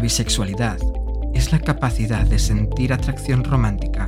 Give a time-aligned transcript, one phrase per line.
[0.00, 0.78] La bisexualidad
[1.34, 4.06] es la capacidad de sentir atracción romántica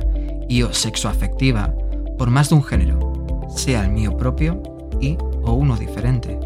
[0.49, 1.71] y o sexoafectiva
[2.17, 4.63] por más de un género, sea el mío propio
[4.99, 6.39] y o uno diferente.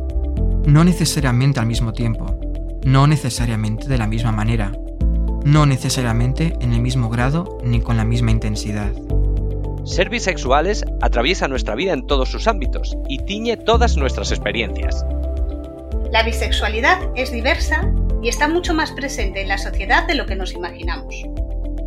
[0.66, 2.38] No necesariamente al mismo tiempo,
[2.84, 4.74] no necesariamente de la misma manera,
[5.46, 8.92] no necesariamente en el mismo grado ni con la misma intensidad.
[9.86, 15.06] Ser bisexuales atraviesa nuestra vida en todos sus ámbitos y tiñe todas nuestras experiencias.
[16.12, 17.90] La bisexualidad es diversa
[18.22, 21.16] y está mucho más presente en la sociedad de lo que nos imaginamos.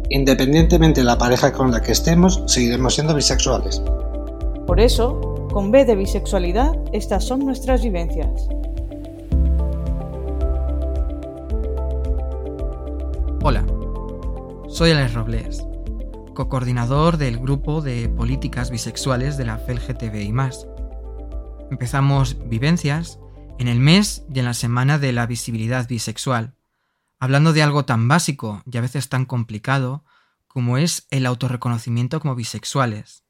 [0.09, 3.83] Independientemente de la pareja con la que estemos, seguiremos siendo bisexuales.
[4.66, 8.48] Por eso, con B de bisexualidad, estas son nuestras vivencias.
[13.43, 13.65] Hola,
[14.69, 15.66] soy Alex Robles,
[16.35, 20.33] co-coordinador del grupo de políticas bisexuales de la FELGTBI+.
[21.71, 23.18] Empezamos Vivencias
[23.61, 26.55] en el mes y en la semana de la visibilidad bisexual,
[27.19, 30.02] hablando de algo tan básico y a veces tan complicado
[30.47, 33.23] como es el autorreconocimiento como bisexuales.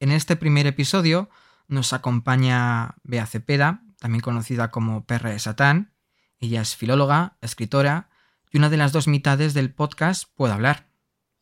[0.00, 1.28] En este primer episodio
[1.68, 5.92] nos acompaña Bea Cepeda, también conocida como Perra de Satán.
[6.38, 8.08] Ella es filóloga, escritora
[8.50, 10.86] y una de las dos mitades del podcast Puedo hablar.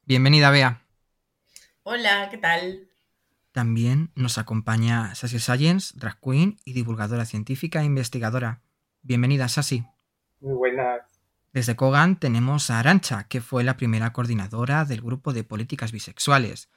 [0.03, 0.83] Bienvenida, Bea.
[1.85, 2.89] Hola, ¿qué tal?
[3.55, 8.63] También nos acompaña Sassy Science, drag queen y divulgadora científica e investigadora.
[9.03, 9.87] Bienvenida, Sassy.
[10.41, 11.03] Muy buenas.
[11.53, 16.69] Desde Kogan tenemos a Arancha, que fue la primera coordinadora del grupo de políticas bisexuales,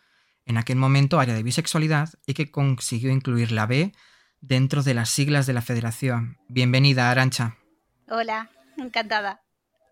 [0.46, 3.92] en aquel momento área de bisexualidad, y que consiguió incluir la B
[4.40, 6.38] dentro de las siglas de la federación.
[6.48, 7.58] Bienvenida, Arancha.
[8.08, 9.42] Hola, encantada.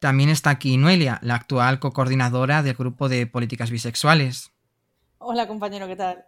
[0.01, 4.51] También está aquí Noelia, la actual co-coordinadora del grupo de políticas bisexuales.
[5.17, 6.25] Hola, compañero, ¿qué tal?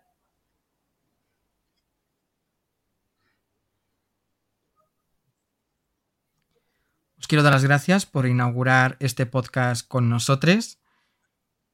[7.27, 10.79] Quiero dar las gracias por inaugurar este podcast con nosotros.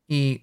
[0.07, 0.41] Y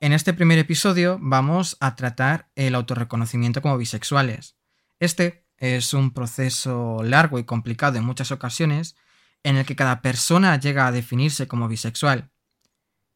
[0.00, 4.56] en este primer episodio vamos a tratar el autorreconocimiento como bisexuales.
[4.98, 8.96] Este es un proceso largo y complicado en muchas ocasiones
[9.44, 12.32] en el que cada persona llega a definirse como bisexual.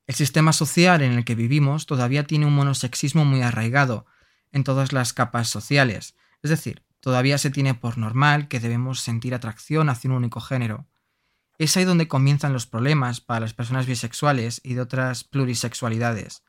[0.06, 4.06] El sistema social en el que vivimos todavía tiene un monosexismo muy arraigado
[4.52, 9.34] en todas las capas sociales, es decir, todavía se tiene por normal que debemos sentir
[9.34, 10.86] atracción hacia un único género.
[11.58, 16.42] Es ahí donde comienzan los problemas para las personas bisexuales y de otras plurisexualidades.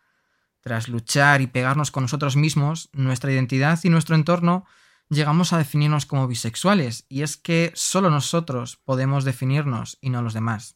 [0.61, 4.65] Tras luchar y pegarnos con nosotros mismos, nuestra identidad y nuestro entorno,
[5.09, 10.33] llegamos a definirnos como bisexuales, y es que solo nosotros podemos definirnos y no los
[10.33, 10.75] demás.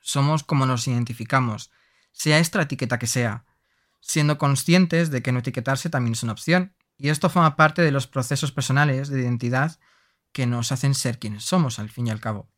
[0.00, 1.70] Somos como nos identificamos,
[2.12, 3.44] sea esta etiqueta que sea,
[4.00, 7.92] siendo conscientes de que no etiquetarse también es una opción, y esto forma parte de
[7.92, 9.78] los procesos personales de identidad
[10.32, 12.48] que nos hacen ser quienes somos, al fin y al cabo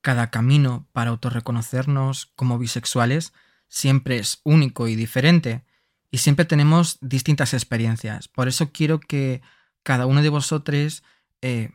[0.00, 3.32] cada camino para autorreconocernos como bisexuales
[3.68, 5.64] siempre es único y diferente
[6.10, 8.28] y siempre tenemos distintas experiencias.
[8.28, 9.42] Por eso quiero que
[9.82, 11.02] cada uno de vosotros
[11.42, 11.70] eh,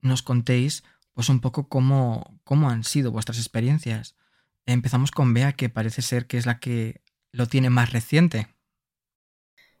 [0.00, 4.16] nos contéis pues un poco cómo, cómo han sido vuestras experiencias.
[4.66, 7.00] Empezamos con Bea, que parece ser que es la que
[7.32, 8.48] lo tiene más reciente.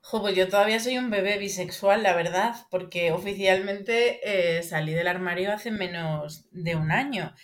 [0.00, 4.20] Jo, pues yo todavía soy un bebé bisexual, la verdad, porque oficialmente
[4.58, 7.34] eh, salí del armario hace menos de un año.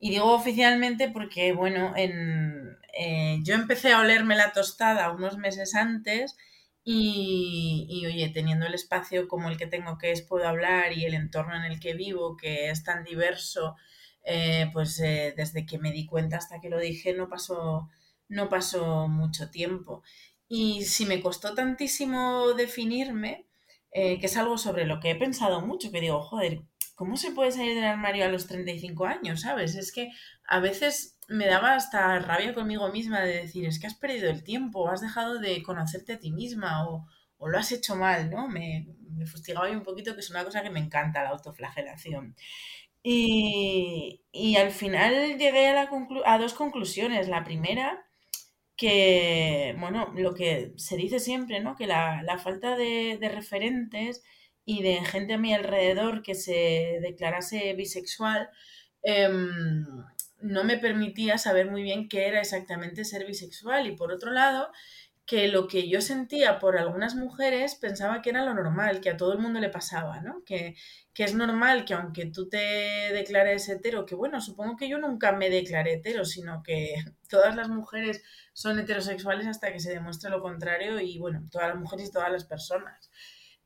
[0.00, 5.74] Y digo oficialmente porque, bueno, en, eh, yo empecé a olerme la tostada unos meses
[5.74, 6.36] antes
[6.84, 11.04] y, y, oye, teniendo el espacio como el que tengo que es puedo hablar y
[11.04, 13.76] el entorno en el que vivo, que es tan diverso,
[14.24, 17.88] eh, pues eh, desde que me di cuenta hasta que lo dije no pasó,
[18.28, 20.02] no pasó mucho tiempo.
[20.48, 23.46] Y si me costó tantísimo definirme,
[23.92, 26.62] que es algo sobre lo que he pensado mucho, que digo, joder,
[26.98, 29.42] ¿cómo se puede salir del armario a los 35 años?
[29.42, 29.76] ¿Sabes?
[29.76, 30.10] Es que
[30.44, 34.42] a veces me daba hasta rabia conmigo misma de decir, es que has perdido el
[34.42, 37.06] tiempo, has dejado de conocerte a ti misma o,
[37.46, 38.48] lo has hecho mal, ¿no?
[38.48, 42.34] Me, me fustigaba un poquito, que es una cosa que me encanta, la autoflagelación.
[43.00, 45.88] Y, al final llegué a,
[46.26, 47.28] a dos conclusiones.
[47.28, 48.06] La primera,
[48.76, 51.76] que, bueno, lo que se dice siempre, ¿no?
[51.76, 54.24] Que la, falta de, de referentes
[54.68, 58.50] y de gente a mi alrededor que se declarase bisexual,
[59.02, 59.86] em,
[60.42, 63.86] no me permitía saber muy bien qué era exactamente ser bisexual.
[63.86, 64.70] Y por otro lado,
[65.24, 69.16] que lo que yo sentía por algunas mujeres pensaba que era lo normal, que a
[69.16, 70.44] todo el mundo le pasaba, ¿no?
[70.44, 70.76] Que,
[71.14, 72.58] que es normal que aunque tú te
[73.14, 76.94] declares hetero, que bueno, supongo que yo nunca me declaré hetero, sino que
[77.30, 78.22] todas las mujeres
[78.52, 82.30] son heterosexuales hasta que se demuestre lo contrario y bueno, todas las mujeres y todas
[82.30, 83.10] las personas.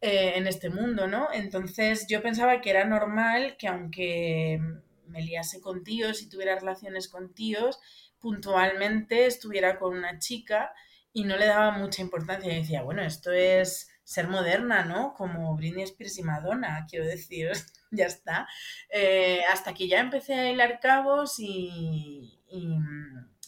[0.04, 1.28] Eh, en este mundo, ¿no?
[1.32, 4.60] Entonces yo pensaba que era normal que aunque
[5.06, 7.78] me liase con tíos y tuviera relaciones con tíos,
[8.18, 10.72] puntualmente estuviera con una chica
[11.12, 12.52] y no le daba mucha importancia.
[12.52, 15.14] Y decía, bueno, esto es ser moderna, ¿no?
[15.14, 17.52] Como Britney Spears y Madonna, quiero decir,
[17.92, 18.48] ya está.
[18.88, 22.76] Eh, hasta que ya empecé a hilar cabos y, y,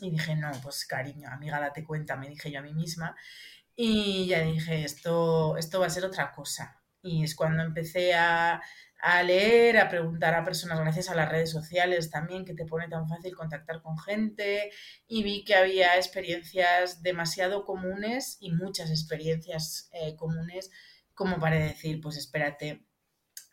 [0.00, 3.16] y, dije, no, pues cariño, amiga, date cuenta, me dije yo a mí misma.
[3.76, 6.82] Y ya dije, esto, esto va a ser otra cosa.
[7.03, 8.62] Y es cuando empecé a,
[9.05, 12.88] a leer, a preguntar a personas gracias a las redes sociales también, que te pone
[12.88, 14.71] tan fácil contactar con gente
[15.06, 20.71] y vi que había experiencias demasiado comunes y muchas experiencias eh, comunes
[21.12, 22.87] como para decir, pues espérate,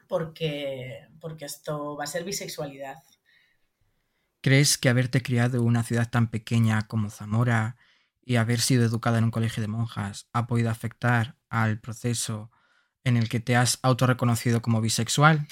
[0.07, 2.97] porque, porque esto va a ser bisexualidad.
[4.41, 7.77] ¿Crees que haberte criado en una ciudad tan pequeña como Zamora
[8.23, 12.51] y haber sido educada en un colegio de monjas ha podido afectar al proceso
[13.03, 15.47] en el que te has autorreconocido como bisexual?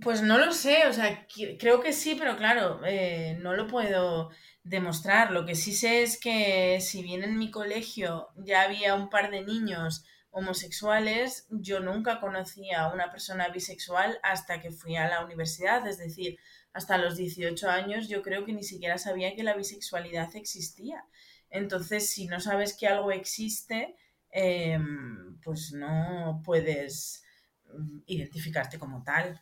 [0.00, 1.26] Pues no lo sé, o sea,
[1.58, 4.30] creo que sí, pero claro, eh, no lo puedo
[4.62, 5.30] demostrar.
[5.30, 9.30] Lo que sí sé es que si bien en mi colegio ya había un par
[9.30, 15.24] de niños homosexuales, yo nunca conocí a una persona bisexual hasta que fui a la
[15.24, 16.38] universidad, es decir,
[16.74, 21.06] hasta los 18 años yo creo que ni siquiera sabía que la bisexualidad existía.
[21.50, 23.96] Entonces, si no sabes que algo existe,
[24.38, 27.24] Em, pues no puedes
[27.72, 29.40] mm, identificarte como tal.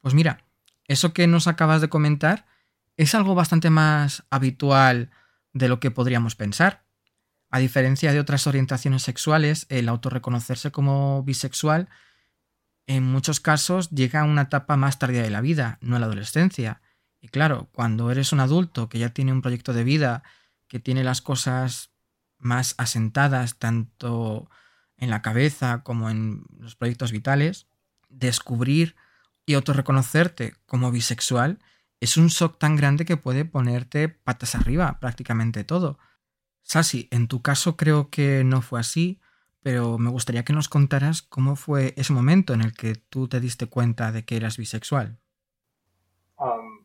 [0.00, 0.42] Pues mira,
[0.88, 2.46] eso que nos acabas de comentar
[2.96, 5.10] es algo bastante más habitual
[5.52, 6.86] de lo que podríamos pensar.
[7.50, 11.90] A diferencia de otras orientaciones sexuales, el autorreconocerse como bisexual
[12.86, 16.06] en muchos casos llega a una etapa más tardía de la vida, no a la
[16.06, 16.80] adolescencia.
[17.20, 20.22] Y claro, cuando eres un adulto que ya tiene un proyecto de vida,
[20.74, 21.92] que tiene las cosas
[22.36, 24.50] más asentadas tanto
[24.96, 27.68] en la cabeza como en los proyectos vitales,
[28.08, 28.96] descubrir
[29.46, 31.60] y autorreconocerte como bisexual
[32.00, 35.96] es un shock tan grande que puede ponerte patas arriba prácticamente todo.
[36.62, 39.20] Sasi, en tu caso creo que no fue así,
[39.62, 43.38] pero me gustaría que nos contaras cómo fue ese momento en el que tú te
[43.38, 45.20] diste cuenta de que eras bisexual.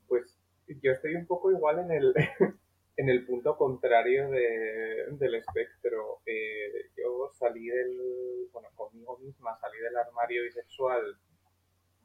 [0.07, 0.37] pues
[0.67, 2.13] yo estoy un poco igual en el,
[2.99, 6.19] en el punto contrario del espectro.
[6.25, 11.17] Eh, yo salí del, bueno, conmigo misma salí del armario bisexual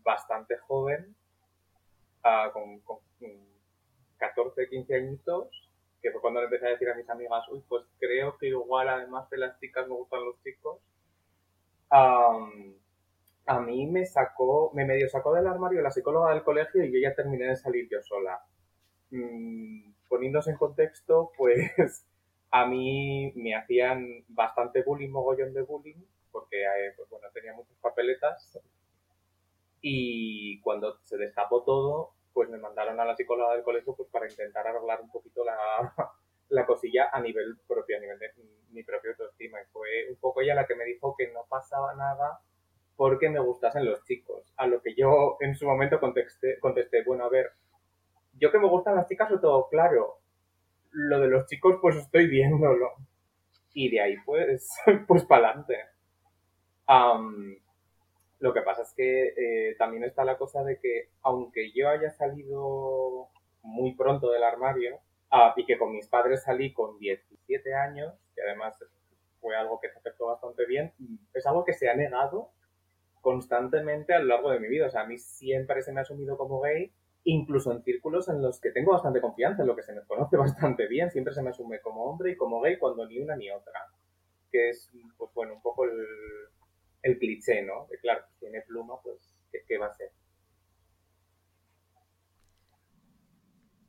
[0.05, 1.17] bastante joven,
[2.23, 2.81] ah, con,
[4.19, 5.69] 14, 15 añitos,
[6.01, 8.89] que fue cuando le empecé a decir a mis amigas, uy, pues creo que igual
[8.89, 10.79] además de las chicas me gustan los chicos.
[11.91, 17.01] a mí me sacó, me medio sacó del armario la psicóloga del colegio y yo
[17.01, 18.41] ya terminé de salir yo sola.
[19.11, 22.07] Mm, poniéndose en contexto, pues
[22.53, 26.01] a mí me hacían bastante bullying, mogollón de bullying,
[26.31, 28.61] porque eh, pues, bueno, tenía muchas papeletas.
[29.81, 34.31] Y cuando se destapó todo, pues me mandaron a la psicóloga del colegio pues, para
[34.31, 35.57] intentar arreglar un poquito la,
[36.51, 38.31] la cosilla a nivel propio, a nivel de
[38.71, 39.61] mi propio autoestima.
[39.61, 42.39] Y fue un poco ella la que me dijo que no pasaba nada
[42.95, 44.55] porque me gustasen los chicos.
[44.59, 47.51] A lo que yo en su momento contesté, contesté bueno, a ver,
[48.39, 50.19] yo que me gustan las chicas, todo claro.
[50.91, 52.93] Lo de los chicos, pues estoy viéndolo.
[53.73, 54.71] Y de ahí, pues,
[55.09, 55.79] pues para adelante.
[58.39, 62.11] lo que pasa es que eh, también está la cosa de que, aunque yo haya
[62.11, 63.29] salido
[63.63, 68.41] muy pronto del armario, ah, y que con mis padres salí con 17 años, y
[68.41, 68.79] además
[69.41, 70.93] fue algo que se afectó bastante bien,
[71.33, 72.51] es algo que se ha negado
[73.21, 74.87] constantemente a lo largo de mi vida.
[74.87, 76.93] O sea, a mí siempre se me ha asumido como gay
[77.25, 80.37] incluso en círculos en los que tengo bastante confianza, en lo que se me conoce
[80.37, 83.51] bastante bien, siempre se me asume como hombre y como gay cuando ni una ni
[83.51, 83.89] otra.
[84.51, 86.07] Que es, pues bueno, un poco el,
[87.03, 87.87] el cliché, ¿no?
[87.91, 89.37] De claro, si tiene pluma, pues,
[89.69, 90.11] ¿qué, va a ser?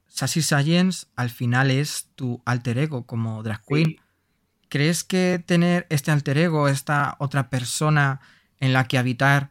[0.08, 3.98] Sassy Science al final es tu alter ego como drag queen.
[4.70, 8.22] ¿Crees que tener este alter ego, esta otra persona
[8.60, 9.50] en la que habitar,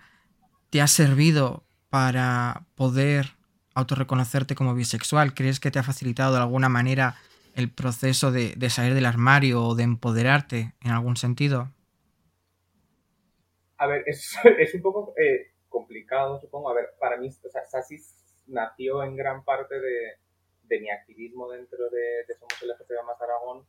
[0.71, 3.34] te ha servido para poder
[3.75, 5.35] autorreconocerte como bisexual?
[5.35, 7.17] ¿Crees que te ha facilitado de alguna manera
[7.55, 11.69] el proceso de, salir del armario o de empoderarte en algún sentido?
[13.79, 14.35] A ver, es,
[14.75, 16.71] un poco eh, complicado, supongo.
[16.71, 17.63] A ver, para mí, o sea,
[18.47, 20.19] nació en gran parte de,
[20.81, 23.65] mi activismo dentro de, de Somos LGTB más Aragón,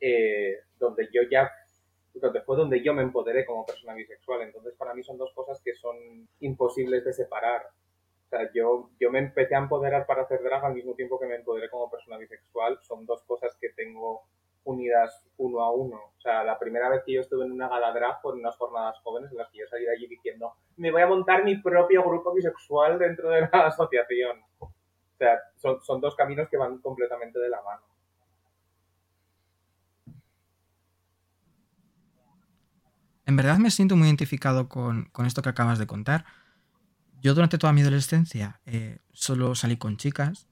[0.00, 1.50] eh, donde yo ya
[2.14, 4.42] donde donde yo me empoderé como persona bisexual.
[4.42, 5.96] Entonces, para mí son dos cosas que son
[6.40, 7.62] imposibles de separar
[8.54, 11.68] yo, yo me empecé a empoderar para hacer drag al mismo tiempo que me empoderé
[11.70, 12.78] como persona bisexual.
[12.82, 14.22] Son dos cosas que tengo
[14.64, 15.96] unidas uno a uno.
[15.96, 18.56] O sea, la primera vez que yo estuve en una gala drag fue en unas
[18.56, 21.56] jornadas jóvenes en las que yo salí de allí diciendo, me voy a montar mi
[21.56, 24.40] propio grupo bisexual dentro de la asociación.
[24.58, 24.72] O
[25.18, 27.82] sea, son, son dos caminos que van completamente de la mano.
[33.26, 36.24] En verdad me siento muy identificado con, con esto que acabas de contar.
[37.24, 40.46] Yo durante toda mi adolescencia eh, solo salí con chicas,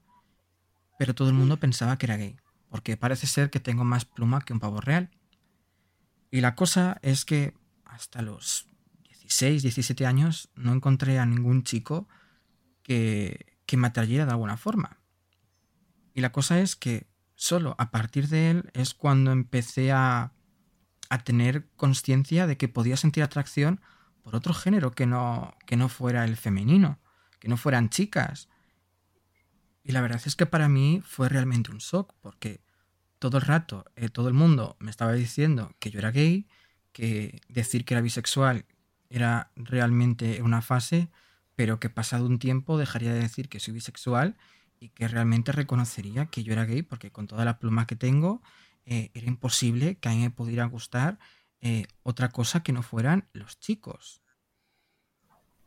[0.97, 2.35] pero todo el mundo pensaba que era gay,
[2.67, 5.11] porque parece ser que tengo más pluma que un pavo real.
[6.31, 7.53] Y la cosa es que
[7.85, 8.65] hasta los
[9.03, 12.07] 16, 17 años no encontré a ningún chico
[12.81, 14.99] que, me atrayera de alguna forma.
[16.13, 20.31] Y la cosa es que solo a partir de él es cuando empecé a,
[21.09, 23.79] a tener conciencia de que podía sentir atracción
[24.23, 26.99] por otro género que no, que no fuera el femenino,
[27.39, 28.49] que no fueran chicas.
[29.83, 32.61] Y la verdad es que para mí fue realmente un shock, porque
[33.19, 36.47] todo el rato eh, todo el mundo me estaba diciendo que yo era gay,
[36.93, 38.65] que decir que era bisexual
[39.09, 41.09] era realmente una fase,
[41.55, 44.35] pero que pasado un tiempo dejaría de decir que soy bisexual
[44.79, 48.41] y que realmente reconocería que yo era gay, porque con toda la pluma que tengo
[48.85, 51.19] eh, era imposible que a mí me pudiera gustar
[51.65, 54.21] eh, otra cosa que no fueran los chicos.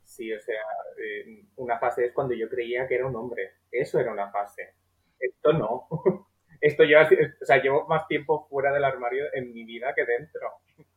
[0.05, 0.63] Sí, o sea,
[1.03, 3.55] eh, una fase es cuando yo creía que era un hombre.
[3.71, 4.75] Eso era una fase.
[5.19, 5.89] Esto no.
[6.61, 10.53] Esto lleva, o sea, llevo más tiempo fuera del armario en mi vida que dentro.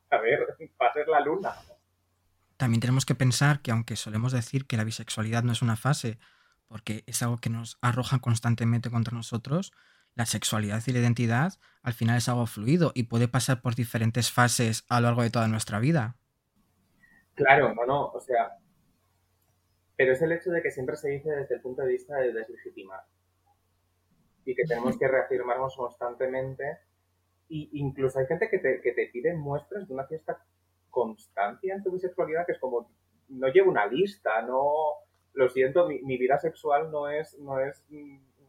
[0.09, 0.57] A ver,
[0.93, 1.53] ser la luna.
[2.57, 6.17] También tenemos que pensar que aunque solemos decir que la bisexualidad no es una fase,
[6.67, 9.71] porque es algo que nos arroja constantemente contra nosotros,
[10.15, 14.31] la sexualidad y la identidad al final es algo fluido y puede pasar por diferentes
[14.31, 16.17] fases a lo largo de toda nuestra vida.
[17.35, 18.57] Claro, no, no, o sea,
[19.95, 22.33] pero es el hecho de que siempre se dice desde el punto de vista de
[22.33, 23.01] deslegitimar
[24.45, 26.79] y que tenemos que reafirmarnos constantemente.
[27.47, 30.43] Y incluso hay gente que te, que te pide muestras de una cierta
[30.89, 32.91] constancia en tu bisexualidad, que es como,
[33.27, 34.71] no llevo una lista, no,
[35.33, 37.85] lo siento, mi, mi vida sexual no es, no es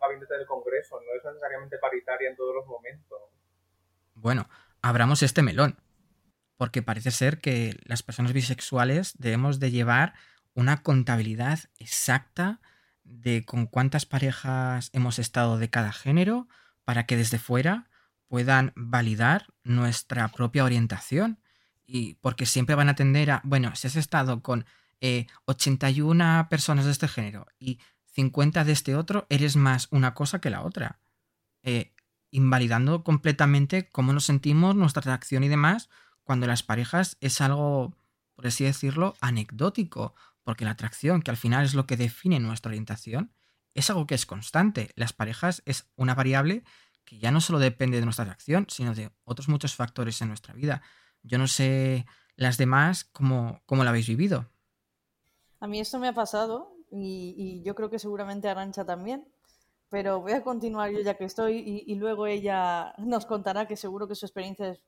[0.00, 3.18] gabinete del Congreso, no es necesariamente paritaria en todos los momentos.
[4.14, 4.48] Bueno,
[4.82, 5.78] abramos este melón,
[6.56, 10.14] porque parece ser que las personas bisexuales debemos de llevar
[10.54, 12.60] una contabilidad exacta
[13.04, 16.48] de con cuántas parejas hemos estado de cada género
[16.84, 17.88] para que desde fuera
[18.28, 21.40] puedan validar nuestra propia orientación.
[21.84, 24.64] Y porque siempre van a tender a, bueno, si has estado con
[25.46, 27.80] 81 eh, personas de este género y
[28.12, 31.00] 50 de este otro, eres más una cosa que la otra.
[31.62, 31.94] Eh,
[32.30, 35.88] invalidando completamente cómo nos sentimos, nuestra reacción y demás,
[36.22, 37.94] cuando las parejas es algo,
[38.34, 42.70] por así decirlo, anecdótico, porque la atracción, que al final es lo que define nuestra
[42.70, 43.32] orientación,
[43.74, 44.90] es algo que es constante.
[44.94, 46.64] Las parejas es una variable
[47.04, 50.54] que ya no solo depende de nuestra atracción, sino de otros muchos factores en nuestra
[50.54, 50.82] vida.
[51.22, 54.50] Yo no sé las demás cómo, cómo la habéis vivido.
[55.60, 59.26] A mí esto me ha pasado y, yo creo que seguramente Arancha también.
[59.88, 64.06] Pero voy a continuar yo ya que estoy y, luego ella nos contará que seguro
[64.06, 64.82] que su experiencia es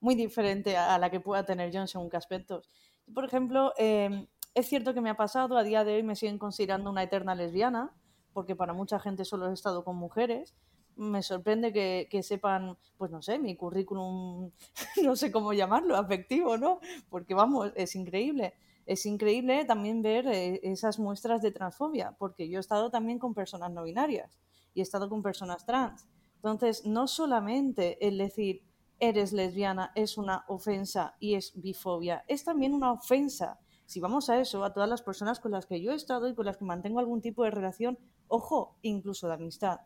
[0.00, 2.70] muy diferente a, la que pueda tener yo en según qué aspectos.
[3.12, 6.38] Por ejemplo, em, es cierto que me ha pasado, a día de hoy me siguen
[6.38, 7.92] considerando una eterna lesbiana,
[8.32, 10.54] porque para mucha gente solo he estado con mujeres.
[10.96, 14.50] Me sorprende que, que sepan, pues no sé, mi currículum,
[15.04, 16.80] no sé cómo llamarlo, afectivo, ¿no?
[17.10, 18.54] Porque vamos, es increíble
[18.86, 23.34] es increíble también ver eh, esas muestras de transfobia, porque yo he estado también con
[23.34, 24.38] personas no binarias
[24.74, 26.06] y he estado con personas trans.
[26.36, 28.62] Entonces, no solamente el decir
[28.98, 33.58] eres lesbiana es una ofensa y es bifobia, es también una ofensa.
[33.84, 36.34] Si vamos a eso, a todas las personas con las que yo he estado y
[36.34, 39.80] con las que mantengo algún tipo de relación, ojo, incluso de amistad.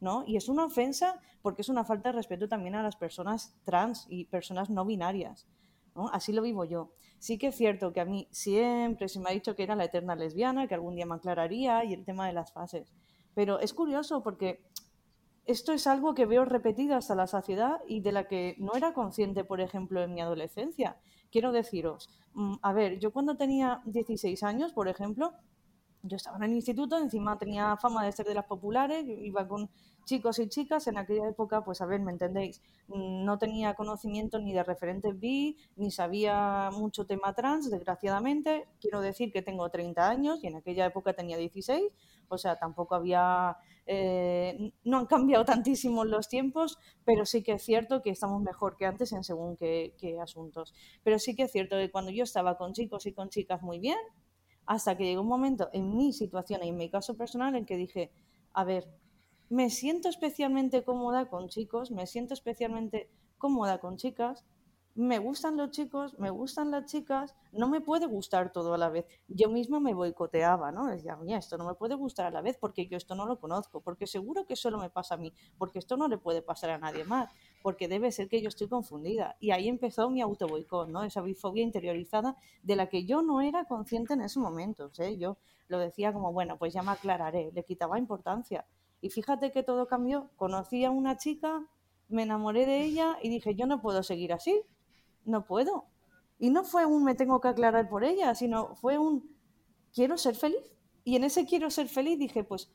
[0.00, 0.24] ¿no?
[0.26, 4.06] Y es una ofensa porque es una falta de respeto también a las personas trans
[4.08, 5.46] y personas no binarias.
[6.12, 6.92] Así lo vivo yo.
[7.18, 9.84] Sí que es cierto que a mí siempre se me ha dicho que era la
[9.84, 12.92] eterna lesbiana, que algún día me aclararía y el tema de las fases.
[13.34, 14.60] Pero es curioso porque
[15.46, 18.92] esto es algo que veo repetido hasta la saciedad y de la que no era
[18.92, 20.96] consciente, por ejemplo, en mi adolescencia.
[21.30, 25.32] Quiero deciros, mm, a ver, yo cuando tenía 16 años, por ejemplo,
[26.02, 29.68] yo estaba en el instituto, encima tenía fama de ser de las populares, iba con
[30.06, 32.62] chicos y chicas, en aquella época, pues a ver, ¿me entendéis?
[32.88, 38.68] No tenía conocimiento ni de referentes bi, ni sabía mucho tema trans, desgraciadamente.
[38.80, 41.82] Quiero decir que tengo 30 años y en aquella época tenía 16,
[42.28, 47.62] o sea, tampoco había, eh, no han cambiado tantísimo los tiempos, pero sí que es
[47.62, 50.72] cierto que estamos mejor que antes en según qué, qué asuntos.
[51.02, 53.80] Pero sí que es cierto que cuando yo estaba con chicos y con chicas muy
[53.80, 53.98] bien,
[54.66, 57.76] hasta que llegó un momento en mi situación y en mi caso personal en que
[57.76, 58.10] dije,
[58.52, 58.88] a ver,
[59.48, 63.08] me siento especialmente cómoda con chicos, me siento especialmente
[63.38, 64.44] cómoda con chicas,
[64.96, 68.88] me gustan los chicos, me gustan las chicas, no me puede gustar todo a la
[68.88, 69.04] vez.
[69.28, 70.86] Yo misma me boicoteaba, ¿no?
[70.86, 73.38] Decía, mira, esto no me puede gustar a la vez porque yo esto no lo
[73.38, 76.70] conozco, porque seguro que solo me pasa a mí, porque esto no le puede pasar
[76.70, 77.30] a nadie más,
[77.66, 79.34] porque debe ser que yo estoy confundida.
[79.40, 81.02] Y ahí empezó mi auto boicot, ¿no?
[81.02, 85.16] Esa bifobia interiorizada de la que yo no era consciente en ese momento, ¿eh?
[85.18, 88.66] Yo lo decía como, bueno, pues ya me aclararé, le quitaba importancia.
[89.00, 90.30] Y fíjate que todo cambió.
[90.36, 91.66] Conocí a una chica,
[92.06, 94.62] me enamoré de ella y dije, yo no puedo seguir así
[95.26, 95.86] no puedo.
[96.38, 99.36] Y no fue un me tengo que aclarar por ella, sino fue un
[99.92, 100.78] quiero ser feliz.
[101.04, 102.70] Y en ese quiero ser feliz dije, pues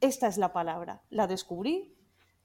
[0.00, 1.02] esta es la palabra.
[1.10, 1.95] La descubrí,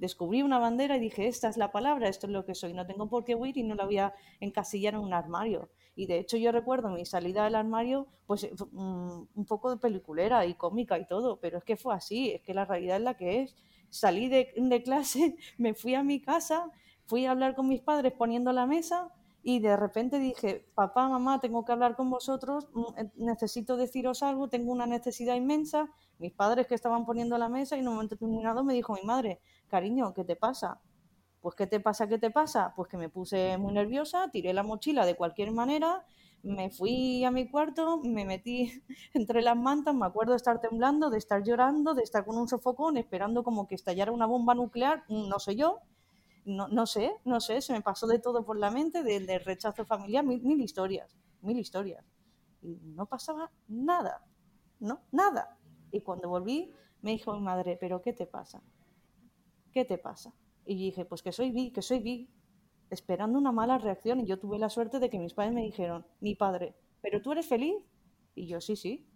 [0.02, 2.88] descubrí una bandera y dije, esta es la palabra, esto es lo que soy, no
[2.88, 5.70] tengo por qué huir y no la voy a encasillar en un armario.
[5.96, 10.44] Y de hecho yo recuerdo mi salida del armario, pues mm, un poco de peliculera
[10.48, 13.14] y cómica y todo, pero es que fue así, es que la realidad es la
[13.14, 13.56] que es.
[13.90, 16.72] Salí de, de clase, me fui a mi casa,
[17.06, 21.40] fui a hablar con mis padres poniendo la mesa y de repente dije, papá, mamá,
[21.40, 25.90] tengo que hablar con vosotros, mm, eh, necesito deciros algo, tengo una necesidad inmensa.
[26.20, 29.02] Mis padres que estaban poniendo la mesa y en un momento determinado me dijo mi
[29.04, 30.80] madre, cariño, ¿qué te pasa?
[31.42, 32.08] Pues ¿qué te pasa?
[32.08, 32.74] ¿Qué te pasa?
[32.76, 36.06] Pues que me puse muy nerviosa, tiré la mochila de cualquier manera,
[36.44, 38.72] me fui a mi cuarto, me metí
[39.14, 42.48] entre las mantas, me acuerdo de estar temblando, de estar llorando, de estar con un
[42.48, 45.80] sofocón, esperando como que estallara una bomba nuclear, no sé yo,
[46.46, 49.40] no, no sé, no sé, se me pasó de todo por la mente, del de
[49.40, 52.06] rechazo familiar, mil, mil historias, mil historias.
[52.62, 54.26] Y no pasaba nada,
[54.80, 55.58] no, nada.
[55.92, 56.72] Y cuando volví,
[57.02, 58.62] me dijo mi madre, ¿pero qué te pasa?
[59.72, 60.34] ¿Qué te pasa?
[60.66, 62.30] Y dije, pues que soy vi, que soy vi,
[62.90, 64.20] esperando una mala reacción.
[64.20, 67.32] Y yo tuve la suerte de que mis padres me dijeron, mi padre, ¿pero tú
[67.32, 67.76] eres feliz?
[68.36, 69.08] Y yo, sí, sí,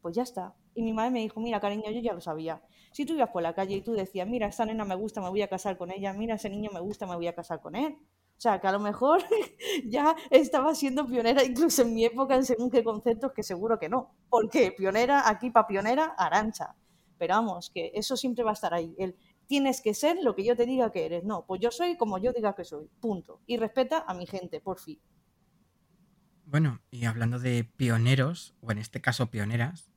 [0.00, 0.54] pues ya está.
[0.74, 2.62] Y mi madre me dijo, mira, cariño, yo ya lo sabía.
[2.92, 5.28] Si tú ibas por la calle y tú decías, mira, esta nena me gusta, me
[5.28, 7.76] voy a casar con ella, mira, ese niño me gusta, me voy a casar con
[7.76, 7.96] él.
[8.36, 9.22] O sea, que a lo mejor
[9.86, 13.88] ya estaba siendo pionera incluso en mi época en según qué conceptos, que seguro que
[13.88, 14.14] no.
[14.28, 16.74] Porque pionera, aquí para pionera, arancha.
[17.16, 18.94] Pero vamos, que eso siempre va a estar ahí.
[18.98, 21.24] El, tienes que ser lo que yo te diga que eres.
[21.24, 22.88] No, pues yo soy como yo diga que soy.
[23.00, 23.40] Punto.
[23.46, 25.00] Y respeta a mi gente, por fin.
[26.46, 29.90] Bueno, y hablando de pioneros, o en este caso pioneras,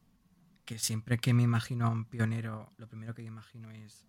[0.68, 4.06] que siempre que me imagino a un pionero, lo primero que me imagino es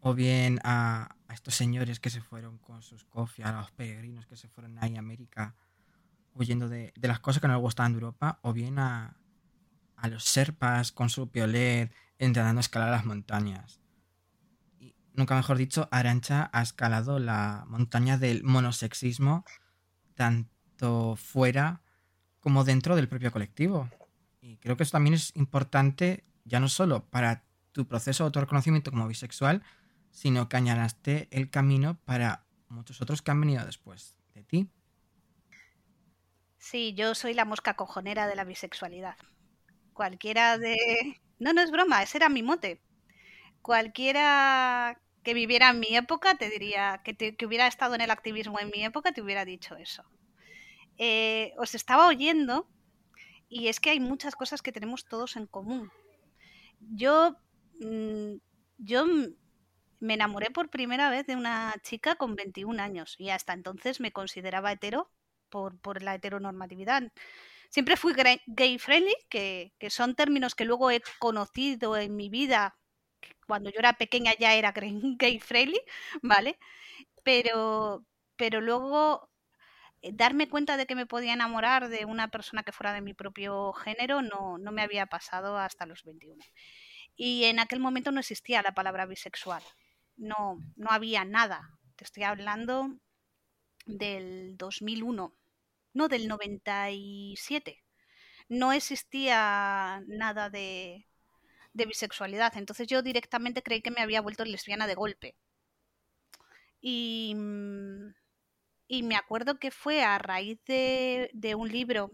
[0.00, 4.36] o bien a, estos señores que se fueron con sus cofias, a los peregrinos que
[4.36, 5.56] se fueron ahí a América
[6.34, 9.16] huyendo de, las cosas que no les gustaban de Europa, o bien a,
[9.96, 13.80] a los serpas con su piolet intentando escalar las montañas.
[14.78, 19.46] Y, nunca mejor dicho, Arancha ha escalado la montaña del monosexismo
[20.14, 21.80] tanto fuera
[22.38, 23.88] como dentro del propio colectivo.
[24.46, 28.92] Y creo que eso también es importante, ya no solo para tu proceso de autorreconocimiento
[28.92, 29.64] como bisexual,
[30.12, 34.70] sino que añadaste el camino para muchos otros que han venido después de ti.
[36.58, 39.16] Sí, yo soy la mosca cojonera de la bisexualidad.
[39.92, 40.76] Cualquiera de...
[41.40, 42.80] No, no es broma, ese era mi mote.
[43.62, 48.60] Cualquiera que viviera en mi época te diría, que, que hubiera estado en el activismo
[48.60, 50.04] en mi época, te hubiera dicho eso.
[50.98, 52.68] Eh, os estaba oyendo
[53.48, 55.90] y es que hay muchas cosas que tenemos todos en común.
[56.80, 57.36] Yo,
[57.80, 58.36] mm,
[58.78, 59.06] yo
[60.00, 64.12] me enamoré por primera vez de una chica con 21 años y hasta entonces me
[64.12, 65.10] consideraba hetero
[65.48, 67.04] por, por la heteronormatividad.
[67.70, 68.14] Siempre fui
[68.46, 72.78] gay friendly, que, que, son términos que luego he conocido en mi vida.
[73.46, 74.72] Cuando yo era pequeña ya era
[75.18, 75.80] gay friendly,
[76.22, 76.58] ¿vale?
[77.24, 78.04] Pero,
[78.36, 79.30] pero luego
[80.14, 83.72] darme cuenta de que me podía enamorar de una persona que fuera de mi propio
[83.72, 86.42] género no, no me había pasado hasta los 21.
[87.16, 89.62] Y en aquel momento no existía la palabra bisexual.
[90.16, 91.70] No, no había nada.
[91.96, 92.90] Te estoy hablando
[93.86, 95.34] del 2001,
[95.94, 97.82] no del 97.
[98.48, 101.06] No existía nada de,
[101.72, 102.56] de bisexualidad.
[102.56, 105.36] Entonces yo directamente creí que me había vuelto lesbiana de golpe.
[106.80, 108.14] Y mm,
[108.88, 112.10] y me acuerdo que fue a raíz de, un libro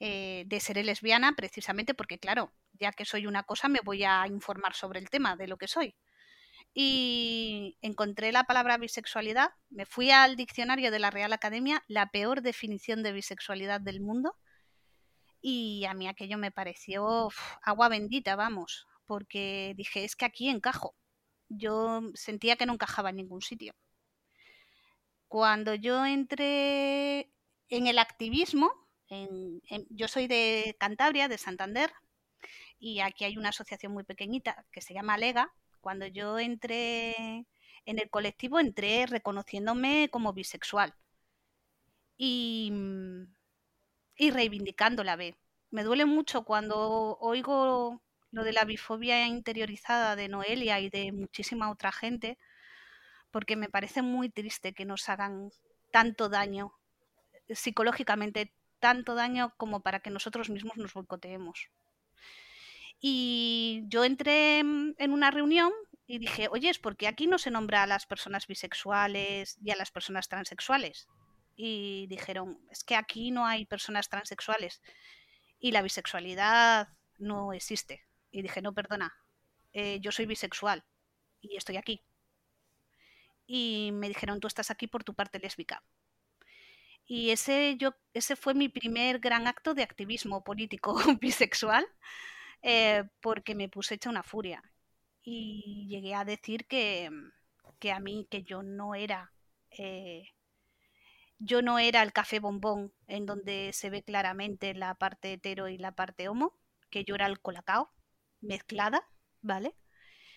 [0.00, 4.26] eh, de ser lesbiana, precisamente porque, claro, ya que soy una cosa, me voy a
[4.26, 5.94] informar sobre el tema de lo que soy.
[6.74, 12.42] Y encontré la palabra bisexualidad, me fui al diccionario de la Real Academia, la peor
[12.42, 14.36] definición de bisexualidad del mundo,
[15.40, 17.28] y a mí aquello me pareció
[17.62, 20.94] agua bendita, vamos, porque dije, es que aquí encajo.
[21.48, 23.74] Yo sentía que no encajaba en ningún sitio.
[25.28, 27.30] Cuando yo entré
[27.68, 28.70] en el activismo,
[29.90, 31.92] yo soy de Cantabria, de Santander,
[32.78, 35.52] y aquí hay una asociación muy pequeñita que se llama Lega.
[35.80, 37.46] Cuando yo entré
[37.86, 40.94] en el colectivo, entré reconociéndome como bisexual.
[42.18, 42.70] y,
[44.16, 45.36] y reivindicando la B.
[45.70, 51.70] Me duele mucho cuando oigo lo de la bifobia interiorizada de Noelia y de muchísima
[51.70, 52.38] otra gente,
[53.30, 55.50] porque me parece muy triste que nos hagan
[55.90, 56.72] tanto daño
[57.48, 61.70] psicológicamente, tanto daño como para que nosotros mismos nos boicoteemos.
[63.00, 65.72] Y yo entré en una reunión
[66.06, 69.76] y dije, oye, es porque aquí no se nombra a las personas bisexuales y a
[69.76, 71.06] las personas transexuales.
[71.54, 74.80] Y dijeron, es que aquí no hay personas transexuales
[75.60, 76.88] y la bisexualidad
[77.18, 78.06] no existe.
[78.30, 79.14] Y dije, no, perdona,
[79.74, 80.82] eh, yo soy bisexual
[81.42, 82.02] y estoy aquí.
[83.48, 85.82] Y me dijeron, tú estás aquí por tu parte lésbica.
[87.06, 91.86] Y ese, yo, ese fue mi primer gran acto de activismo político bisexual,
[92.62, 94.62] eh, porque me puse hecha una furia.
[95.22, 97.10] Y llegué a decir que,
[97.78, 99.32] que a mí, que yo no era
[99.70, 100.24] eh,
[101.38, 105.78] yo no era el café bombón en donde se ve claramente la parte hetero y
[105.78, 106.54] la parte homo,
[106.90, 107.92] que yo era el colacao,
[108.40, 109.08] mezclada,
[109.40, 109.74] ¿vale?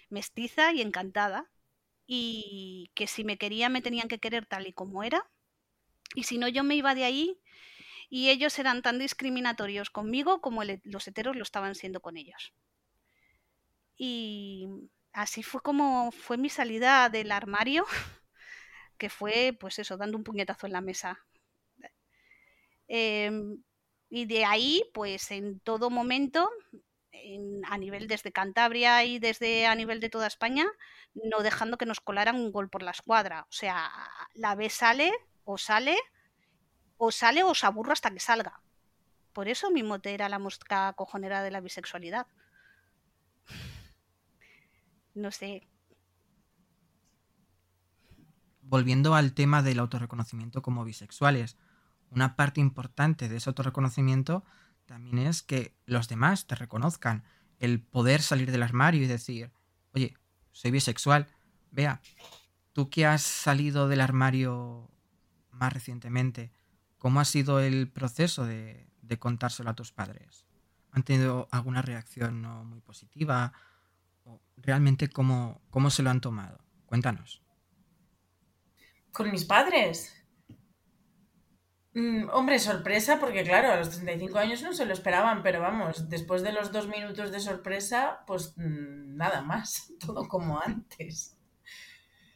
[0.09, 1.49] Mestiza y encantada.
[2.13, 5.29] Y que si me quería me tenían que querer tal y como era.
[6.13, 7.39] Y si no, yo me iba de ahí
[8.09, 12.53] y ellos eran tan discriminatorios conmigo como los heteros lo estaban siendo con ellos.
[13.95, 14.67] Y
[15.13, 17.85] así fue como fue mi salida del armario
[18.97, 21.25] que fue, pues eso, dando un puñetazo en la mesa.
[22.89, 23.63] Em,
[24.09, 26.49] y de ahí, pues en todo momento,
[27.67, 30.65] a nivel desde Cantabria y desde a nivel de toda España,
[31.13, 33.41] no dejando que nos colaran un gol por la escuadra.
[33.49, 33.89] O sea,
[34.33, 35.11] la B sale
[35.43, 35.97] o sale,
[36.97, 38.61] o sale o se aburra hasta que salga.
[39.33, 42.27] Por eso mi mote era la mosca cojonera de la bisexualidad.
[45.13, 45.67] No sé,
[48.71, 51.57] volviendo al tema del autorreconocimiento como bisexuales,
[52.09, 54.45] una parte importante de ese autorreconocimiento
[54.91, 57.23] también es que los demás te reconozcan,
[57.59, 59.49] el poder salir del armario y decir,
[59.93, 60.17] oye,
[60.51, 61.27] soy bisexual,
[61.71, 62.01] vea,
[62.73, 64.91] tú que has salido del armario
[65.51, 66.51] más recientemente,
[66.97, 68.85] ¿cómo ha sido el proceso de,
[69.17, 70.45] contárselo a tus padres?
[70.91, 73.53] ¿Han tenido alguna reacción no muy positiva?
[74.25, 76.59] ¿O realmente cómo, cómo se lo han tomado?
[76.85, 77.41] Cuéntanos.
[79.13, 80.20] Con mis padres.
[81.93, 86.09] Mm, hombre, sorpresa, porque claro, a los 35 años no se lo esperaban, pero vamos,
[86.09, 91.37] después de los dos minutos de sorpresa, pues mm, nada más, todo como antes.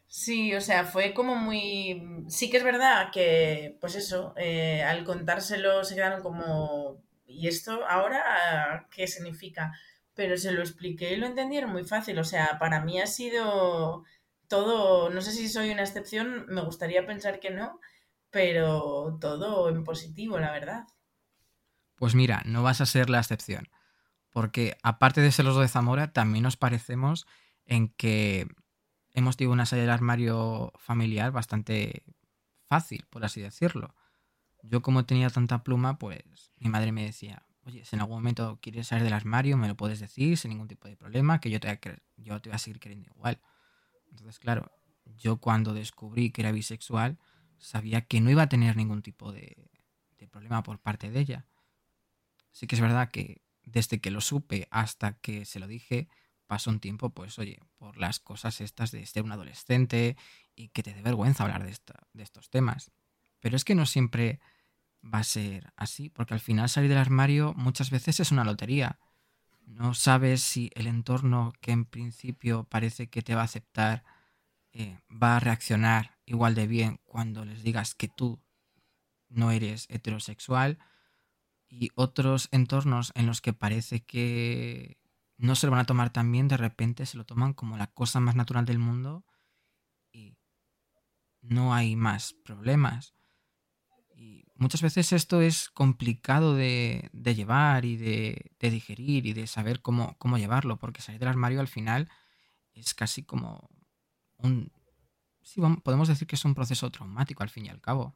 [0.07, 2.23] Sí, o sea, fue como muy...
[2.29, 7.03] Sí que es verdad que, pues eso, eh, al contárselo se quedaron como...
[7.27, 9.73] ¿Y esto ahora qué significa?
[10.13, 12.17] Pero se lo expliqué y lo entendieron muy fácil.
[12.19, 14.03] O sea, para mí ha sido
[14.47, 17.79] todo, no sé si soy una excepción, me gustaría pensar que no,
[18.35, 20.83] pero todo en positivo, la verdad.
[21.95, 23.69] Pues mira, no vas a ser la excepción,
[24.29, 27.27] porque aparte de ser los de Zamora, también nos parecemos
[27.63, 28.45] en que
[29.13, 32.03] hemos tenido una salida del armario familiar bastante
[32.65, 33.95] fácil, por así decirlo.
[34.63, 38.59] Yo como tenía tanta pluma, pues mi madre me decía, oye, si en algún momento
[38.61, 41.61] quieres salir del armario, me lo puedes decir sin ningún tipo de problema, que yo
[41.61, 41.79] te
[42.17, 43.39] yo te voy a seguir queriendo igual.
[44.09, 44.73] Entonces, claro,
[45.05, 47.17] yo cuando descubrí que era bisexual,
[47.65, 49.71] sabía que no iba a tener ningún tipo de,
[50.31, 51.45] problema por parte de ella.
[52.51, 56.07] Sí que es verdad que desde que lo supe hasta que se lo dije,
[56.47, 60.17] pasó un tiempo, pues oye, por las cosas estas de ser un adolescente
[60.55, 61.77] y que te dé vergüenza hablar de,
[62.13, 62.91] de estos temas.
[63.39, 64.39] Pero es que no siempre
[65.01, 68.99] va a ser así, porque al final salir del armario muchas veces es una lotería.
[69.65, 74.03] No sabes si el entorno que en principio parece que te va a aceptar
[74.77, 78.41] eh, va a reaccionar igual de bien cuando les digas que tú
[79.29, 80.79] no eres heterosexual
[81.69, 84.97] y otros entornos en los que parece que
[85.37, 87.87] no se lo van a tomar tan bien, de repente se lo toman como la
[87.87, 89.25] cosa más natural del mundo
[90.11, 90.35] y
[91.41, 93.13] no hay más problemas.
[94.13, 100.17] Y muchas veces esto es complicado de, llevar y de, digerir y de saber cómo,
[100.17, 102.09] cómo llevarlo, porque salir del armario al final
[102.73, 103.69] es casi como
[105.83, 108.15] podemos decir que es un proceso traumático al fin y al cabo.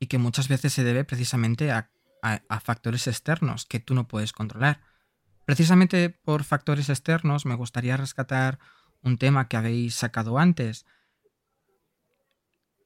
[0.00, 1.90] Y que muchas veces se debe precisamente a,
[2.22, 4.80] a factores externos que tú no puedes controlar.
[5.44, 8.58] Precisamente por factores externos me gustaría rescatar
[9.02, 10.84] un tema que habéis sacado antes,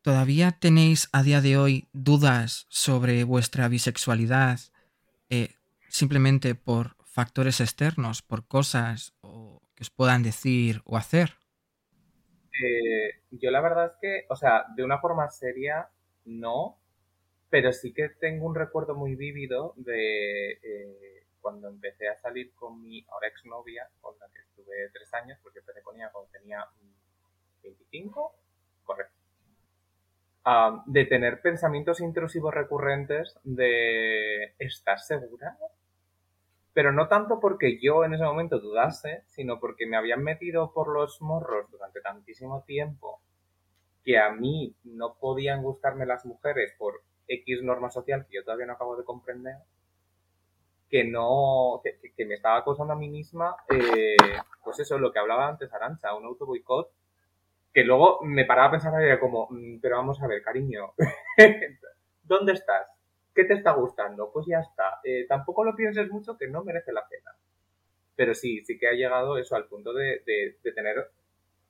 [0.02, 4.58] ¿Todavía tenéis a día de hoy dudas sobre vuestra bisexualidad
[5.30, 5.54] eh,
[5.88, 11.38] simplemente por factores externos, por cosas que os puedan decir o hacer?
[12.60, 15.88] Eh, yo la verdad es que, o sea, de una forma seria,
[16.24, 16.78] no,
[17.50, 22.82] Pero sí que tengo un recuerdo muy vívido de eh, cuando empecé a salir con
[22.82, 26.66] mi ahora exnovia, con la que estuve tres años, porque empecé con ella cuando tenía
[27.62, 28.34] 25,
[28.84, 29.14] correcto.
[30.44, 35.56] Ah, de tener pensamientos intrusivos recurrentes de ¿estás segura?
[36.74, 40.88] Pero no tanto porque yo en ese momento dudase, sino porque me habían metido por
[40.88, 43.20] los morros durante tantísimo tiempo
[44.04, 48.66] que a mí no podían gustarme las mujeres por X norma social que yo todavía
[48.66, 49.56] no acabo de comprender,
[50.88, 54.16] que no, que, me estaba acosando a mí misma, eh,
[54.62, 56.90] pues eso, lo que hablaba antes Arancha, un auto boicot,
[57.72, 60.92] que luego me paraba a pensar era como, mm, pero vamos a ver, cariño,
[62.22, 62.91] ¿dónde estás?
[63.34, 64.30] ¿Qué te está gustando?
[64.32, 65.00] Pues ya está.
[65.04, 67.30] Eh, tampoco lo pienses mucho que no merece la pena.
[68.14, 70.22] Pero sí, sí que ha llegado eso al punto de,
[70.62, 71.10] tener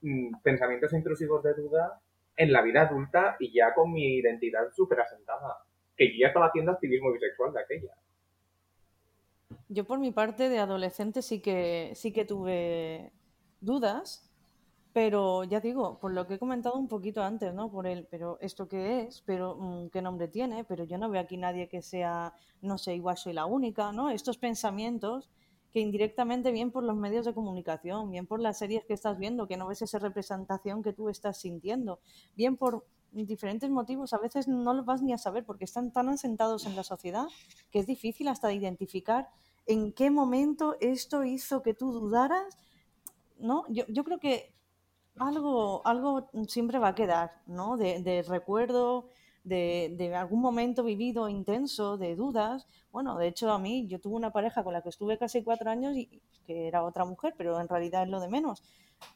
[0.01, 2.01] mm, pensamientos intrusivos de duda
[2.37, 5.59] en la vida adulta y ya con mi identidad súper asentada.
[5.97, 7.95] Que yo ya estaba haciendo activismo bisexual de aquella.
[9.69, 13.13] Yo por mi parte de adolescente sí que sí que tuve
[13.61, 14.32] dudas,
[14.93, 17.71] pero ya digo, por lo que he comentado un poquito antes, ¿no?
[17.71, 21.23] Por el, pero esto qué es, pero mm, qué nombre tiene, pero yo no veo
[21.23, 24.11] aquí nadie que sea, no sé, igual soy la única, ¿no?
[24.11, 25.31] Estos pensamientos
[25.73, 29.49] que indirectamente bien por los medios de comunicación, bien por las series que estás viendo,
[29.49, 32.01] que no ves esa representación que tú estás sintiendo,
[32.37, 36.11] bien por diferentes motivos, a veces no los vas ni a saber porque están tan
[36.11, 37.27] asentados en la sociedad
[37.71, 39.29] que es difícil hasta identificar
[39.67, 42.59] en qué momento esto hizo que tú dudaras,
[43.39, 43.65] ¿no?
[43.69, 44.55] Yo, yo creo que
[45.19, 47.77] algo, algo siempre va a quedar, ¿no?
[47.77, 49.09] De, recuerdo,
[49.45, 52.67] de, de, algún momento vivido intenso, de dudas.
[52.91, 55.71] Bueno, de hecho a mí, yo tuve una pareja con la que estuve casi cuatro
[55.71, 58.63] años y que era otra mujer, pero en realidad es lo de menos.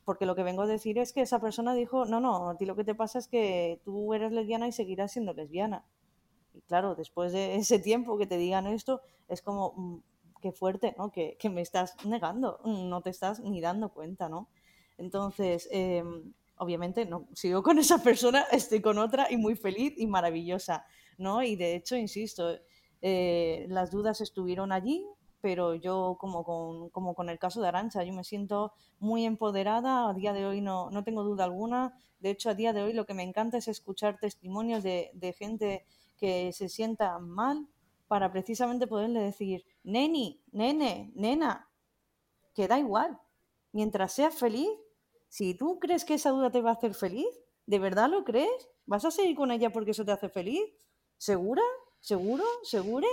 [0.05, 2.67] Porque lo que vengo a decir es que esa persona dijo, no, no, a ti
[2.67, 5.85] lo que te pasa es que tú eres lesbiana y seguirás siendo lesbiana.
[6.55, 9.99] Y claro, después de ese tiempo que te digan esto, es como, mm,
[10.41, 11.11] qué fuerte, ¿no?
[11.11, 14.49] Que, que me estás negando, no te estás ni dando cuenta, ¿no?
[14.99, 20.07] Entonces, em, obviamente no sigo con esa persona, estoy con otra y muy feliz y
[20.07, 20.85] maravillosa,
[21.19, 21.43] ¿no?
[21.43, 22.59] Y de hecho, insisto,
[23.03, 25.07] eh, las dudas estuvieron allí,
[25.41, 30.09] pero yo como con, como con el caso de Arancha, yo me siento muy empoderada,
[30.09, 32.93] a día de hoy no, no tengo duda alguna, de hecho a día de hoy
[32.93, 35.85] lo que me encanta es escuchar testimonios de, gente
[36.17, 37.69] que se sienta mal
[38.09, 41.69] para precisamente poderle decir, neni, nene, nena,
[42.55, 43.21] que da igual,
[43.73, 44.69] mientras seas feliz,
[45.37, 47.29] si tú crees que esa duda te va a hacer feliz,
[47.67, 48.71] ¿de verdad lo crees?
[48.87, 50.65] ¿Vas a seguir con ella porque eso te hace feliz?
[51.19, 51.61] ¿Segura?
[52.01, 52.43] ¿Seguro?
[52.63, 53.07] ¿Segure?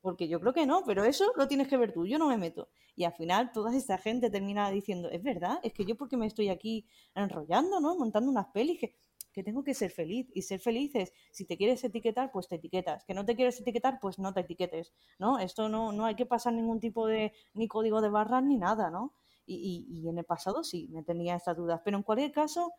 [0.00, 2.38] Porque yo creo que no, pero eso lo tienes que ver tú, yo no me
[2.38, 2.70] meto.
[2.96, 6.26] Y al final toda esta gente termina diciendo, es verdad, es que yo porque me
[6.26, 7.94] estoy aquí enrollando, ¿no?
[7.96, 8.96] Montando unas pelis que,
[9.32, 10.26] que tengo que ser feliz.
[10.34, 13.04] Y ser feliz es, si te quieres etiquetar, pues te etiquetas.
[13.04, 15.38] Que no te quieres etiquetar, pues no te etiquetes, ¿no?
[15.38, 18.90] Esto no, no hay que pasar ningún tipo de, ni código de barras ni nada,
[18.90, 19.14] ¿no?
[19.46, 21.80] Y, en el pasado sí, me tenía estas dudas.
[21.84, 22.72] Pero en cualquier caso,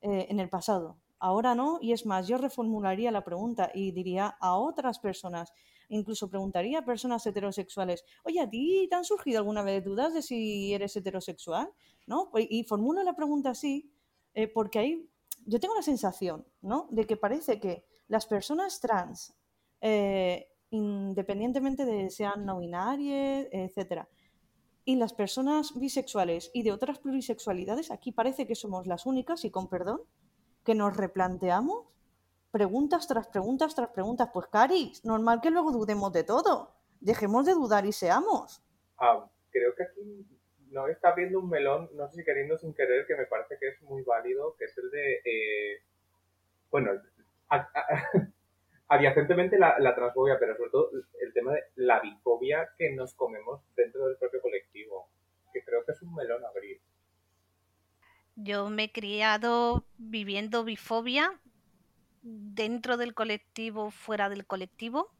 [0.00, 0.98] eh, en el pasado.
[1.18, 5.52] Ahora no, y es más, yo reformularía la pregunta y diría a otras personas,
[5.90, 10.22] incluso preguntaría a personas heterosexuales, oye, ¿a ti te han surgido alguna vez dudas de
[10.22, 11.70] si eres heterosexual?
[12.06, 12.30] ¿No?
[12.30, 13.92] Pues, y formulo la pregunta así,
[14.32, 15.10] eh, porque ahí
[15.44, 16.86] yo tengo la sensación, ¿no?
[16.90, 19.34] De que parece que las personas trans,
[19.80, 24.08] eh, independientemente de sean no binarias, etcétera,
[24.84, 29.50] y las personas bisexuales y de otras plurisexualidades, aquí parece que somos las únicas, y
[29.50, 30.02] con perdón,
[30.64, 31.86] que nos replanteamos
[32.50, 34.30] preguntas tras preguntas tras preguntas.
[34.32, 36.74] Pues, Cari, normal que luego dudemos de todo.
[37.00, 38.62] Dejemos de dudar y seamos.
[38.98, 40.26] Ah, creo que aquí
[40.70, 43.68] no está viendo un melón, no sé si queriendo sin querer, que me parece que
[43.68, 45.14] es muy válido, que es el de.
[45.24, 45.82] Eh,
[46.70, 46.92] bueno,
[48.90, 54.06] adyacentemente la, transfobia, pero sobre todo el tema de la bifobia que nos comemos dentro
[54.06, 55.08] del propio colectivo,
[55.52, 56.80] que creo que es un melón abrir.
[58.34, 61.40] Yo me he criado viviendo bifobia
[62.22, 65.12] dentro del colectivo, fuera del colectivo,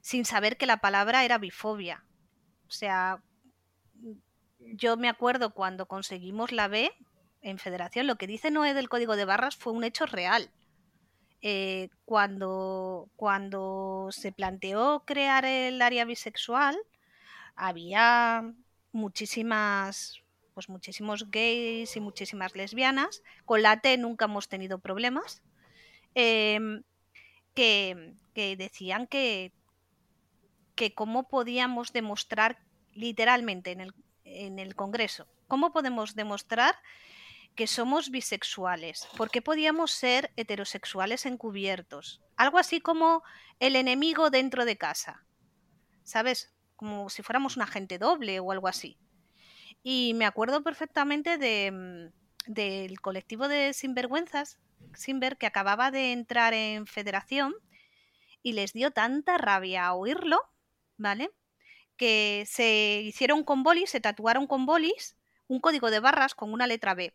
[0.00, 2.04] sin saber que la palabra era bifobia.
[2.68, 3.20] O sea,
[4.60, 6.92] yo me acuerdo cuando conseguimos la B
[7.40, 10.52] en Federación, lo que dice Noé del código de barras fue un hecho real
[11.42, 16.78] eh, cuando, cuando se planteó crear el área bisexual,
[17.56, 18.54] había
[18.92, 20.22] muchísimas,
[20.54, 23.22] pues muchísimos gays y muchísimas lesbianas.
[23.44, 25.42] Con la T nunca hemos tenido problemas.
[26.14, 26.84] Em,
[27.54, 29.52] que, que, decían que,
[30.74, 32.58] que cómo podíamos demostrar
[32.92, 36.76] literalmente en el, en el Congreso, cómo podemos demostrar
[37.54, 39.06] que somos bisexuales?
[39.16, 42.20] ¿Por qué podíamos ser heterosexuales encubiertos?
[42.36, 43.22] Algo así como
[43.60, 45.24] el enemigo dentro de casa,
[46.04, 46.52] ¿sabes?
[46.76, 48.98] Como si fuéramos un agente doble o algo así.
[49.82, 54.58] Y me acuerdo perfectamente de, mm, del colectivo de sinvergüenzas,
[54.94, 57.54] Sinver, que acababa de entrar en federación
[58.42, 60.40] y les dio tanta rabia oírlo,
[60.96, 61.30] ¿vale?
[61.96, 65.16] Que se hicieron con bolis, se tatuaron con bolis
[65.48, 67.14] un código de barras con una letra B.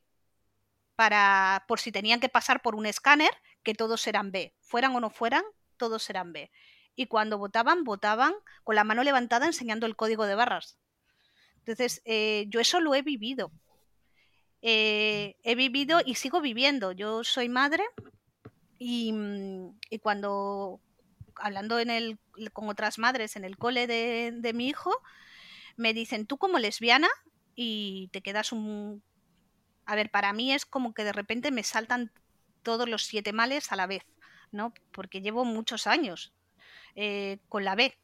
[0.98, 3.32] Para, por si tenían que pasar por un escáner,
[3.64, 4.54] que todos eran B.
[4.60, 5.44] Fueran o no fueran,
[5.78, 6.52] todos eran B.
[6.98, 8.34] Y cuando votaban, votaban
[8.66, 10.78] con la mano levantada enseñando el código de barras.
[11.60, 13.52] Entonces, eh, yo eso lo he vivido.
[14.62, 16.92] Eh, he vivido y sigo viviendo.
[16.92, 17.84] Yo soy madre
[18.80, 20.82] y, mm, cuando
[21.36, 21.78] hablando
[22.54, 24.92] con otras madres en el cole de, de mi hijo,
[25.76, 27.08] me dicen, tú como lesbiana
[27.56, 29.04] y te quedas un...
[29.88, 32.12] A ver, para mí es como que de repente me saltan
[32.62, 34.04] todos los siete males a la vez,
[34.52, 34.74] ¿no?
[34.92, 36.34] Porque llevo muchos años
[36.96, 37.98] eh, con la B.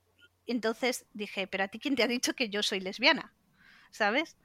[0.47, 3.33] Entonces dije, pero a ti quién te ha dicho que yo soy lesbiana,
[3.91, 4.37] ¿sabes?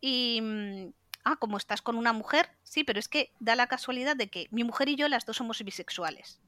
[0.00, 4.16] Y, mm, ah, como estás con una mujer, sí, pero es que da la casualidad
[4.16, 6.40] de que mi mujer y yo las dos somos bisexuales.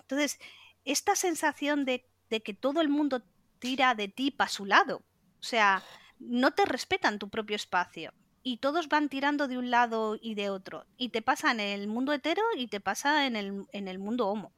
[0.00, 0.40] Entonces,
[0.84, 3.22] esta sensación de, de que todo el mundo
[3.60, 5.04] tira de ti para su lado,
[5.38, 5.84] o sea,
[6.18, 8.12] no te respetan tu propio espacio
[8.48, 10.86] y todos van tirando de un lado y de otro.
[10.96, 14.26] Y te pasa en el mundo hetero y te pasa en el, en el mundo
[14.26, 14.52] homo.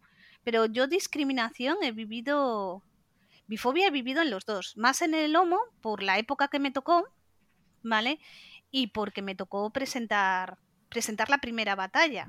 [0.45, 2.85] Pero yo discriminación he vivido,
[3.49, 6.71] bifobia he vivido en los dos, más en el homo por la época que me
[6.71, 7.09] tocó,
[7.83, 8.21] ¿vale?
[8.71, 12.29] Y porque me tocó presentar, presentar la primera batalla.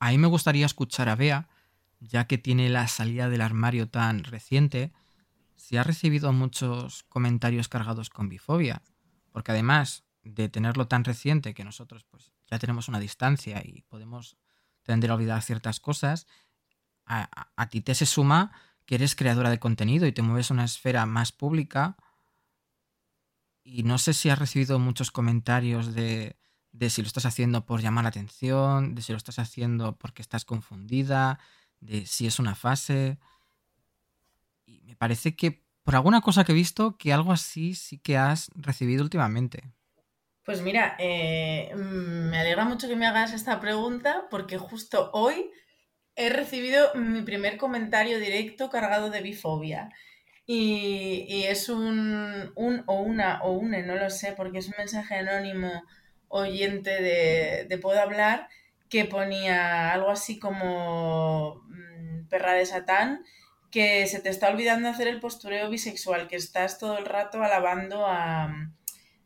[0.00, 1.48] Ahí me gustaría escuchar a Bea,
[2.00, 4.92] ya que tiene la salida del armario tan reciente,
[5.54, 8.82] si ha recibido muchos comentarios cargados con bifobia,
[9.32, 14.36] porque además de tenerlo tan reciente que nosotros pues ya tenemos una distancia y podemos
[14.82, 16.26] tender a olvidar ciertas cosas,
[17.06, 18.52] a, a, ti te se suma
[18.86, 21.96] que eres creadora de contenido y te mueves a una esfera más pública
[23.62, 26.36] y no sé si has recibido muchos comentarios de,
[26.72, 30.22] de si lo estás haciendo por llamar la atención, de si lo estás haciendo porque
[30.22, 31.38] estás confundida,
[31.80, 33.18] de si es una fase.
[34.66, 38.16] Y me parece que por alguna cosa que he visto, que algo así sí que
[38.16, 39.72] has recibido últimamente.
[40.44, 45.50] Pues mira, eh, me alegra mucho que me hagas esta pregunta porque justo hoy
[46.16, 49.90] he recibido mi primer comentario directo cargado de bifobia.
[50.46, 55.84] Y, es un, o una o une, no lo sé, porque es un mensaje anónimo
[56.26, 58.48] oyente de, de Puedo Hablar
[58.88, 63.24] que ponía algo así como mmm, perra de Satán,
[63.70, 68.06] que se te está olvidando hacer el postureo bisexual, que estás todo el rato alabando
[68.06, 68.72] a,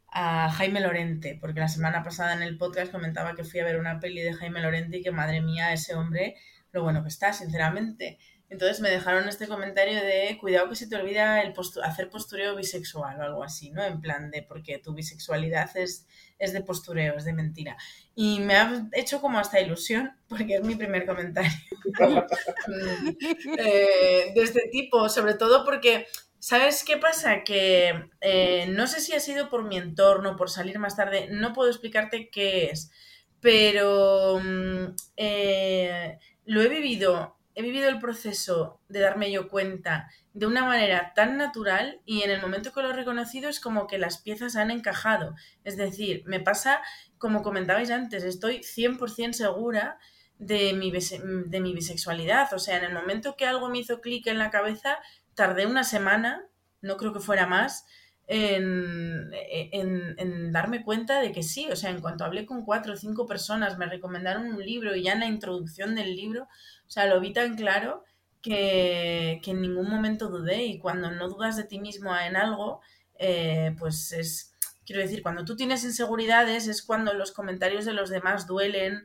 [0.09, 3.79] a Jaime Lorente, porque la semana pasada en el podcast comentaba que fui a ver
[3.79, 6.37] una peli de Jaime Lorente y que madre mía, ese hombre,
[6.73, 8.19] lo bueno que está, sinceramente.
[8.55, 12.55] Entonces me dejaron este comentario de cuidado que se te olvida el postu hacer postureo
[12.55, 13.83] bisexual o algo así, ¿no?
[13.83, 16.07] En plan de porque tu bisexualidad es,
[16.38, 17.77] es de postureo, es de mentira.
[18.14, 21.51] Y me ha hecho como hasta ilusión, porque es mi primer comentario
[23.59, 26.07] eh, de este tipo, sobre todo porque,
[26.38, 27.43] ¿sabes qué pasa?
[27.43, 31.53] Que eh, no sé si ha sido por mi entorno, por salir más tarde, no
[31.53, 32.93] puedo explicarte qué es,
[33.40, 40.47] pero mm, eh, lo he vivido he vivido el proceso de darme yo cuenta de
[40.47, 43.99] una manera tan natural y en el momento que lo he reconocido es como que
[43.99, 45.35] las piezas han encajado.
[45.62, 46.81] Es decir, me pasa,
[47.19, 49.99] como comentabais antes, estoy 100% segura
[50.38, 52.53] de mi, de mi bisexualidad.
[52.53, 54.99] O sea, en el momento que algo me hizo clic en la cabeza,
[55.35, 56.45] tardé una semana,
[56.83, 57.87] no creo que fuera más,
[58.27, 62.95] en, en, en, darme cuenta de que sí, o sea, en cuanto hablé con cuatro
[62.95, 66.49] o cinco personas, me recomendaron un libro y ya en la introducción del libro
[66.95, 68.05] sea, lo vi tan claro
[68.41, 72.81] que, que en ningún momento dudé y cuando no dudas de ti mismo en algo,
[73.19, 78.11] eh, pues es, quiero decir, cuando tú tienes inseguridades es cuando los comentarios de los
[78.11, 79.05] demás duelen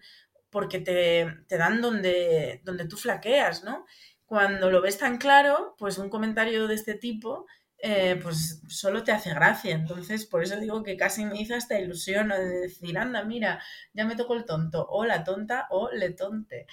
[0.49, 3.85] porque te, te dan donde, donde tú flaqueas, ¿no?
[4.25, 7.47] Cuando lo ves tan claro, pues un comentario de este tipo
[7.81, 9.73] eh, pues solo te hace gracia.
[9.73, 13.63] Entonces, por eso digo que casi me hizo esta ilusión de decir, anda, mira,
[13.93, 16.67] ya me tocó el tonto, o la tonta, o le tonte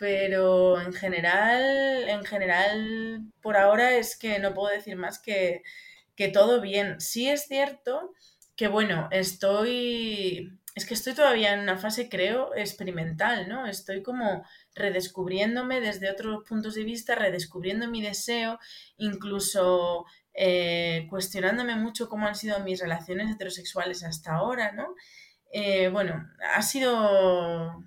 [0.00, 5.62] pero en general, en general, por ahora es que no puedo decir más que,
[6.16, 6.98] que todo bien.
[7.02, 8.14] Sí es cierto
[8.56, 13.66] que, bueno, estoy, es que estoy todavía en una fase, creo, experimental, ¿no?
[13.66, 14.42] Estoy como
[14.74, 18.58] redescubriéndome desde otros puntos de vista, redescubriendo mi deseo,
[18.96, 24.94] incluso eh, cuestionándome mucho cómo han sido mis relaciones heterosexuales hasta ahora, ¿no?
[25.52, 27.82] eh, bueno, ha sido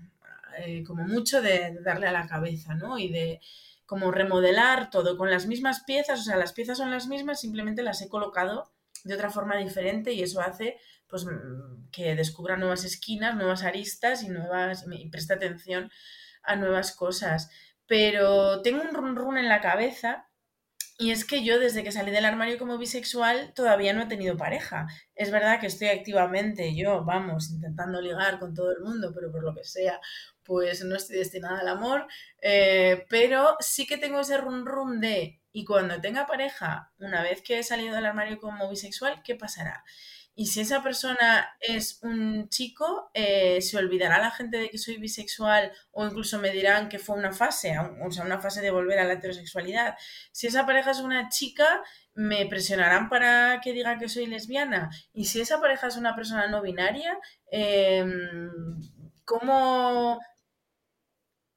[0.57, 2.97] eh, como mucho de, darle a la cabeza, ¿no?
[2.97, 3.41] Y de
[3.85, 7.83] como remodelar todo con las mismas piezas, o sea, las piezas son las mismas, simplemente
[7.83, 8.71] las he colocado
[9.03, 10.77] de otra forma diferente y eso hace
[11.07, 15.91] pues mm, que descubra nuevas esquinas, nuevas aristas y nuevas y preste atención
[16.43, 17.49] a nuevas cosas.
[17.85, 20.27] Pero tengo un run run en la cabeza
[20.97, 24.37] y es que yo desde que salí del armario como bisexual todavía no he tenido
[24.37, 24.87] pareja.
[25.15, 29.43] Es verdad que estoy activamente yo, vamos, intentando ligar con todo el mundo, pero por
[29.43, 29.99] lo que sea,
[30.43, 32.07] pues no estoy destinada al amor.
[32.41, 37.41] Eh, pero sí que tengo ese run run de, y cuando tenga pareja, una vez
[37.41, 39.83] que he salido del armario como bisexual, ¿qué pasará?
[40.35, 44.97] Y si esa persona es un chico, eh, se olvidará la gente de que soy
[44.97, 48.97] bisexual o incluso me dirán que fue una fase, o sea, una fase de volver
[48.97, 49.95] a la heterosexualidad.
[50.31, 51.83] Si esa pareja es una chica,
[52.15, 54.89] me presionarán para que diga que soy lesbiana.
[55.13, 57.15] Y si esa pareja es una persona no binaria,
[57.51, 58.49] em,
[59.25, 60.19] ¿cómo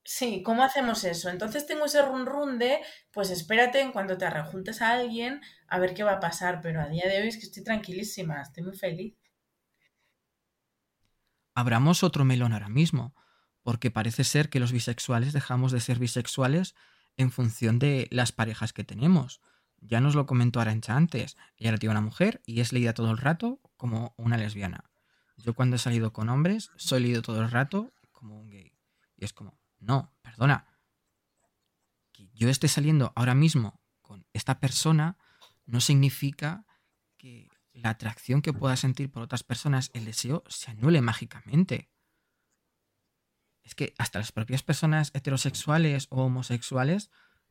[0.09, 1.31] Sí, ¿cómo hacemos eso?
[1.31, 2.79] Entonces tengo ese run run de,
[3.11, 6.81] pues espérate en cuanto te rejuntes a alguien a ver qué va a pasar, pero
[6.81, 9.17] a día de hoy es que estoy tranquilísima, estoy muy feliz.
[11.57, 13.17] Abramos otro melón ahora mismo,
[13.65, 16.77] porque parece ser que los bisexuales dejamos de ser bisexuales
[17.17, 19.41] en función de las parejas que tenemos.
[19.81, 23.11] Ya nos lo comentó Arancha antes, ella era tiene una mujer y es leída todo
[23.11, 24.85] el rato como una lesbiana.
[25.37, 28.73] Yo cuando he salido con hombres, soy leído todo el rato como un gay.
[29.17, 30.67] Y es como, no, perdona.
[32.13, 35.19] Que yo esté saliendo ahora mismo con esta persona
[35.65, 36.65] no significa
[37.17, 41.91] que la atracción que pueda sentir por otras personas, el deseo, se anule mágicamente.
[43.63, 47.11] Es que hasta las propias personas heterosexuales o homosexuales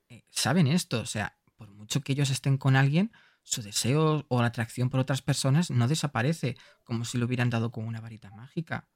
[0.09, 1.01] eh, saben esto.
[1.01, 3.11] O sea, por mucho que ellos estén con alguien,
[3.43, 7.71] su deseo o la atracción por otras personas no desaparece como si lo hubieran dado
[7.71, 8.89] con una varita mágica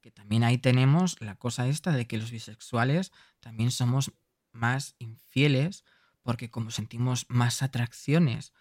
[0.00, 4.12] que también ahí tenemos la cosa esta de que los bisexuales también somos
[4.52, 5.84] más infieles
[6.22, 8.52] porque como sentimos más atracciones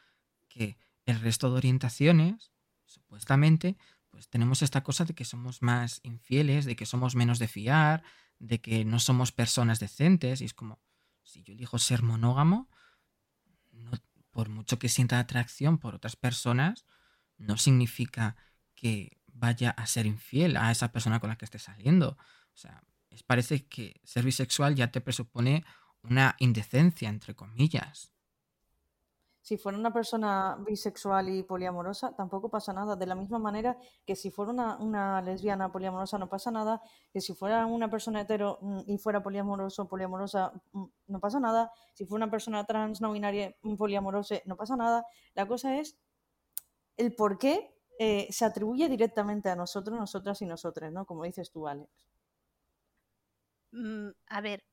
[0.48, 2.52] que el resto de orientaciones,
[2.86, 3.78] supuestamente,
[4.10, 8.04] pues tenemos esta cosa de que somos más infieles, de que somos menos de fiar,
[8.40, 10.80] de que no somos personas decentes y es como,
[11.24, 12.70] si yo elijo ser monógamo,
[14.32, 16.86] por mucho que sienta atracción por otras personas,
[17.38, 18.36] no significa
[18.76, 22.18] que vaya a ser infiel a esa persona con la que esté saliendo.
[22.54, 25.66] O sea, es, parece que ser bisexual ya te presupone
[26.04, 28.12] una indecencia, entre comillas.
[29.42, 32.96] Si fuera una persona bisexual y poliamorosa, tampoco pasa nada.
[32.96, 36.82] De la misma manera que si fuera una, lesbiana poliamorosa no pasa nada,
[37.12, 41.72] que si fuera una persona hetero mm, y fuera poliamoroso poliamorosa mm, no pasa nada,
[41.94, 45.06] si fuera una persona trans no binaria mm, poliamorosa no pasa nada.
[45.34, 45.98] La cosa es
[46.98, 51.06] el por qué eh, se atribuye directamente a nosotros, nosotras y nosotros, ¿no?
[51.06, 52.08] Como dices tú, Alex.
[53.72, 54.64] Mm, a ver,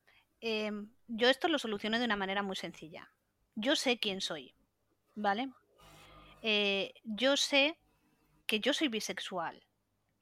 [0.41, 3.11] em, yo esto lo soluciono de una manera muy sencilla.
[3.57, 4.55] Yo sé quién soy,
[5.17, 5.51] ¿vale?
[6.43, 7.81] Eh, yo sé
[8.47, 9.67] que yo soy bisexual.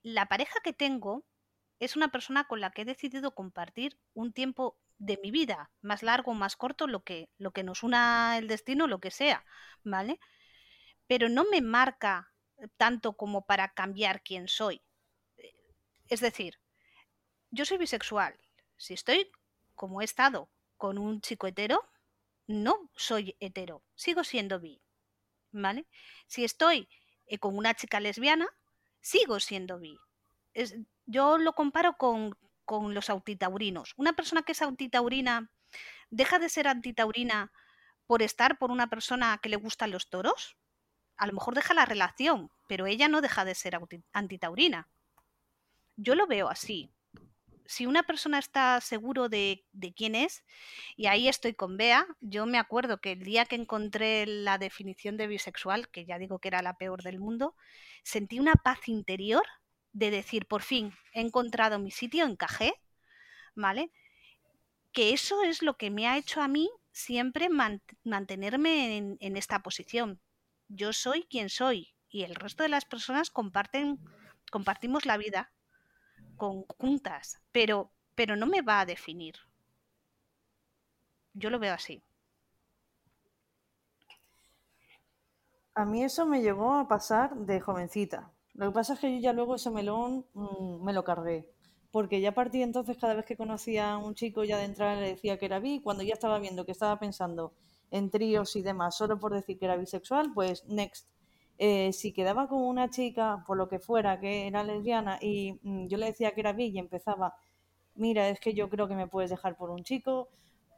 [0.03, 1.27] La pareja que tengo
[1.81, 6.03] es una persona con la que he decidido compartir un tiempo de mi vida, más
[6.03, 9.45] largo, o más corto, lo que, lo que nos una el destino, lo que sea,
[9.83, 10.21] ¿vale?
[11.07, 12.34] Pero no me marca
[12.77, 14.83] tanto como para cambiar quién soy.
[16.09, 16.59] Es decir,
[17.51, 18.39] yo soy bisexual.
[18.77, 19.31] Si estoy
[19.75, 21.89] como he estado con un chico hetero,
[22.47, 24.81] no soy hetero, sigo siendo bi.
[25.53, 25.87] ¿Vale?
[26.27, 26.89] Si estoy
[27.27, 28.49] eh, con una chica lesbiana,
[29.01, 29.99] sigo siendo bi.
[31.07, 33.95] Yo lo comparo con, con los autitaurinos.
[33.97, 35.51] Una persona que es autitaurina
[36.11, 37.53] deja de ser antitaurina
[38.07, 40.57] por estar por una persona que le gustan los toros
[41.17, 43.79] a lo mejor deja la relación, pero ella no deja de ser
[44.13, 44.89] antitaurina.
[45.97, 46.91] Yo lo veo así.
[47.67, 49.65] Si una persona está seguro de,
[49.97, 50.45] quién es,
[50.97, 55.17] y ahí estoy con Bea, yo me acuerdo que el día que encontré la definición
[55.17, 57.55] de bisexual, que ya digo que era la peor del mundo,
[58.03, 59.45] sentí una paz interior
[59.93, 62.75] de decir, por fin, he encontrado mi sitio, encajé,
[63.55, 63.91] ¿vale?
[64.93, 67.49] Que eso es lo que me ha hecho a mí siempre
[68.05, 70.21] mantenerme en esta posición
[70.69, 73.99] yo soy quien soy y el resto de las personas comparten,
[74.51, 75.53] compartimos la vida
[76.37, 79.35] conjuntas, pero, pero no me va a definir.
[81.33, 82.03] Yo lo veo así.
[85.75, 88.33] A mí eso me llegó a pasar de jovencita.
[88.53, 91.51] Lo que pasa es que yo ya luego ese melón mm, me lo cargué.
[91.91, 95.09] Porque ya partí entonces cada vez que conocía a un chico ya de entrada le
[95.09, 97.55] decía que era bi, cuando ya estaba viendo que estaba pensando
[97.91, 101.09] en tríos y demás, solo por decir que era bisexual, pues next.
[101.59, 105.87] eh, si quedaba con una chica, por lo que fuera, que era lesbiana, y mm,
[105.89, 107.35] yo le decía que era bi y empezaba,
[107.95, 110.29] mira, es que yo creo que me puedes dejar por un chico,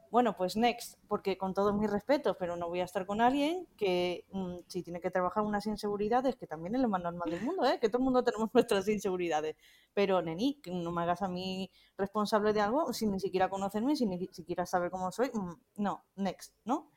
[0.09, 3.67] bueno, pues next, porque con todos mis respetos, pero no voy a estar con alguien
[3.77, 7.41] que mm, si tiene que trabajar unas inseguridades, que también es lo más normal del
[7.41, 7.77] mundo, ¿eh?
[7.79, 9.57] que todo el mundo tenemos nuestras inseguridades,
[9.93, 13.95] pero neni, que no me hagas a mí responsable de algo sin ni siquiera conocerme,
[13.95, 16.89] sin ni siquiera saber cómo soy, mm, no, next, ¿no?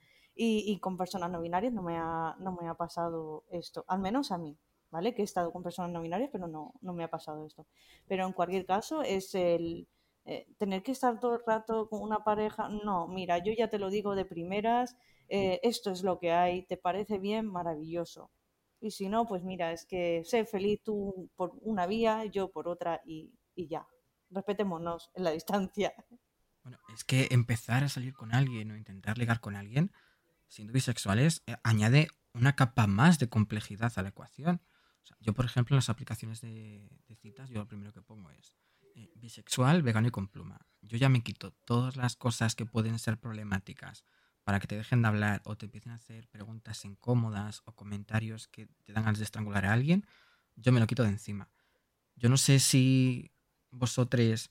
[0.43, 4.33] Y, con personas no binarias no me, ha, no me ha pasado esto, al menos
[4.33, 4.57] a mí,
[4.91, 5.15] ¿vale?
[5.15, 7.67] Que he estado con personas no binarias, pero no, no me ha pasado esto.
[8.09, 9.87] Pero en cualquier caso es el
[10.25, 13.79] eh, tener que estar todo el rato con una pareja, no, mira, yo ya te
[13.79, 14.97] lo digo de primeras,
[15.29, 17.47] eh, esto es lo que hay, ¿te parece bien?
[17.47, 18.31] Maravilloso.
[18.81, 22.67] Y si no, pues mira, es que sé feliz tú por una vía, yo por
[22.67, 23.87] otra y, y ya.
[24.31, 25.93] Respetémonos en la distancia.
[26.63, 29.93] Bueno, es que empezar a salir con alguien o intentar ligar con alguien
[30.51, 34.61] siendo bisexuales eh, añade una capa más de complejidad a la ecuación.
[35.21, 36.91] yo, por ejemplo, en las aplicaciones de,
[37.21, 38.57] citas, yo lo primero que pongo es
[38.95, 40.67] eh, bisexual, vegano y con pluma.
[40.83, 44.05] Yo ya me quito todas las cosas que pueden ser problemáticas
[44.43, 48.49] para que te dejen de hablar o te empiecen a hacer preguntas incómodas o comentarios
[48.49, 50.07] que te dan ganas de estrangular a alguien,
[50.57, 51.49] yo me lo quito de encima.
[52.17, 53.31] Yo no sé si
[53.71, 54.51] vosotros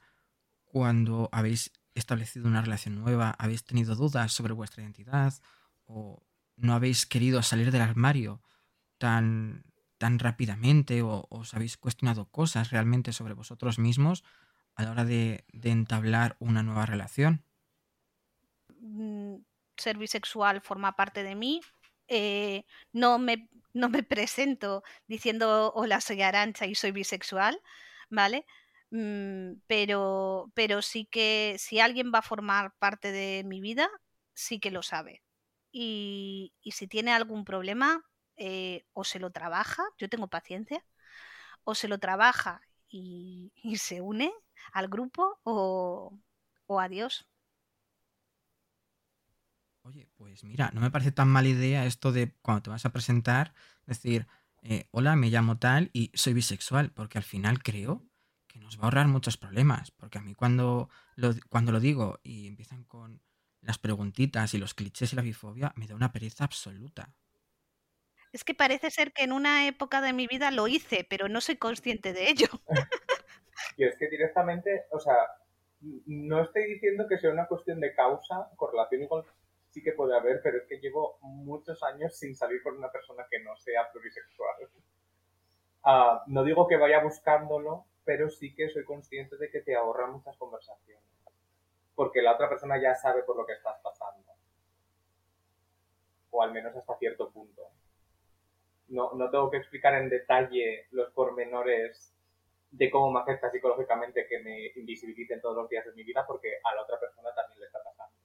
[0.63, 5.33] cuando habéis establecido una relación nueva habéis tenido dudas sobre vuestra identidad
[5.89, 6.23] o
[6.55, 8.41] no habéis querido salir del armario
[8.97, 9.65] tan
[9.99, 14.23] tan rápidamente o os habéis cuestionado cosas realmente sobre vosotros mismos
[14.75, 17.43] a la hora de, entablar una nueva relación?
[18.79, 19.43] Mm,
[19.75, 21.59] ser bisexual forma parte de mí.
[22.07, 22.63] Eh,
[22.93, 27.61] no, me, no me presento diciendo hola, soy Arancha y soy bisexual,
[28.09, 28.45] ¿vale?
[28.91, 33.89] Mm, pero, pero sí que si alguien va a formar parte de mi vida,
[34.33, 35.21] sí que lo sabe.
[35.71, 38.03] Y, si tiene algún problema,
[38.37, 40.83] eh, o se lo trabaja, yo tengo paciencia,
[41.63, 44.31] o se lo trabaja y, se une
[44.73, 46.17] al grupo o,
[46.67, 47.27] o adiós.
[49.83, 52.91] Oye, pues mira, no me parece tan mala idea esto de cuando te vas a
[52.91, 53.53] presentar,
[53.87, 54.27] decir,
[54.61, 58.05] eh, hola, me llamo tal y soy bisexual, porque al final creo
[58.47, 60.89] que nos va a ahorrar muchos problemas, porque a mí cuando
[61.49, 63.21] cuando lo digo y empiezan con
[63.61, 67.13] las preguntitas y los clichés y la bifobia, me da una pereza absoluta.
[68.31, 71.41] Es que parece ser que en una época de mi vida lo hice, pero no
[71.41, 72.47] soy consciente de ello.
[73.77, 75.15] y es que directamente, o sea,
[75.81, 79.25] no estoy diciendo que sea una cuestión de causa, correlación igual
[79.69, 83.25] sí que puede haber, pero es que llevo muchos años sin salir con una persona
[83.29, 84.55] que no sea plurisexual.
[85.83, 90.07] Ah, no digo que vaya buscándolo, pero sí que soy consciente de que te ahorra
[90.07, 91.03] muchas conversaciones.
[91.99, 94.31] Porque la otra persona ya sabe por lo que estás pasando.
[96.31, 97.69] O al menos hasta cierto punto
[98.89, 102.13] no, no tengo que explicar en detalle los pormenores
[102.71, 106.59] de cómo me afecta psicológicamente que me invisibilicen todos los días de mi vida porque
[106.63, 108.15] a la otra persona también le está pasando.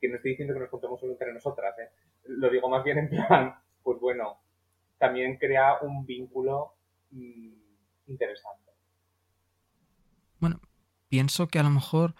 [0.00, 1.90] Que no estoy diciendo que nos contemos solo entre nosotras, ¿eh?
[2.24, 4.40] Lo digo más bien en plan, pues bueno,
[4.98, 6.74] también crea un vínculo
[7.10, 7.52] mm,
[8.08, 8.65] interesante.
[11.08, 12.14] Pienso que a lo mejor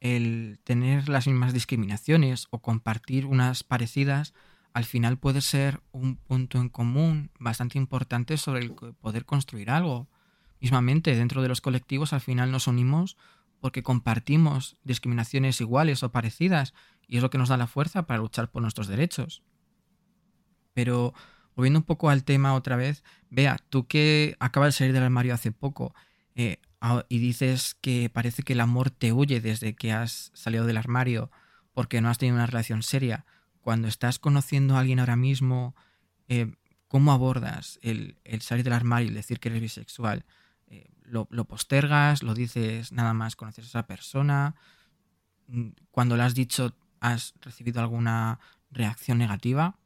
[0.00, 4.34] el tener las mismas discriminaciones o compartir unas parecidas
[4.74, 10.08] al final puede ser un punto en común bastante importante sobre el poder construir algo.
[10.60, 13.16] Mismamente, dentro de los colectivos al final nos unimos
[13.60, 16.74] porque compartimos discriminaciones iguales o parecidas
[17.06, 19.42] y es lo que nos da la fuerza para luchar por nuestros derechos.
[20.72, 21.12] Pero
[21.54, 25.34] volviendo un poco al tema otra vez, vea, tú que acabas de salir del armario
[25.34, 25.94] hace poco
[26.34, 26.58] eh,
[27.08, 31.30] y dices que parece que el amor te huye desde que has salido del armario
[31.74, 33.24] porque no has tenido una relación seria,
[33.60, 35.74] cuando estás conociendo a alguien ahora mismo,
[36.28, 36.52] eh,
[36.88, 40.24] ¿cómo abordas el, salir del armario y decir que eres bisexual?
[40.66, 42.22] Eh, lo, postergas?
[42.22, 44.56] ¿Lo dices nada más conocer a esa persona?
[45.46, 49.78] Mm, cuando lo has dicho, ¿has recibido alguna reacción negativa?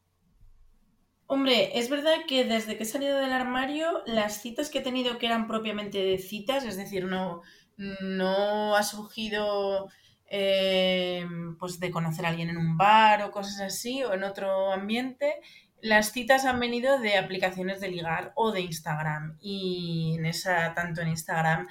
[1.27, 5.19] Hombre, es verdad que desde que he salido del armario, las citas que he tenido
[5.19, 7.43] que eran propiamente de citas, es decir, no,
[7.77, 9.89] no ha surgido
[10.29, 14.73] Em, pues de conocer a alguien en un bar o cosas así o en otro
[14.73, 15.35] ambiente,
[15.81, 19.39] las citas han venido de aplicaciones de ligar o de Instagram.
[19.41, 21.69] Y en esa tanto en Instagram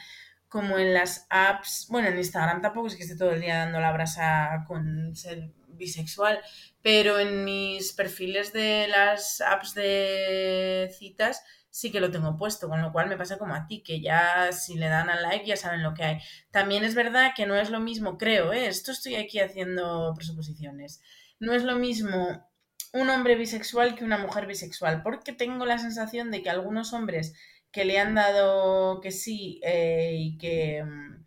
[0.47, 3.79] como en las apps, bueno, en Instagram tampoco es que esté todo el día dando
[3.81, 6.39] la brasa con ser bisexual,
[6.85, 12.79] pero en mis perfiles de las apps de citas sí que lo tengo puesto, con
[12.79, 15.57] lo cual me pasa como a ti, que ya si le dan al like ya
[15.57, 16.19] saben lo que hay.
[16.51, 18.67] También es verdad que no es lo mismo, creo, ¿eh?
[18.67, 21.01] esto estoy aquí haciendo presuposiciones,
[21.39, 22.47] no es lo mismo
[22.93, 27.33] un hombre bisexual que una mujer bisexual, porque tengo la sensación de que algunos hombres
[27.71, 31.25] que le han dado que sí eh, y que, mm,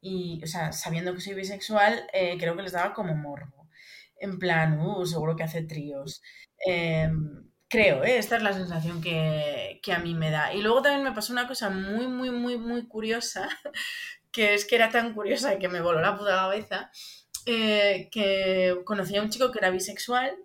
[0.00, 3.57] y, o sea, sabiendo que soy bisexual, eh, creo que les daba como morbo.
[4.20, 6.22] En plan, uh, seguro que hace tríos.
[6.66, 8.18] Em, creo, ¿eh?
[8.18, 10.52] esta es la sensación que, que a mí me da.
[10.54, 13.48] Y luego también me pasó una cosa muy, muy, muy, muy curiosa,
[14.32, 16.90] que es que era tan curiosa que me voló la puta cabeza,
[17.46, 20.36] eh, que conocí a un chico que era bisexual,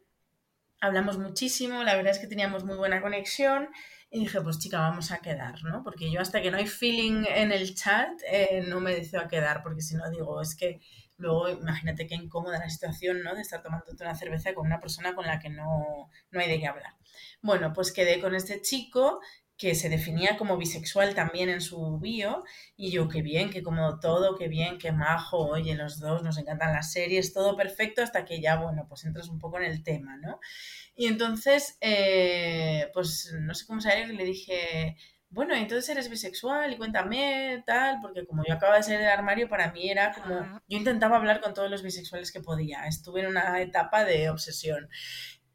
[0.82, 3.70] hablamos muchísimo, la verdad es que teníamos muy buena conexión
[4.12, 5.82] y dije, pues chica, vamos a quedar, ¿no?
[5.84, 9.28] Porque yo hasta que no hay feeling en el chat eh, no me decido a
[9.28, 10.82] quedar, porque si no digo, es que
[11.24, 13.34] luego imagínate qué incómoda la situación, ¿no?
[13.34, 16.60] De estar tomando una cerveza con una persona con la que no, no hay de
[16.60, 16.94] qué hablar.
[17.42, 19.22] Bueno, pues quedé con este chico
[19.56, 22.44] que se definía como bisexual también en su bio,
[22.76, 26.38] y yo, qué bien, qué como todo, qué bien, qué majo, oye, los dos nos
[26.38, 29.84] encantan las series, todo perfecto, hasta que ya, bueno, pues entras un poco en el
[29.84, 30.40] tema, ¿no?
[30.96, 34.98] Y entonces, eh, pues no sé cómo salir, le dije,
[35.34, 39.50] bueno, entonces eres bisexual y cuéntame, tal, porque como yo acababa de salir del armario,
[39.50, 43.28] para mí era como, yo intentaba hablar con todos los bisexuales que podía, estuve en
[43.28, 44.88] una etapa de obsesión.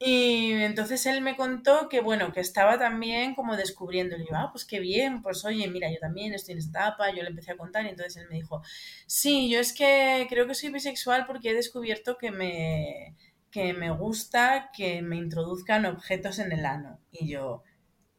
[0.01, 4.17] Y entonces él me contó que, bueno, que estaba también como descubriendo.
[4.17, 7.11] Y yo, ah, pues qué bien, pues oye, mira, yo también estoy en esta etapa.
[7.11, 8.63] Yo le empecé a contar y entonces él me dijo,
[9.07, 13.17] sí, yo es que creo que soy bisexual porque he descubierto que me,
[13.51, 17.01] que me gusta que me introduzcan objetos en el ano.
[17.11, 17.65] Y yo,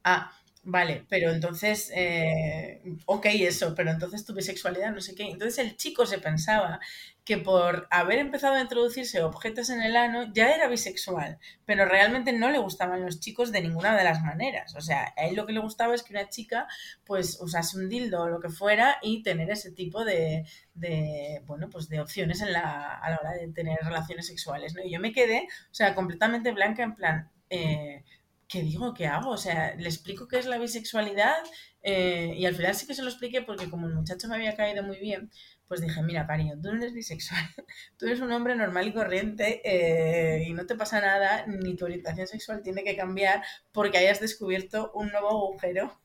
[0.03, 0.33] ah,
[0.63, 5.23] vale, pero entonces, eh, ok, eso, pero entonces tu bisexualidad, no sé qué.
[5.23, 6.79] Entonces el chico se pensaba
[7.25, 12.33] que por haber empezado a introducirse objetos en el ano ya era bisexual, pero realmente
[12.33, 14.75] no le gustaban los chicos de ninguna de las maneras.
[14.75, 16.67] O sea, a él lo que le gustaba es que una chica
[17.05, 21.69] pues usase un dildo o lo que fuera y tener ese tipo de, de bueno,
[21.69, 24.83] pues de opciones en la, a la hora de tener relaciones sexuales, ¿no?
[24.83, 27.29] Y yo me quedé, o sea, completamente blanca en plan...
[27.51, 28.03] Eh,
[28.49, 28.93] ¿qué digo?
[28.93, 29.29] ¿Qué hago?
[29.31, 31.37] O sea, le explico qué es la bisexualidad
[31.83, 34.55] eh, y al final sí que se lo expliqué porque como el muchacho me había
[34.55, 35.31] caído muy bien,
[35.67, 37.43] pues dije, mira, cariño, tú no eres bisexual,
[37.97, 41.85] tú eres un hombre normal y corriente eh, y no te pasa nada, ni tu
[41.85, 46.01] orientación sexual tiene que cambiar porque hayas descubierto un nuevo agujero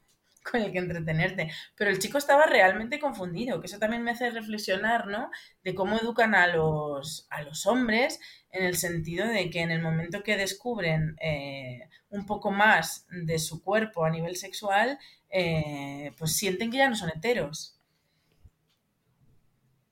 [0.50, 1.50] con el que entretenerte.
[1.76, 5.30] Pero el chico estaba realmente confundido, que eso también me hace reflexionar, ¿no?
[5.62, 8.20] De cómo educan a los, a los hombres
[8.50, 13.38] en el sentido de que en el momento que descubren eh, un poco más de
[13.38, 14.98] su cuerpo a nivel sexual,
[15.30, 17.80] eh, pues sienten que ya no son heteros.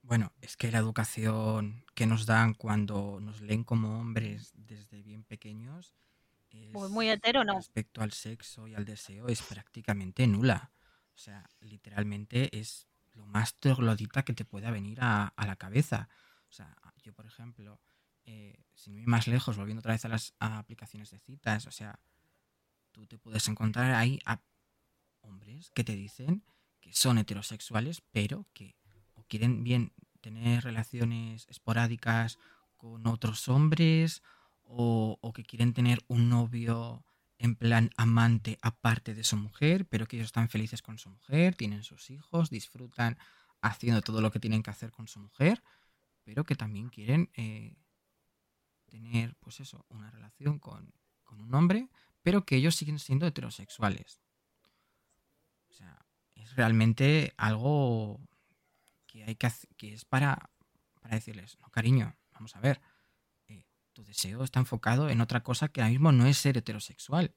[0.02, 5.24] Bueno, es que la educación que nos dan cuando nos leen como hombres desde bien
[5.24, 5.94] pequeños
[6.72, 7.56] muy, muy hetero, no.
[7.56, 10.72] respecto al sexo y al deseo es prácticamente nula.
[11.14, 16.08] O sea, literalmente es lo más troglodita que te pueda venir a, la cabeza.
[16.48, 17.80] O sea, yo, por ejemplo,
[18.24, 21.98] eh, sin ir más lejos, volviendo otra vez a las aplicaciones de citas, o sea,
[22.90, 24.40] tú te puedes encontrar ahí a
[25.20, 26.44] hombres que te dicen
[26.80, 28.76] que son heterosexuales, pero que
[29.14, 32.38] o quieren bien tener relaciones esporádicas
[32.76, 34.22] con otros hombres
[34.74, 37.04] o, que quieren tener un novio
[37.38, 41.54] en plan amante aparte de su mujer, pero que ellos están felices con su mujer,
[41.54, 43.18] tienen sus hijos, disfrutan
[43.60, 45.62] haciendo todo lo que tienen que hacer con su mujer,
[46.24, 47.76] pero que también quieren eh,
[48.88, 50.94] tener, pues eso, una relación con,
[51.24, 51.88] con, un hombre,
[52.22, 54.20] pero que ellos siguen siendo heterosexuales.
[55.70, 58.20] O sea, es realmente algo
[59.06, 60.50] que hay que que es para,
[61.00, 62.80] para decirles, no cariño, vamos a ver,
[63.92, 67.34] tu deseo está enfocado en otra cosa que ahora mismo no es ser heterosexual.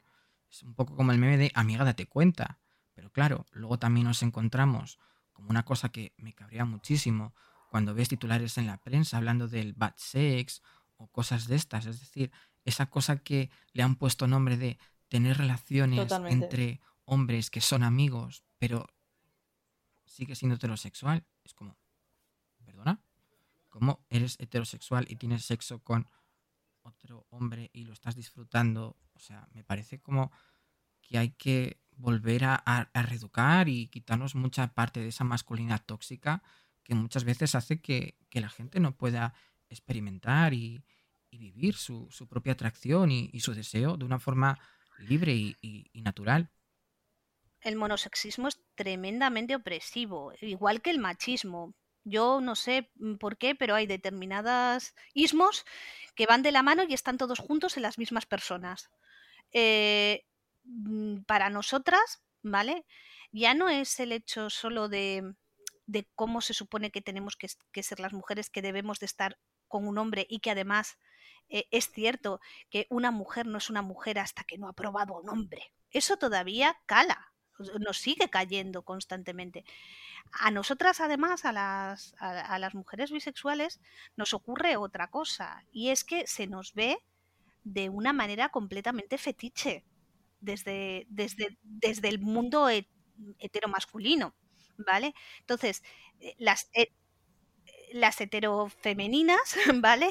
[0.49, 2.59] Es un poco como el meme de amiga, date cuenta.
[2.93, 4.99] Pero claro, luego también nos encontramos
[5.33, 7.35] como una cosa que me cabrea muchísimo
[7.69, 10.61] cuando ves titulares en la prensa hablando del bad sex
[10.95, 11.85] o cosas de estas.
[11.85, 12.31] Es decir,
[12.63, 14.77] esa cosa que le han puesto nombre de
[15.09, 18.87] tener relaciones entre hombres que son amigos, pero
[20.05, 21.25] sigue siendo heterosexual.
[21.43, 21.77] Es como,
[22.63, 23.01] ¿perdona?
[23.69, 26.07] ¿Cómo eres heterosexual y tienes sexo con
[26.85, 30.31] otro hombre y lo estás disfrutando, o sea, me parece como
[31.01, 36.43] que hay que volver a, reeducar y quitarnos mucha parte de esa masculinidad tóxica
[36.83, 39.33] que muchas veces hace que, la gente no pueda
[39.69, 40.83] experimentar y,
[41.31, 44.59] vivir su, propia atracción y, su deseo de una forma
[44.99, 46.49] libre y, natural.
[47.61, 51.73] El monosexismo es tremendamente opresivo, igual que el machismo.
[52.05, 55.65] Yo no sé mm, por qué, pero hay determinadas ismos
[56.15, 58.89] que van de la mano y están todos juntos en las mismas personas.
[59.51, 60.23] Eh,
[60.63, 62.85] mm, para nosotras, ¿vale?
[63.31, 65.35] Ya no es el hecho solo de,
[66.13, 69.97] cómo se supone que tenemos que, ser las mujeres que debemos de estar con un
[69.97, 70.97] hombre y que además
[71.49, 72.39] eh, es cierto
[72.69, 75.73] que una mujer no es una mujer hasta que no ha probado un hombre.
[75.89, 77.33] Eso todavía cala,
[77.79, 79.63] nos sigue cayendo constantemente.
[80.31, 83.79] A nosotras, además, a las, a, las mujeres bisexuales,
[84.15, 86.97] nos ocurre otra cosa, y es que se nos ve
[87.63, 89.83] de una manera completamente fetiche
[90.39, 92.69] desde, desde, desde el mundo
[93.39, 94.35] heteromasculino,
[94.77, 95.13] ¿vale?
[95.39, 95.83] Entonces,
[96.19, 96.91] eh, las, eh,
[97.95, 99.39] las heterofemeninas,
[99.75, 100.09] ¿vale?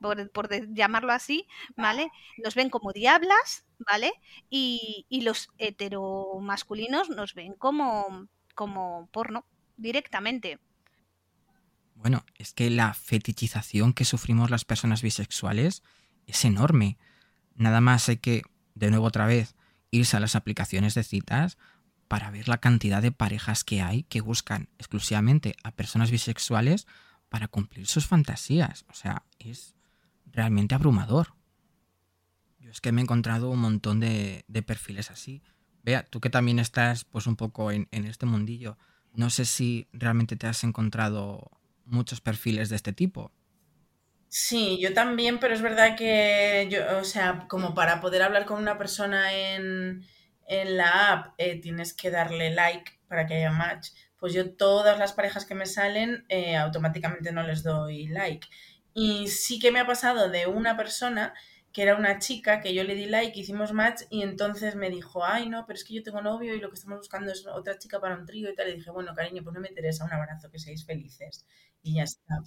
[0.00, 1.46] Por, por, llamarlo así,
[1.76, 2.10] ¿vale?
[2.42, 4.12] Nos ven como diablas, ¿vale?
[4.48, 9.44] Y, y los heteromasculinos nos ven como, como porno
[9.76, 10.60] directamente.
[11.96, 15.82] Bueno, es que la fetichización que sufrimos las personas bisexuales
[16.26, 16.98] es enorme.
[17.56, 18.42] Nada más hay que,
[18.76, 19.56] de nuevo otra vez,
[19.90, 21.58] irse a las aplicaciones de citas
[22.06, 26.86] para ver la cantidad de parejas que hay que buscan exclusivamente a personas bisexuales
[27.28, 28.84] para cumplir sus fantasías.
[28.88, 29.74] O sea, es
[30.26, 31.34] realmente abrumador.
[32.58, 35.42] Yo es que me he encontrado un montón de, perfiles así.
[35.82, 38.76] Vea, tú que también estás pues un poco en, este mundillo,
[39.14, 41.50] no sé si realmente te has encontrado
[41.84, 43.32] muchos perfiles de este tipo.
[44.28, 48.60] Sí, yo también, pero es verdad que yo, o sea, como para poder hablar con
[48.60, 50.04] una persona en,
[50.46, 53.88] en la app eh, tienes que darle like para que haya match,
[54.18, 58.48] pues yo todas las parejas que me salen eh, automáticamente no les doy like.
[58.94, 61.34] Y sí que me ha pasado de una persona
[61.72, 65.24] que era una chica que yo le di like, hicimos match y entonces me dijo,
[65.24, 67.78] ay no, pero es que yo tengo novio y lo que estamos buscando es otra
[67.78, 68.68] chica para un trío y tal.
[68.68, 71.46] Y dije, bueno, cariño, pues no me interesa, un abrazo, que seáis felices.
[71.82, 72.42] Y ya está.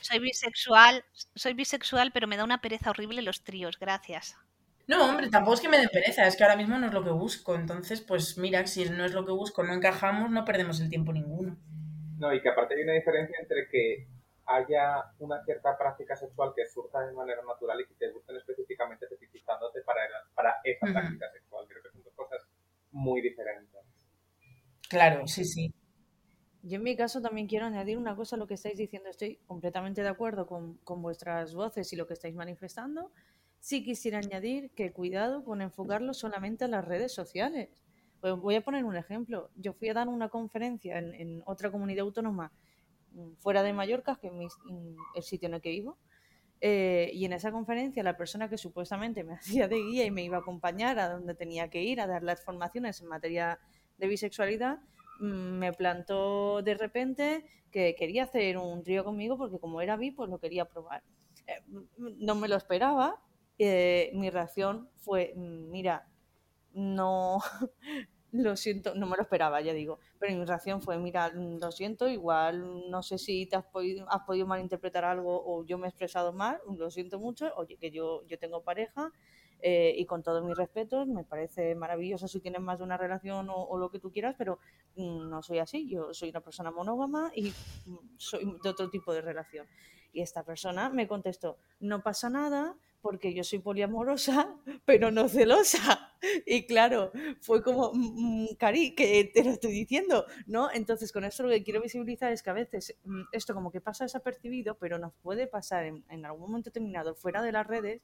[0.00, 1.04] Soy bisexual,
[1.34, 4.36] soy bisexual, pero me da una pereza horrible los tríos, gracias.
[4.86, 7.02] No, hombre, tampoco es que me dé pereza, es que ahora mismo no es lo
[7.02, 7.54] que busco.
[7.54, 11.12] Entonces, pues mira, si no es lo que busco, no encajamos, no perdemos el tiempo
[11.12, 11.56] ninguno.
[12.18, 14.06] No, y que aparte hay una diferencia entre que
[14.46, 19.06] haya una cierta práctica sexual que surja de manera natural y que te gusten específicamente
[19.08, 20.00] fetichizándote para,
[20.34, 21.66] para esa práctica sexual.
[21.66, 22.46] Creo que son dos cosas
[22.92, 23.80] muy diferentes.
[24.88, 25.72] Claro, sí, sí.
[26.62, 29.08] Yo en mi caso también quiero añadir una cosa a lo que estáis diciendo.
[29.08, 33.12] Estoy completamente de acuerdo con, con vuestras voces y lo que estáis manifestando.
[33.64, 37.70] Sí quisiera añadir que cuidado con enfocarlo solamente a las redes sociales.
[38.20, 39.48] Pues voy a poner un ejemplo.
[39.56, 42.52] Yo fui a dar una conferencia en, otra comunidad autónoma
[43.12, 45.96] mm, fuera de Mallorca, que es mm, el sitio en el que vivo,
[46.60, 50.22] eh, y en esa conferencia la persona que supuestamente me hacía de guía y me
[50.22, 53.58] iba a acompañar a donde tenía que ir a dar las formaciones en materia
[53.96, 54.80] de bisexualidad,
[55.20, 60.10] mm, me plantó de repente que quería hacer un trío conmigo porque como era bi,
[60.10, 61.02] pues lo quería probar.
[61.46, 61.62] Eh,
[61.96, 63.23] no me lo esperaba,
[63.58, 66.08] eh, mi reacción fue, mm, mira,
[66.72, 67.38] no,
[68.32, 71.70] lo siento, no me lo esperaba, ya digo, pero mi reacción fue, mira, mm, lo
[71.70, 75.86] siento, igual no sé si te has podido, has podido malinterpretar algo o yo me
[75.86, 79.12] he expresado mal, lo siento mucho, oye, que yo, yo tengo pareja
[79.60, 83.48] eh, y con todos mis respetos, me parece maravilloso si tienes más de una relación
[83.50, 84.58] o, lo que tú quieras, pero
[84.96, 87.52] mm, no soy así, yo soy una persona monógama y
[88.18, 89.66] soy de otro tipo de relación.
[90.12, 96.10] Y esta persona me contestó, no pasa nada, porque yo soy poliamorosa, pero no celosa.
[96.46, 100.70] Y claro, fue como, mm, mm, Cari, que te lo estoy diciendo, ¿no?
[100.72, 103.82] Entonces, con esto lo que quiero visibilizar es que a veces mm, esto como que
[103.82, 108.00] pasa desapercibido, pero nos puede pasar en, en algún momento determinado fuera de las redes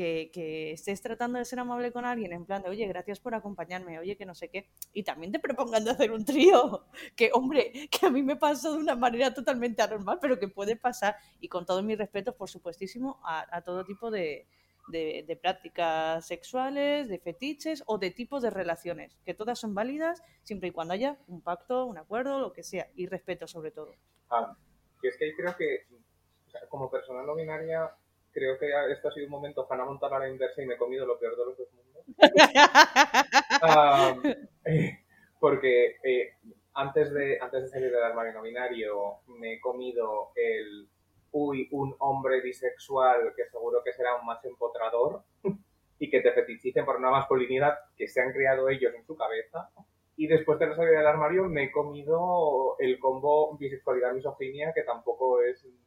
[0.00, 3.98] que, estés tratando de ser amable con alguien en plan de, oye, gracias por acompañarme,
[3.98, 6.86] oye, que no sé qué, y también te propongan de hacer un trío,
[7.16, 10.76] que hombre, que a mí me pasó de una manera totalmente anormal, pero que puede
[10.76, 14.46] pasar, y con todos mis respetos, por supuestísimo, a, todo tipo de,
[14.88, 20.68] de, prácticas sexuales, de fetiches o de tipos de relaciones, que todas son válidas siempre
[20.68, 23.92] y cuando haya un pacto, un acuerdo, lo que sea, y respeto sobre todo.
[24.30, 24.56] Ah,
[25.02, 25.86] y es que creo que,
[26.68, 27.90] como persona no binaria,
[28.32, 30.78] creo que esto ha sido un momento Hannah Montana a la inversa y me he
[30.78, 32.04] comido lo peor de los dos mundos.
[34.64, 34.98] Eh,
[35.40, 36.34] porque eh,
[36.74, 40.88] antes, de, antes de salir del armario no binario me he comido el
[41.32, 45.22] uy, un hombre bisexual que seguro que será un más empotrador
[45.98, 49.70] y que te fetichicen por una masculinidad que se han creado ellos en su cabeza.
[50.16, 55.64] Y después de salir del armario me he comido el combo bisexualidad-misoginia que tampoco es
[55.64, 55.78] un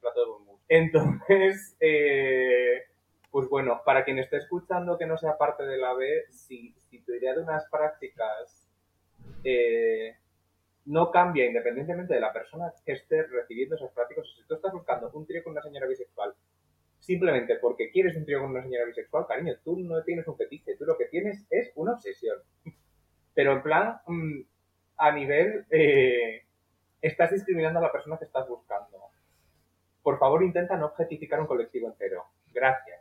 [0.00, 2.82] plato de buen entonces, eh,
[3.30, 7.00] pues bueno, para quien esté escuchando que no sea parte de la B, si, si
[7.00, 8.68] tu idea de unas prácticas
[9.44, 10.16] eh,
[10.86, 15.10] no cambia independientemente de la persona que esté recibiendo esas prácticas, si tú estás buscando
[15.12, 16.34] un trío con una señora bisexual
[17.02, 20.76] simplemente porque quieres un trío con una señora bisexual, cariño, tú no tienes un fetiche,
[20.76, 22.38] tú lo que tienes es una obsesión.
[23.34, 24.40] Pero en plan, mm,
[24.98, 26.44] a nivel, eh,
[27.00, 29.01] estás discriminando a la persona que estás buscando.
[30.02, 32.24] Por favor intenta no objetificar un colectivo entero.
[32.52, 33.00] Gracias.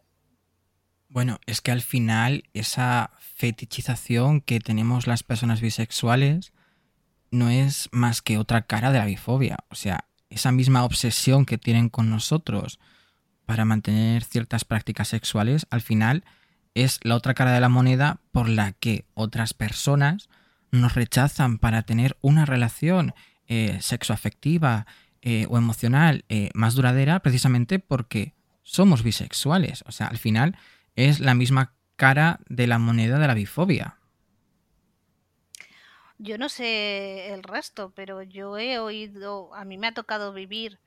[1.09, 6.53] Bueno, es que al final esa fetichización que tenemos las personas bisexuales
[7.31, 9.57] no es más que otra cara de la bifobia.
[9.69, 12.79] O sea, esa misma obsesión que tienen con nosotros
[13.45, 16.23] para mantener ciertas prácticas sexuales, al final
[16.75, 20.29] es la otra cara de la moneda por la que otras personas
[20.71, 23.13] nos rechazan para tener una relación
[23.47, 24.85] eh, sexoafectiva
[25.21, 29.83] eh, o emocional eh, más duradera precisamente porque somos bisexuales.
[29.87, 30.57] O sea, al final
[30.95, 33.97] es la misma cara de la moneda de la bifobia.
[36.17, 40.79] Yo no sé el resto, pero yo he oído, a mí me ha tocado vivir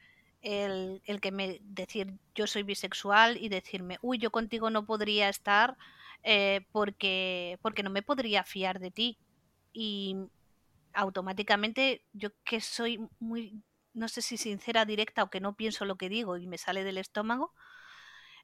[0.42, 5.28] el, el, que me decir yo soy bisexual y decirme, uy, yo contigo no podría
[5.28, 5.76] estar
[6.22, 9.18] eh, porque, porque no me podría fiar de ti.
[9.72, 10.16] Y
[10.92, 13.62] automáticamente yo que soy muy,
[13.94, 16.84] no sé si sincera, directa o que no pienso lo que digo y me sale
[16.84, 17.54] del estómago,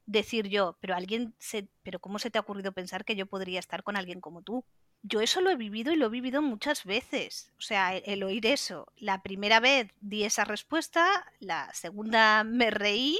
[0.05, 3.59] decir yo, pero alguien se, pero ¿cómo se te ha ocurrido pensar que yo podría
[3.59, 4.65] estar con alguien como tú?
[5.03, 7.51] Yo eso lo he vivido y lo he vivido muchas veces.
[7.57, 8.91] O sea, el, oír eso.
[8.97, 13.19] La primera vez di esa respuesta, la segunda me reí,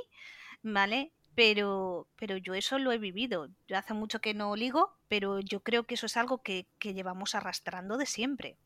[0.61, 1.11] ¿vale?
[1.33, 3.49] Pero, pero yo eso lo he vivido.
[3.67, 6.93] Yo hace mucho que no ligo, pero yo creo que eso es algo que, que
[6.93, 8.57] llevamos arrastrando de siempre.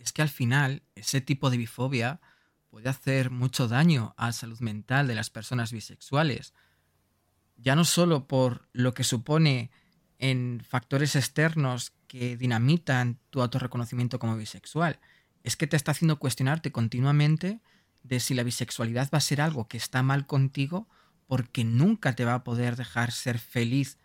[0.00, 2.20] Es que al final, ese tipo de bifobia
[2.70, 6.52] puede hacer mucho daño a la salud mental de las personas bisexuales
[7.58, 9.70] ya no solo por lo que supone
[10.18, 14.98] en factores externos que dinamitan tu autorreconocimiento como bisexual,
[15.42, 17.60] es que te está haciendo cuestionarte continuamente
[18.02, 20.88] de si la bisexualidad va a ser algo que está mal contigo
[21.26, 23.98] porque nunca te va a poder dejar ser feliz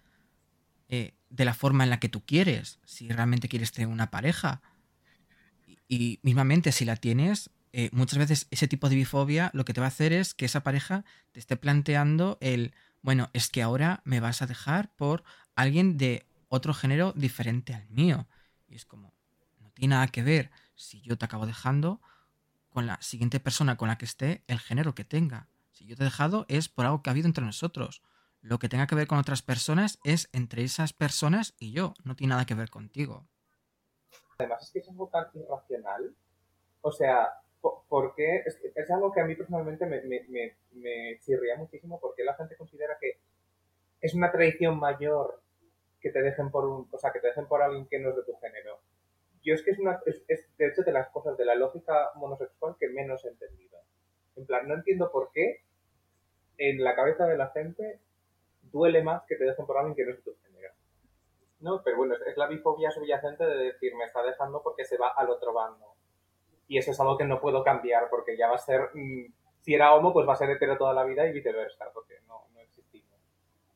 [0.89, 4.61] eh, de la forma en la que tú quieres, si realmente quieres tener una pareja.
[5.65, 9.73] Y, y mismamente si la tienes, eh, muchas veces ese tipo de bifobia lo que
[9.73, 13.61] te va a hacer es que esa pareja te esté planteando el bueno, es que
[13.61, 15.23] ahora me vas a dejar por
[15.55, 18.27] alguien de otro género diferente al mío.
[18.67, 19.13] Y es como,
[19.59, 21.99] no tiene nada que ver si yo te acabo dejando
[22.69, 25.49] con la siguiente persona con la que esté, el género que tenga.
[25.71, 28.03] Si yo te he dejado es por algo que ha habido entre nosotros.
[28.39, 32.15] Lo que tenga que ver con otras personas es entre esas personas y yo, no
[32.15, 33.27] tiene nada que ver contigo.
[34.37, 36.15] Además es que es algo tan irracional.
[36.81, 37.42] O sea,
[37.87, 42.23] porque es, es, algo que a mí personalmente me, me, me, me, chirría muchísimo porque
[42.23, 43.19] la gente considera que
[44.01, 45.41] es una tradición mayor
[46.01, 48.17] que te dejen por un, o sea, que te dejen por alguien que no es
[48.17, 48.79] de tu género.
[49.41, 52.11] Yo es que es una, es, es de hecho de las cosas de la lógica
[52.15, 53.79] monosexual que menos he entendido.
[54.35, 55.61] En plan, no entiendo por qué
[56.57, 58.01] en la cabeza de la gente
[58.61, 60.73] duele más que te dejen por alguien que no es de tu género.
[61.61, 65.13] No, pero bueno, es la bifobia subyacente de decir me está dejando porque se va
[65.15, 65.92] al otro bando
[66.73, 69.25] y eso es algo que no puedo cambiar porque ya va a ser, mmm,
[69.61, 72.47] si era homo, pues va a ser hetero toda la vida y viceversa, porque no,
[72.51, 73.19] no existimos.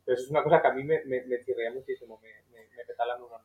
[0.03, 2.85] Pero eso es una cosa que a mí me, me, me muchísimo, me, me, me
[2.85, 3.43] peta la neurona.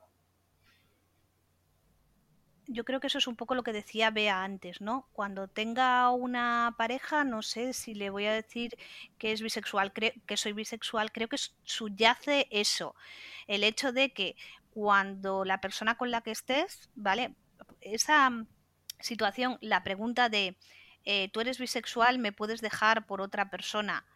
[2.66, 5.06] Yo creo que eso es un poco lo que decía Bea antes, ¿no?
[5.12, 8.78] Cuando tenga una pareja, no sé si le voy a decir
[9.18, 12.94] que es bisexual, que soy bisexual, creo que subyace eso,
[13.48, 14.36] el hecho de que
[14.70, 17.34] cuando la persona con la que estés, ¿vale?
[17.82, 18.30] Esa
[19.02, 20.56] situación, la pregunta de
[21.04, 24.06] eh, tú eres bisexual, me puedes dejar por otra persona.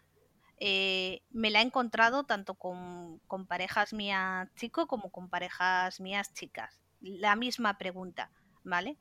[0.59, 6.33] Eh, me la he encontrado tanto con, con, parejas mías chico como con parejas mías
[6.33, 6.81] chicas.
[7.01, 8.31] La misma pregunta,
[8.65, 8.97] ¿vale?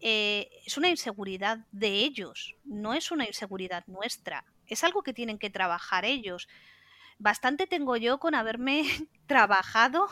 [0.00, 4.44] Eh, es una inseguridad de ellos, no es una inseguridad nuestra.
[4.66, 6.48] Es algo que tienen que trabajar ellos.
[7.18, 8.84] Bastante tengo yo con haberme
[9.26, 10.08] trabajado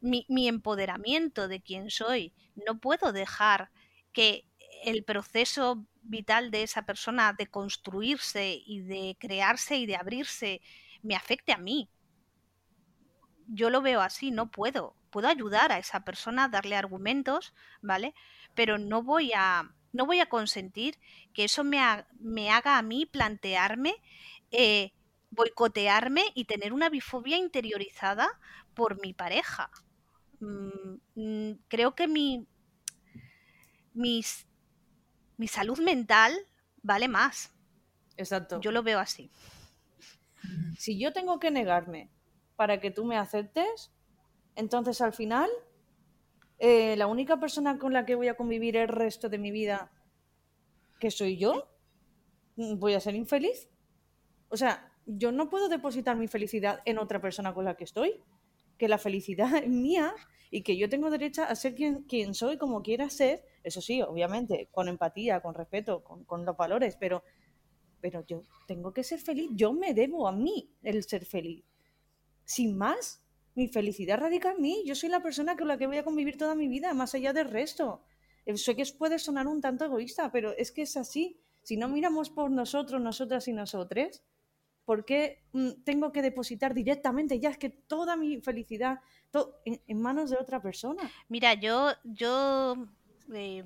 [0.00, 2.32] mi, mi empoderamiento de quién soy.
[2.66, 3.70] No puedo dejar
[4.18, 4.44] que
[4.82, 10.60] el proceso vital de esa persona de construirse y de crearse y de abrirse
[11.02, 11.88] me afecte a mí.
[13.46, 14.96] Yo lo veo así, no puedo.
[15.10, 18.12] Puedo ayudar a esa persona, darle argumentos, ¿vale?
[18.56, 20.98] Pero no voy a, no voy a consentir
[21.32, 21.78] que eso me,
[22.18, 23.94] me haga a mí plantearme,
[24.50, 24.94] eh,
[25.30, 28.28] boicotearme y tener una bifobia interiorizada
[28.74, 29.70] por mi pareja.
[30.40, 32.48] Mm, mm, creo que mi,
[33.98, 34.46] mis,
[35.36, 36.32] mi salud mental
[36.82, 37.52] vale más.
[38.16, 38.60] Exacto.
[38.60, 39.30] Yo lo veo así.
[40.78, 42.10] Si yo tengo que negarme
[42.56, 43.92] para que tú me aceptes,
[44.54, 45.50] entonces al final
[46.58, 49.92] eh, la única persona con la que voy a convivir el resto de mi vida,
[50.98, 51.68] que soy yo,
[52.56, 53.68] voy a ser infeliz.
[54.48, 58.22] O sea, yo no puedo depositar mi felicidad en otra persona con la que estoy.
[58.76, 60.14] Que la felicidad es mía
[60.50, 64.02] y que yo tengo derecho a ser quien, quien soy, como quiera ser, eso sí,
[64.02, 67.22] obviamente, con empatía, con respeto, con, los valores, pero
[68.00, 71.64] pero yo tengo que ser feliz, yo me debo a mí el ser feliz.
[72.44, 73.24] Sin más,
[73.56, 76.38] mi felicidad radica en mí, yo soy la persona con la que voy a convivir
[76.38, 78.04] toda mi vida, más allá del resto.
[78.54, 81.40] Sé que puede sonar un tanto egoísta, pero es que es así.
[81.62, 84.22] Si no miramos por nosotros, nosotras y nosotres,
[84.86, 89.00] ¿por qué mm, tengo que depositar directamente ya es que toda mi felicidad
[89.64, 91.02] en, manos de otra persona?
[91.28, 92.74] Mira, yo, yo,
[93.34, 93.64] eh,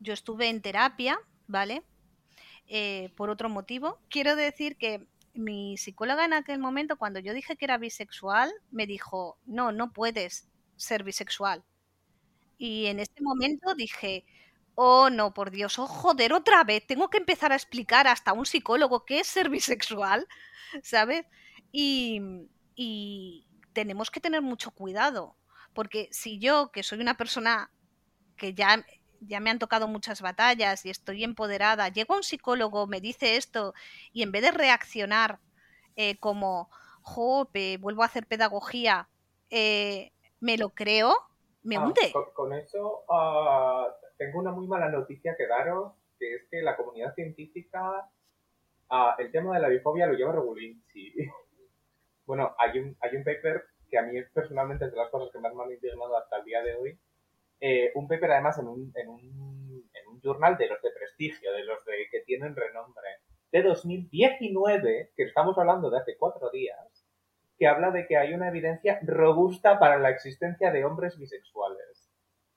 [0.00, 1.82] yo estuve en terapia, ¿vale?
[2.68, 4.00] Eh, por otro motivo.
[4.08, 8.86] Quiero decir que mi psicóloga en aquel momento, cuando yo dije que era bisexual, me
[8.86, 11.64] dijo, no, no puedes ser bisexual.
[12.58, 14.24] Y en ese momento dije,
[14.74, 18.34] oh no, por Dios, oh joder, otra vez, tengo que empezar a explicar hasta a
[18.34, 20.26] un psicólogo qué es ser bisexual,
[20.82, 21.26] ¿sabes?
[21.72, 22.20] Y,
[22.74, 25.36] y tenemos que tener mucho cuidado,
[25.74, 27.70] porque si yo, que soy una persona
[28.42, 28.84] que ya
[29.24, 33.36] ya me han tocado muchas batallas y estoy empoderada, llego a un psicólogo, me dice
[33.36, 33.72] esto
[34.12, 35.38] y en vez de reaccionar
[35.94, 36.68] eh, como,
[37.02, 39.08] jope, vuelvo a hacer pedagogía,
[39.50, 41.14] eh, me lo creo,
[41.62, 42.10] me Ah, hunde.
[42.12, 43.86] con, con eso ah,
[44.18, 48.10] tengo una muy mala noticia que daros, que es que la comunidad científica,
[48.90, 51.14] ah, el tema de la bifobia lo lleva Regulinchi.
[52.24, 55.40] Bueno, hay un, hay un paper que a mí es personalmente entre las cosas que
[55.40, 56.98] más me han indignado hasta el día de hoy.
[57.64, 61.52] Eh, un paper además en un, en, un, en un journal de los de prestigio,
[61.52, 63.06] de los de que tienen renombre,
[63.52, 67.06] de 2019, que estamos hablando de hace cuatro días,
[67.56, 72.10] que habla de que hay una evidencia robusta para la existencia de hombres bisexuales.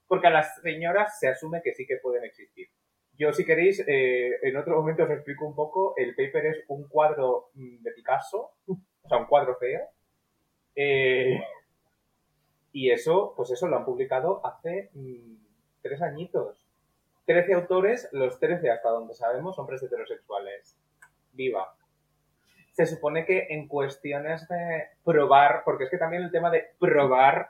[0.08, 2.70] Porque a las señoras se asume que sí que pueden existir.
[3.14, 5.94] Yo, si queréis, eh, en otro momento os explico un poco.
[5.98, 9.82] El paper es un cuadro mm, de Picasso, o sea, un cuadro feo.
[10.76, 11.40] Eh,
[12.76, 15.38] y eso, pues eso lo han publicado hace mm,
[15.82, 16.68] tres añitos.
[17.26, 20.78] Trece autores, los trece hasta donde sabemos, hombres heterosexuales.
[21.32, 21.74] Viva
[22.76, 27.48] se supone que en cuestiones de probar, porque es que también el tema de probar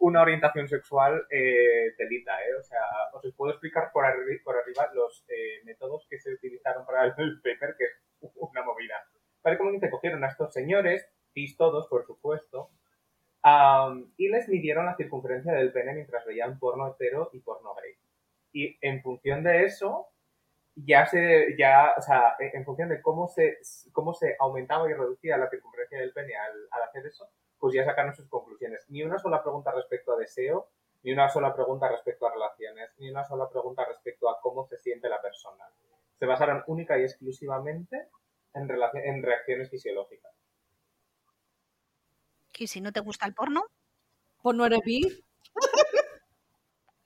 [0.00, 2.54] una orientación sexual eh, telita, ¿eh?
[2.58, 2.80] O sea,
[3.12, 7.14] os puedo explicar por, arri por arriba los eh, métodos que se utilizaron para el
[7.42, 9.06] paper, que es una movida.
[9.44, 12.70] Vale, como que cogieron a estos señores, cis todos, por supuesto,
[13.46, 17.94] um, y les midieron la circunferencia del pene mientras veían porno hetero y porno gay.
[18.52, 20.08] Y en función de eso,
[20.74, 23.58] ya se, ya, o sea, en función de cómo se,
[23.92, 27.28] cómo se aumentaba y reducía la circunferencia del pene al, al hacer eso,
[27.58, 28.84] pues ya sacaron sus conclusiones.
[28.88, 30.68] Ni una sola pregunta respecto a deseo,
[31.02, 34.76] ni una sola pregunta respecto a relaciones, ni una sola pregunta respecto a cómo se
[34.76, 35.64] siente la persona.
[36.18, 38.08] Se basaron única y exclusivamente
[38.54, 38.68] en,
[39.04, 40.35] en reacciones fisiológicas.
[42.58, 43.64] ¿Y si no te gusta el porno?
[44.42, 45.02] Pues no eres bi.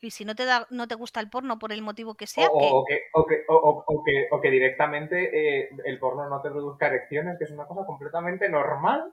[0.03, 2.48] ¿Y si no te, da, no te gusta el porno por el motivo que sea?
[2.51, 6.51] O, que, o, que, o, o, que, o que directamente eh, el porno no te
[6.51, 9.12] produzca erecciones, que es una cosa completamente normal.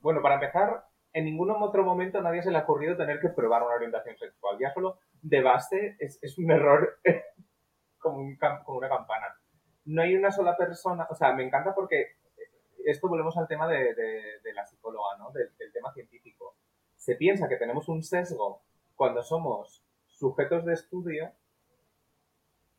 [0.00, 3.28] Bueno, para empezar, en ningún otro momento a nadie se le ha ocurrido tener que
[3.28, 4.56] probar una orientación sexual.
[4.58, 6.98] Ya solo de base es, es un error
[7.98, 9.26] como, un, como una campana.
[9.84, 12.16] No hay una sola persona, o sea, me encanta porque
[12.84, 15.30] esto volvemos al tema de, de, de la psicóloga, ¿no?
[15.32, 16.56] Del, tema científico.
[16.96, 18.62] Se piensa que tenemos un sesgo
[18.94, 21.32] cuando somos sujetos de estudio,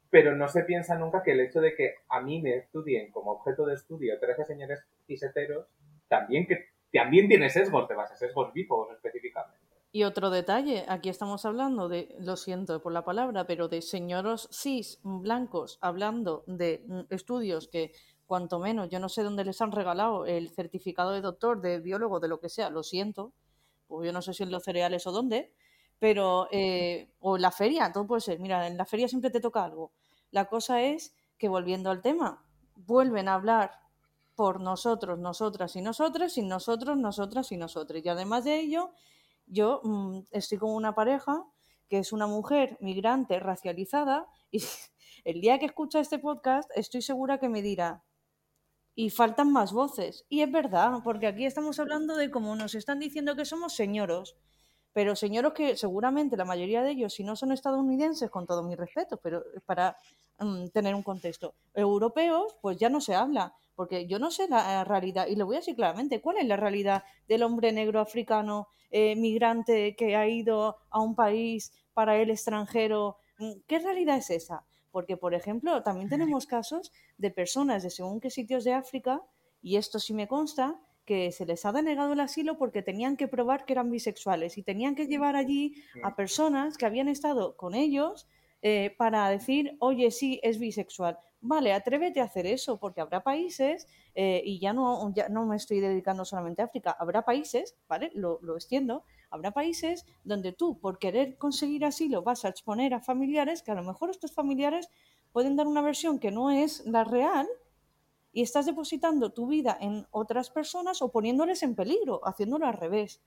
[0.09, 3.31] pero no se piensa nunca que el hecho de que a mí me estudien como
[3.31, 5.67] objeto de estudio 13 señores ciseteros,
[6.07, 9.65] también que también tiene sesgos, te vas a sesgos bifobos específicamente.
[9.91, 14.49] Y otro detalle, aquí estamos hablando de, lo siento por la palabra, pero de señoros
[14.51, 17.93] cis blancos hablando de estudios que
[18.25, 22.19] cuanto menos, yo no sé dónde les han regalado el certificado de doctor, de biólogo,
[22.19, 23.33] de lo que sea, lo siento,
[23.87, 25.53] pues yo no sé si en los cereales o dónde,
[25.99, 28.39] pero eh, o en la feria, todo puede ser.
[28.39, 29.91] Mira, en la feria siempre te toca algo.
[30.31, 32.43] La cosa es que volviendo al tema,
[32.75, 33.71] vuelven a hablar
[34.35, 38.01] por nosotros, nosotras y nosotras, sin nosotros, nosotras y nosotros.
[38.03, 38.91] Y además de ello,
[39.47, 41.45] yo mmm, estoy con una pareja
[41.87, 44.63] que es una mujer migrante racializada y
[45.23, 48.03] el día que escucha este podcast estoy segura que me dirá,
[48.95, 50.25] y faltan más voces.
[50.29, 54.37] Y es verdad, porque aquí estamos hablando de cómo nos están diciendo que somos señoros
[54.95, 58.75] pero señoros que seguramente la mayoría de ellos, si no son estadounidenses, con todo mi
[58.75, 59.97] respeto, pero para
[60.39, 64.85] um, tener un contexto, europeos, pues ya no se habla, porque yo no sé la
[64.85, 68.69] realidad, y lo voy a decir claramente, ¿cuál es la realidad del hombre negro africano,
[68.89, 73.17] eh, migrante que ha ido a un país para el extranjero?
[73.67, 74.63] ¿Qué realidad es esa?
[74.95, 79.21] Porque, por ejemplo, también tenemos casos de personas de según qué sitios de África,
[79.61, 83.27] y esto sí me consta, que se les ha denegado el asilo porque tenían que
[83.27, 87.75] probar que eran bisexuales y tenían que llevar allí a personas que habían estado con
[87.75, 88.25] ellos
[88.61, 91.19] eh, para decir, oye, sí, es bisexual.
[91.41, 95.57] vale, atrévete a hacer eso, porque habrá países, eh, y ya no, ya no me
[95.57, 98.11] estoy dedicando solamente a África, habrá países, ¿vale?
[98.13, 99.03] Lo, lo extiendo,
[99.35, 103.75] habrá países donde tú, por querer conseguir asilo, vas a exponer a familiares que a
[103.75, 104.89] lo mejor estos familiares
[105.31, 107.47] pueden dar una versión que no es la real
[108.31, 113.21] y estás depositando tu vida en otras personas o poniéndoles en peligro, haciéndolo al revés.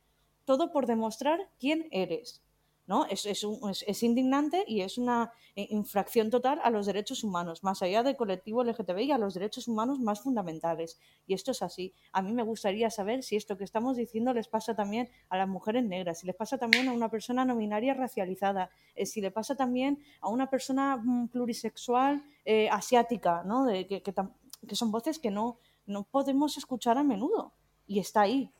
[0.45, 2.43] Todo por demostrar quién eres.
[2.89, 3.05] ¿No?
[3.07, 7.81] Es, un- es- indignante y es una eh, infracción total a los derechos humanos, más
[7.83, 10.99] allá del colectivo LGTBI, a los derechos humanos más fundamentales.
[11.27, 11.93] Y esto es así.
[12.13, 15.47] A mí me gustaría saber si esto que estamos diciendo les pasa también a las
[15.49, 19.31] mujeres negras, si les pasa también a una persona no binaria racializada, eh, si le
[19.31, 23.67] pasa también a una persona mm, plurisexual eh, asiática, ¿no?
[23.69, 27.53] Que, que son voces que no, no podemos escuchar a menudo.
[27.87, 28.51] Y está ahí.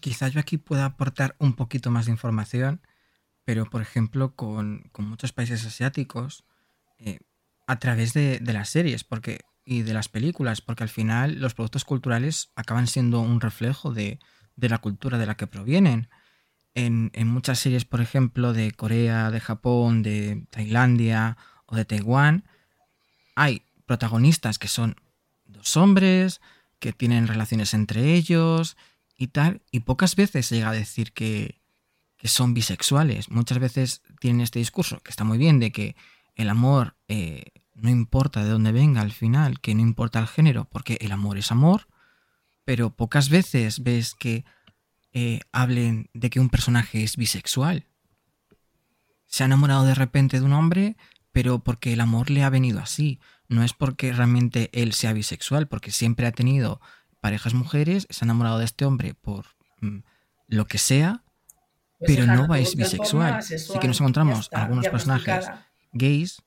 [0.00, 2.80] Quizás yo aquí pueda aportar un poquito más de información,
[3.48, 6.44] pero por ejemplo con, con muchos países asiáticos,
[6.98, 7.20] eh,
[7.66, 11.54] a través de, de las series porque, y de las películas, porque al final los
[11.54, 14.18] productos culturales acaban siendo un reflejo de,
[14.56, 16.10] de la cultura de la que provienen.
[16.74, 22.44] En, en muchas series, por ejemplo, de Corea, de Japón, de Tailandia o de Taiwán,
[23.34, 24.96] hay protagonistas que son
[25.46, 26.42] dos hombres,
[26.80, 28.76] que tienen relaciones entre ellos
[29.16, 31.62] y tal, y pocas veces se llega a decir que,
[32.18, 33.30] que son bisexuales.
[33.30, 35.96] Muchas veces tienen este discurso, que está muy bien, de que
[36.34, 37.44] el amor eh,
[37.74, 41.38] no importa de dónde venga al final, que no importa el género, porque el amor
[41.38, 41.86] es amor,
[42.64, 44.44] pero pocas veces ves que
[45.12, 47.86] eh, hablen de que un personaje es bisexual.
[49.26, 50.96] Se ha enamorado de repente de un hombre,
[51.32, 53.20] pero porque el amor le ha venido así.
[53.48, 56.80] No es porque realmente él sea bisexual, porque siempre ha tenido
[57.20, 59.46] parejas mujeres, se ha enamorado de este hombre por
[59.80, 59.98] mm,
[60.48, 61.22] lo que sea,
[62.00, 63.42] pero hija, no es bisexual.
[63.42, 65.50] Sí asexual, que nos encontramos algunos personajes
[65.92, 66.42] gays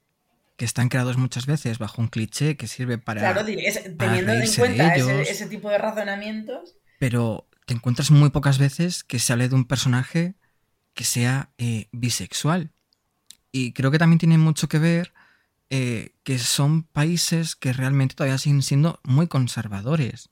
[0.58, 3.42] que están creados muchas veces bajo un cliché que sirve para, Claro,
[3.98, 9.18] para teniendo en cuenta ese tipo de razonamientos, pero te encuentras muy pocas veces que
[9.18, 10.36] se hable de un personaje
[10.94, 12.72] que sea eh, bisexual.
[13.52, 15.14] Y creo que también tiene mucho que ver
[15.70, 20.30] eh, que son países que realmente todavía siguen siendo muy conservadores.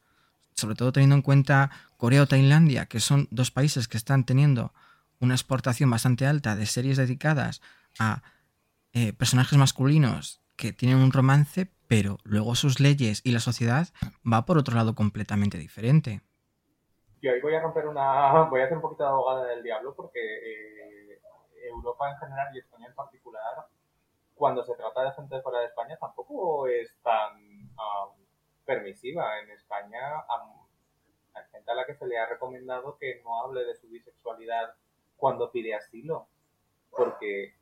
[0.54, 4.74] Sobre todo teniendo en cuenta Corea o Tailandia, que son dos países que están teniendo
[5.20, 7.62] una exportación bastante alta de series dedicadas
[8.00, 8.22] a
[8.94, 13.88] eh, personajes masculinos que tienen un romance, pero luego sus leyes y la sociedad
[14.26, 16.22] va por otro lado completamente diferente.
[17.22, 18.44] Yo ahí voy a romper una.
[18.44, 21.20] Voy a hacer un poquito de abogada del diablo porque eh,
[21.68, 23.68] Europa en general y España en particular,
[24.36, 28.26] cuando se trata de gente fuera de España, tampoco es tan um,
[28.66, 29.40] permisiva.
[29.40, 30.00] En España
[31.34, 34.76] hay gente a la que se le ha recomendado que no hable de su bisexualidad
[35.20, 36.28] cuando pide asilo,
[36.90, 37.54] porque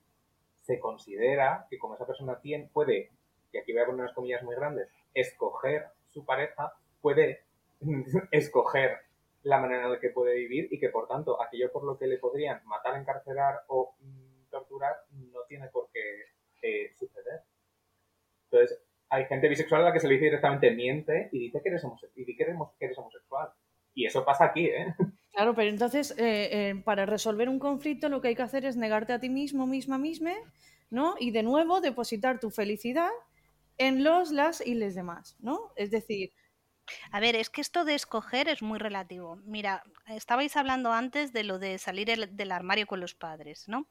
[0.61, 3.11] se considera que como esa persona tiene, puede,
[3.51, 7.43] y aquí voy a poner unas comillas muy grandes, escoger su pareja, puede
[8.31, 8.99] escoger
[9.43, 12.07] la manera en la que puede vivir y que por tanto aquello por lo que
[12.07, 16.01] le podrían matar, encarcelar o mm, torturar no tiene por qué
[16.61, 17.41] eh, suceder.
[18.49, 21.69] Entonces, hay gente bisexual a la que se le dice directamente miente y dice que
[21.69, 23.51] eres, homose- y que eres, que eres homosexual.
[23.93, 24.93] Y eso pasa aquí, ¿eh?
[25.37, 28.75] Claro, pero entonces eh, eh, para resolver un conflicto lo que hay que hacer es
[28.75, 30.33] negarte a ti mismo, misma, misma,
[30.89, 31.13] ¿no?
[31.19, 33.09] Y de nuevo depositar tu felicidad
[33.77, 35.71] en los, las y les demás, ¿no?
[35.75, 36.31] Es decir,
[37.11, 39.37] A ver, es que esto de escoger es muy relativo.
[39.45, 43.87] Mira, estabais hablando antes de lo de salir el- del armario con los padres, ¿no?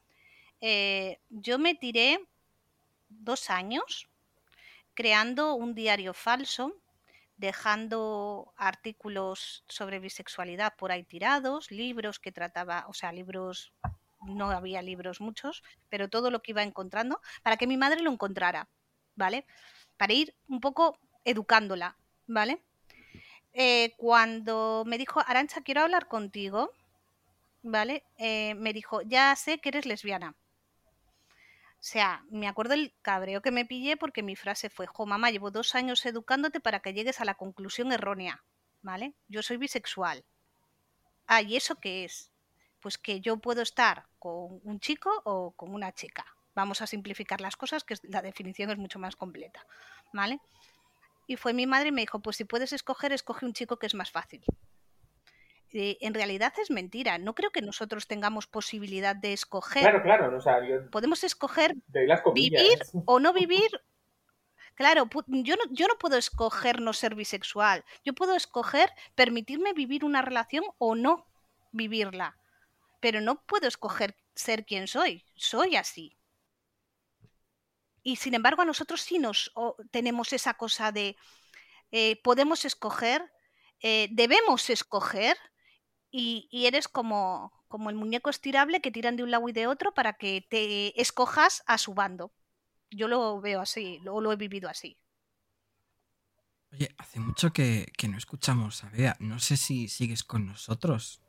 [0.62, 2.20] Eh, yo me tiré
[3.09, 4.09] dos años
[4.94, 6.73] creando un diario falso,
[7.37, 13.73] dejando artículos sobre bisexualidad por ahí tirados, libros que trataba, o sea, libros,
[14.23, 18.11] no había libros muchos, pero todo lo que iba encontrando, para que mi madre lo
[18.11, 18.69] encontrara,
[19.15, 19.47] ¿vale?
[19.97, 21.97] Para ir un poco educándola,
[22.27, 22.63] ¿vale?
[23.59, 26.71] eh, cuando me dijo, Arancha, quiero hablar contigo,
[27.63, 28.05] ¿vale?
[28.19, 30.35] Eh, me dijo, ya sé que eres lesbiana.
[31.78, 35.31] O sea, me acuerdo el cabreo que me pillé porque mi frase fue, jo, mamá,
[35.31, 38.44] llevo dos años educándote para que llegues a la conclusión errónea,
[38.82, 39.15] ¿vale?
[39.28, 40.24] Yo soy bisexual.
[41.27, 42.32] Ah, ¿y eso qué es?
[42.81, 46.24] Pues que yo puedo estar con un chico o con una chica.
[46.55, 49.66] Vamos a simplificar las cosas, que la definición es mucho más completa,
[50.12, 50.40] ¿vale?
[51.27, 53.86] Y fue mi madre y me dijo, pues si puedes escoger, escoge un chico que
[53.86, 54.44] es más fácil.
[55.72, 57.18] Eh, en realidad es mentira.
[57.18, 59.82] No creo que nosotros tengamos posibilidad de escoger.
[59.82, 61.74] Claro, claro, o sea, yo Podemos escoger
[62.34, 63.68] vivir o no vivir.
[64.74, 67.84] Claro, yo no, yo no puedo escoger no ser bisexual.
[68.05, 71.26] Yo puedo escoger permitirme vivir una relación o no
[71.72, 72.36] vivirla.
[73.01, 75.24] Pero no puedo escoger ser quien soy.
[75.34, 76.16] Soy así.
[78.02, 79.52] y sin embargo a nosotros sí nos
[79.90, 81.16] tenemos esa cosa de
[81.90, 83.30] eh, podemos escoger,
[83.80, 85.36] eh, debemos escoger
[86.11, 89.93] y, eres como, como el muñeco estirable que tiran de un lado y de otro
[89.95, 92.33] para que te escojas a su bando.
[92.91, 94.99] Yo lo veo así, lo, lo he vivido así.
[96.73, 99.16] Oye, hace mucho que, que no escuchamos a Bea.
[99.19, 101.20] No sé si sigues con nosotros.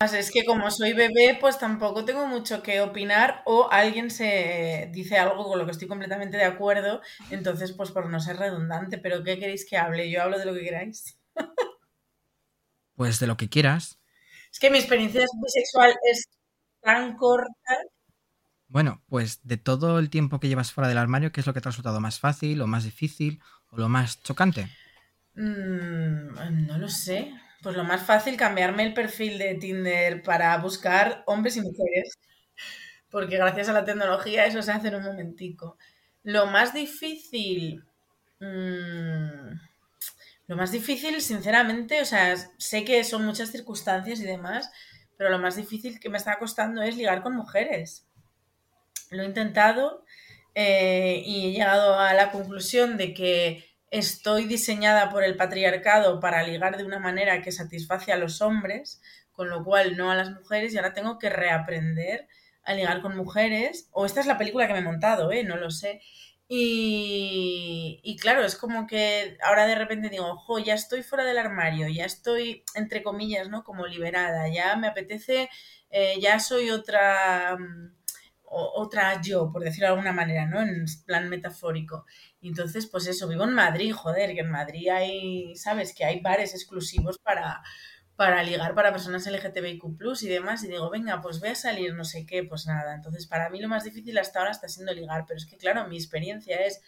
[0.00, 5.16] Es que como soy bebé, pues tampoco tengo mucho que opinar o alguien se dice
[5.16, 9.22] algo con lo que estoy completamente de acuerdo, entonces pues por no ser redundante, pero
[9.22, 10.10] ¿qué queréis que hable?
[10.10, 11.18] Yo hablo de lo que queráis.
[12.94, 13.98] Pues de lo que quieras.
[14.52, 16.28] Es que mi experiencia bisexual es
[16.80, 17.74] tan corta.
[18.68, 21.60] Bueno, pues de todo el tiempo que llevas fuera del armario, ¿qué es lo que
[21.60, 23.40] te ha resultado más fácil o más difícil
[23.70, 24.68] o lo más chocante?
[25.34, 27.32] Mm, no lo sé.
[27.62, 32.18] Pues lo más fácil, cambiarme el perfil de Tinder para buscar hombres y mujeres.
[33.10, 35.78] Porque gracias a la tecnología eso se hace en un momentico.
[36.22, 37.84] Lo más difícil.
[38.40, 39.52] Mm,
[40.46, 44.70] lo más difícil, sinceramente, o sea, sé que son muchas circunstancias y demás,
[45.16, 48.06] pero lo más difícil que me está costando es ligar con mujeres.
[49.10, 50.04] Lo he intentado
[50.54, 56.42] eh, y he llegado a la conclusión de que estoy diseñada por el patriarcado para
[56.42, 59.00] ligar de una manera que satisface a los hombres,
[59.32, 62.28] con lo cual no a las mujeres, y ahora tengo que reaprender
[62.64, 65.44] a ligar con mujeres, o esta es la película que me he montado, ¿eh?
[65.44, 66.00] no lo sé.
[66.48, 71.38] Y, y claro, es como que ahora de repente digo, ojo, ya estoy fuera del
[71.38, 73.64] armario, ya estoy, entre comillas, ¿no?
[73.64, 75.48] Como liberada, ya me apetece,
[75.90, 77.94] eh, ya soy otra mm,
[78.54, 80.60] otra yo, por decirlo de alguna manera, ¿no?
[80.60, 82.06] En plan metafórico.
[82.40, 85.94] Entonces, pues eso, vivo en Madrid, joder, que en Madrid hay, ¿sabes?
[85.94, 87.62] Que hay bares exclusivos para,
[88.16, 89.84] para ligar para personas LGTBIQ
[90.22, 90.62] y demás.
[90.64, 92.94] Y digo, venga, pues voy a salir, no sé qué, pues nada.
[92.94, 95.24] Entonces, para mí lo más difícil hasta ahora está siendo ligar.
[95.26, 96.80] Pero es que, claro, mi experiencia es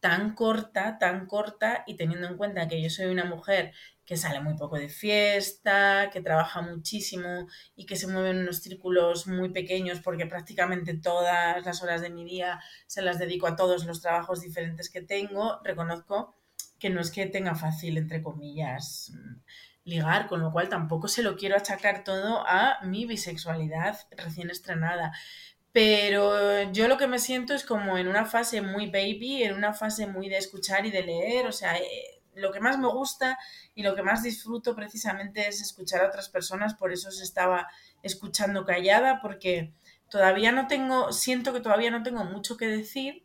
[0.00, 3.72] tan corta, tan corta, y teniendo en cuenta que yo soy una mujer
[4.04, 8.58] que sale muy poco de fiesta, que trabaja muchísimo y que se mueve en unos
[8.58, 13.56] círculos muy pequeños porque prácticamente todas las horas de mi día se las dedico a
[13.56, 16.36] todos los trabajos diferentes que tengo, reconozco
[16.78, 19.10] que no es que tenga fácil, entre comillas,
[19.84, 25.12] ligar, con lo cual tampoco se lo quiero achacar todo a mi bisexualidad recién estrenada.
[25.72, 29.74] Pero yo lo que me siento es como en una fase muy baby, en una
[29.74, 33.38] fase muy de escuchar y de leer, o sea, eh, lo que más me gusta
[33.74, 37.68] y lo que más disfruto precisamente es escuchar a otras personas, por eso os estaba
[38.02, 39.72] escuchando callada, porque
[40.08, 43.23] todavía no tengo, siento que todavía no tengo mucho que decir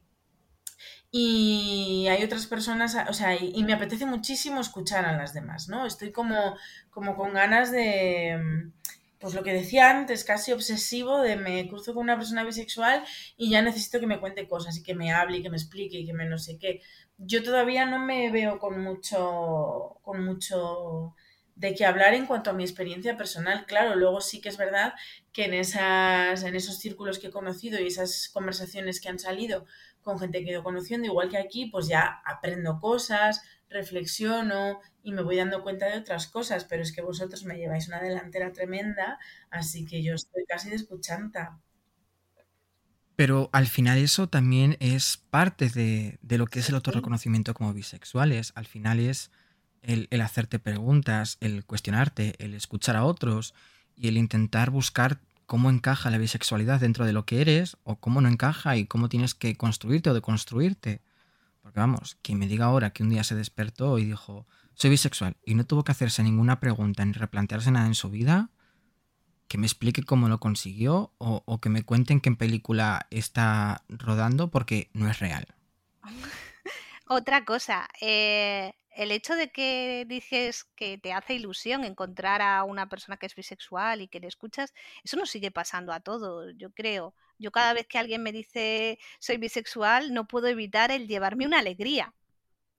[1.11, 5.86] y hay otras personas, o sea, y, me apetece muchísimo escuchar a las demás, ¿no?
[5.86, 6.56] Estoy como,
[6.91, 8.72] como con ganas de
[9.19, 13.03] pues lo que decía antes, casi obsesivo de me cruzo con una persona bisexual
[13.38, 15.99] y ya necesito que me cuente cosas y que me hable y que me explique
[15.99, 16.81] y que me no sé qué.
[17.18, 21.15] Yo todavía no me veo con mucho, con mucho
[21.60, 23.65] de qué hablar en cuanto a mi experiencia personal.
[23.65, 24.94] Claro, luego sí que es verdad
[25.34, 29.65] que en, esas, en esos círculos que he conocido y esas conversaciones que han salido
[30.02, 35.11] con gente que he ido conociendo, igual que aquí, pues ya aprendo cosas, reflexiono y
[35.11, 38.53] me voy dando cuenta de otras cosas, pero es que vosotros me lleváis una delantera
[38.53, 39.19] tremenda,
[39.49, 41.60] así que yo estoy casi de escuchanta.
[43.18, 48.53] Pero al final eso también es parte de, lo que es el autorreconocimiento como bisexuales.
[48.56, 49.30] Al final es
[49.81, 53.53] el, hacerte preguntas, el cuestionarte, el escuchar a otros
[53.95, 58.22] y el intentar buscar cómo encaja la bisexualidad dentro de lo que eres o cómo
[58.22, 61.01] no encaja y cómo tienes que construirte o deconstruirte.
[61.61, 65.35] Porque vamos, quien me diga ahora que un día se despertó y dijo, soy bisexual
[65.45, 68.49] y no tuvo que hacerse ninguna pregunta ni replantearse nada en su vida,
[69.49, 74.89] que me explique cómo lo consiguió o, que me cuenten qué película está rodando porque
[74.93, 75.47] no es real.
[77.07, 82.89] Otra cosa, eh, el hecho de que dices que te hace ilusión encontrar a una
[82.89, 84.73] persona que es bisexual y que le escuchas,
[85.05, 87.15] eso no sigue pasando a todos, yo creo.
[87.38, 91.59] Yo cada vez que alguien me dice soy bisexual, no puedo evitar el llevarme una
[91.59, 92.13] alegría.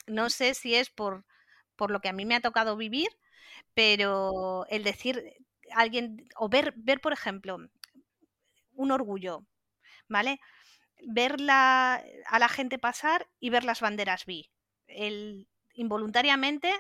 [0.07, 1.25] No sé si es por,
[1.75, 3.09] por lo que a mí me ha tocado vivir,
[3.75, 5.25] pero el decir
[5.73, 7.59] alguien, o ver, ver por ejemplo,
[8.75, 9.47] un orgullo,
[10.09, 10.39] ¿vale?
[11.03, 12.03] Ver a
[12.39, 14.51] la gente pasar y ver las banderas bi.
[14.87, 15.49] El,
[15.81, 16.73] involuntariamente,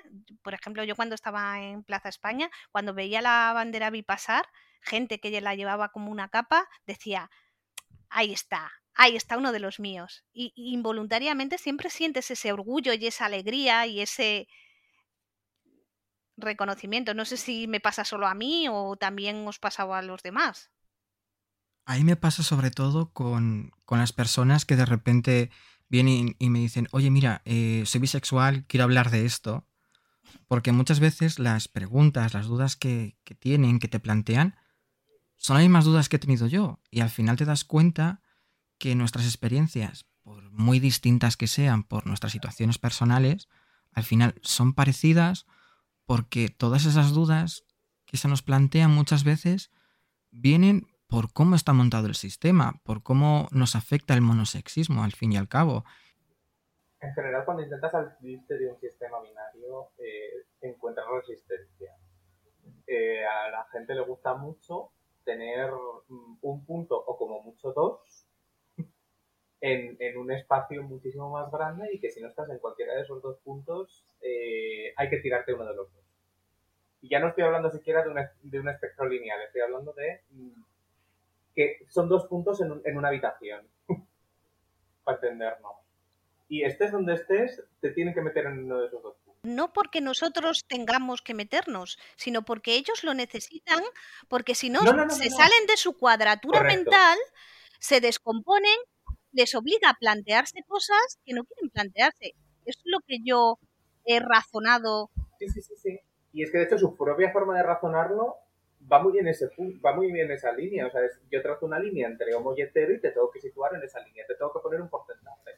[0.42, 4.46] por ejemplo, yo cuando estaba en Plaza España, cuando veía la bandera bi pasar,
[4.82, 7.30] gente que la llevaba como una capa, decía,
[8.10, 10.24] ahí está, ahí está uno de los míos.
[10.34, 14.48] Y, involuntariamente siempre sientes ese orgullo y esa alegría y ese
[16.36, 17.14] reconocimiento.
[17.14, 20.70] No sé si me pasa solo a mí o también os pasaba a los demás.
[21.86, 25.50] Ahí me pasa sobre todo con, con las personas que de repente
[25.90, 29.66] vienen y me dicen, oye, mira, eh, soy bisexual, quiero hablar de esto.
[30.46, 34.56] Porque muchas veces las preguntas, las dudas que, que tienen, que te plantean,
[35.36, 36.80] son las mismas dudas que he tenido yo.
[36.90, 38.22] Y al final te das cuenta
[38.78, 43.48] que nuestras experiencias, por muy distintas que sean, por nuestras situaciones personales,
[43.92, 45.46] al final son parecidas
[46.06, 47.64] porque todas esas dudas
[48.06, 49.70] que se nos plantean muchas veces
[50.30, 55.32] vienen por cómo está montado el sistema, por cómo nos afecta el monosexismo al fin
[55.32, 55.84] y al cabo.
[57.00, 61.96] En general, cuando intentas salirte de un sistema binario, eh, encuentras resistencia.
[62.86, 64.92] Eh, a la gente le gusta mucho
[65.24, 65.70] tener
[66.08, 68.26] mm, un punto o como mucho dos
[69.60, 73.22] en, un espacio muchísimo más grande y que si no estás en cualquiera de esos
[73.22, 76.04] dos puntos eh, hay que tirarte uno de los dos.
[77.02, 80.62] Y ya no estoy hablando siquiera de un espectro lineal, estoy hablando de mm,
[81.54, 83.66] que son dos puntos en, un, en una habitación,
[85.04, 85.72] para entendernos.
[86.48, 89.40] Y estés donde estés, te tienen que meter en uno de esos dos puntos.
[89.42, 93.82] No porque nosotros tengamos que meternos, sino porque ellos lo necesitan,
[94.28, 96.90] porque si no, No, no, no, se salen de su cuadratura Correcto.
[96.90, 97.18] mental,
[97.78, 98.76] se descomponen,
[99.32, 102.34] les obliga a plantearse cosas que no quieren plantearse.
[102.66, 103.58] Eso es lo que yo
[104.04, 105.10] he razonado.
[105.38, 106.00] Sí, sí, sí, sí.
[106.32, 108.36] Y es que de hecho su propia forma de razonarlo
[108.90, 109.50] va muy en ese
[109.84, 110.86] va muy bien en esa línea.
[110.86, 113.40] O sea, es- yo trazo una línea entre homo y hetero y te tengo que
[113.40, 115.50] situar en esa línea, te tengo que poner un porcentaje.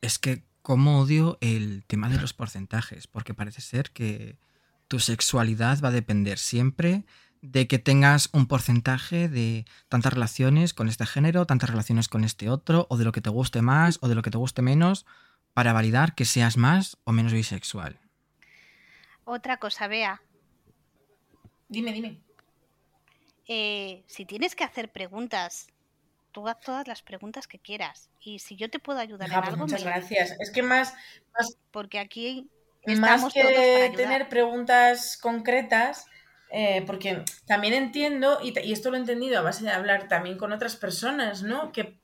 [0.00, 4.36] Es que cómo odio el tema de los porcentajes, porque parece ser que
[4.88, 7.04] tu sexualidad va a depender siempre
[7.42, 12.50] de que tengas un porcentaje de tantas relaciones con este género, tantas relaciones con este
[12.50, 15.06] otro, o de lo que te guste más o de lo que te guste menos,
[15.54, 17.98] para validar que seas más o menos bisexual.
[19.24, 20.20] Otra cosa, Bea,
[21.70, 22.10] Dime, dime.
[23.46, 25.66] eh, si tienes que hacer preguntas,
[26.32, 28.10] tú haz todas las preguntas que quieras.
[28.20, 30.34] Y si yo te puedo ayudar Hija, en pues algo, muchas me- gracias.
[30.40, 30.94] Es que más,
[31.38, 32.50] más, porque aquí
[32.86, 33.96] más que todos para ayudar.
[33.96, 36.06] tener preguntas concretas,
[36.50, 40.38] eh, porque también entiendo, y, y esto lo he entendido a base de hablar también
[40.38, 41.72] con otras personas, ¿no?
[41.72, 42.00] Que,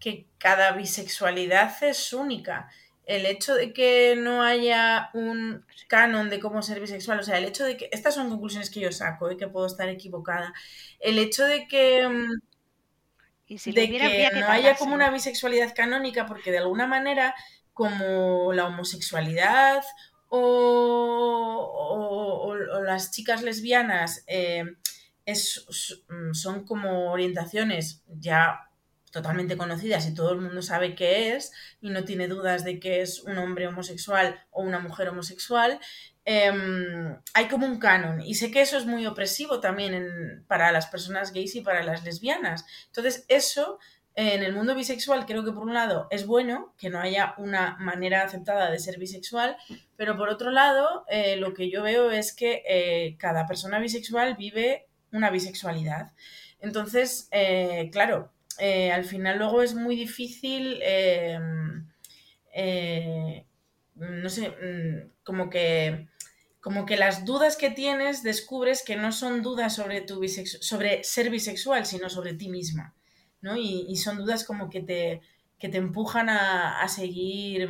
[0.00, 2.70] que cada bisexualidad es única.
[3.06, 7.44] El hecho de que no haya un canon de cómo ser bisexual, o sea, el
[7.44, 10.52] hecho de que, estas son conclusiones que yo saco, y que puedo estar equivocada,
[11.00, 12.08] el hecho de que...
[12.08, 12.40] mm,
[13.46, 13.82] Y si de
[14.30, 17.34] que no haya como una bisexualidad canónica, porque de alguna manera,
[17.74, 19.82] como la homosexualidad
[20.28, 24.64] o, o- o- o las chicas lesbianas eh,
[25.26, 25.94] es- s-
[26.32, 28.70] son como orientaciones ya
[29.14, 33.00] totalmente conocidas y todo el mundo sabe qué es y no tiene dudas de que
[33.00, 35.78] es un hombre homosexual o una mujer homosexual,
[36.24, 40.86] em, hay como un canon y sé que eso es muy opresivo también para las
[40.88, 42.66] personas gays y para las lesbianas.
[42.86, 43.78] Entonces eso
[44.16, 47.76] en el mundo bisexual creo que por un lado es bueno que no haya una
[47.78, 49.56] manera aceptada de ser bisexual,
[49.96, 54.34] pero por otro lado eh, lo que yo veo es que eh, cada persona bisexual
[54.34, 56.10] vive una bisexualidad.
[56.58, 61.38] Entonces, eh, claro, eh, al final luego es muy difícil, eh,
[62.52, 63.46] eh,
[63.94, 66.08] no sé, mm, como que,
[66.60, 70.20] como que las dudas que tienes descubres que no son dudas sobre, tu
[70.60, 72.94] sobre ser bisexual, sino sobre ti misma,
[73.40, 73.56] ¿no?
[73.56, 75.20] Y, y son dudas como que te,
[75.58, 77.68] que te empujan a, a seguir,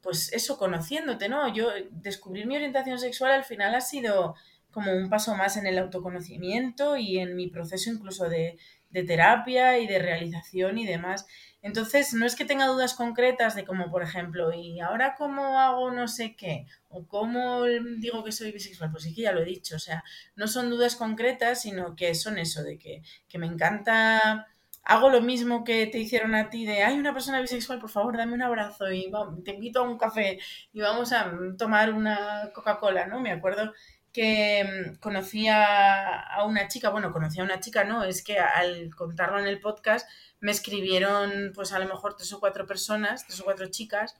[0.00, 1.52] pues eso, conociéndote, ¿no?
[1.54, 4.34] Yo descubrir mi orientación sexual al final ha sido
[4.70, 8.58] como un paso más en el autoconocimiento y en mi proceso incluso de,
[8.94, 11.26] de terapia y de realización y demás.
[11.62, 15.90] Entonces, no es que tenga dudas concretas de como, por ejemplo, ¿y ahora cómo hago
[15.90, 16.66] no sé qué?
[16.88, 18.92] ¿O cómo digo que soy bisexual?
[18.92, 20.04] Pues sí que ya lo he dicho, o sea,
[20.36, 24.46] no son dudas concretas, sino que son eso, de que, que me encanta,
[24.84, 28.16] hago lo mismo que te hicieron a ti, de, hay una persona bisexual, por favor,
[28.16, 29.10] dame un abrazo y
[29.44, 30.38] te invito a un café
[30.72, 33.20] y vamos a tomar una Coca-Cola, ¿no?
[33.20, 33.72] Me acuerdo
[34.14, 38.94] que mm, conocí a, una chica, bueno, conocí a una chica, no, es que al
[38.94, 40.08] contarlo en el podcast
[40.40, 44.16] me escribieron pues a lo mejor tres o cuatro personas, tres o cuatro chicas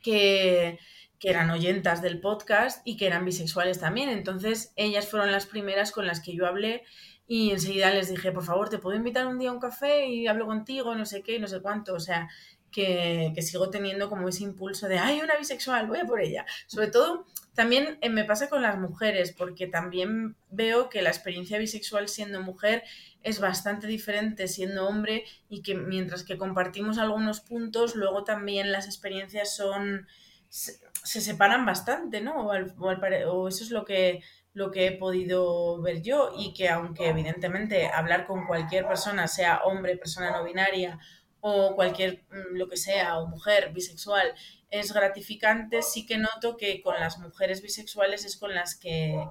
[0.00, 0.78] que,
[1.18, 4.10] que eran oyentas del podcast y que eran bisexuales también.
[4.10, 6.84] Entonces ellas fueron las primeras con las que yo hablé
[7.26, 10.28] y enseguida les dije, por favor, ¿te puedo invitar un día a un café y
[10.28, 11.94] hablo contigo, no sé qué, no sé cuánto?
[11.94, 12.28] O sea,
[12.70, 16.46] que, que sigo teniendo como ese impulso de, ay, una bisexual, voy a por ella.
[16.66, 21.58] Sobre todo, también eh, me pasa con las mujeres, porque también veo que la experiencia
[21.58, 22.82] bisexual siendo mujer
[23.22, 28.86] es bastante diferente siendo hombre y que mientras que compartimos algunos puntos, luego también las
[28.86, 30.06] experiencias son
[30.48, 32.48] se, se separan bastante, ¿no?
[32.48, 34.22] O, o eso es lo que
[34.52, 39.62] lo que he podido ver yo y que aunque evidentemente hablar con cualquier persona, sea
[39.64, 41.00] hombre, persona no binaria
[41.46, 44.34] o cualquier mm, lo que sea, o mujer bisexual,
[44.70, 49.22] es gratificante, sí que noto que con las mujeres bisexuales es con las que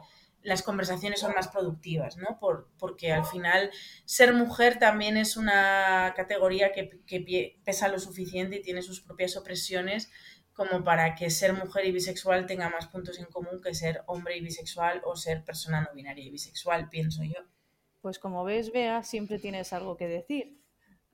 [0.43, 2.37] las conversaciones son más productivas, ¿no?
[2.39, 3.71] Por, porque al final
[4.05, 9.35] ser mujer también es una categoría que, que pesa lo suficiente y tiene sus propias
[9.35, 10.11] opresiones
[10.53, 14.37] como para que ser mujer y bisexual tenga más puntos en común que ser hombre
[14.37, 17.41] y bisexual o ser persona no binaria y bisexual, pienso yo.
[18.01, 20.62] Pues como ves, Bea, siempre tienes algo que decir.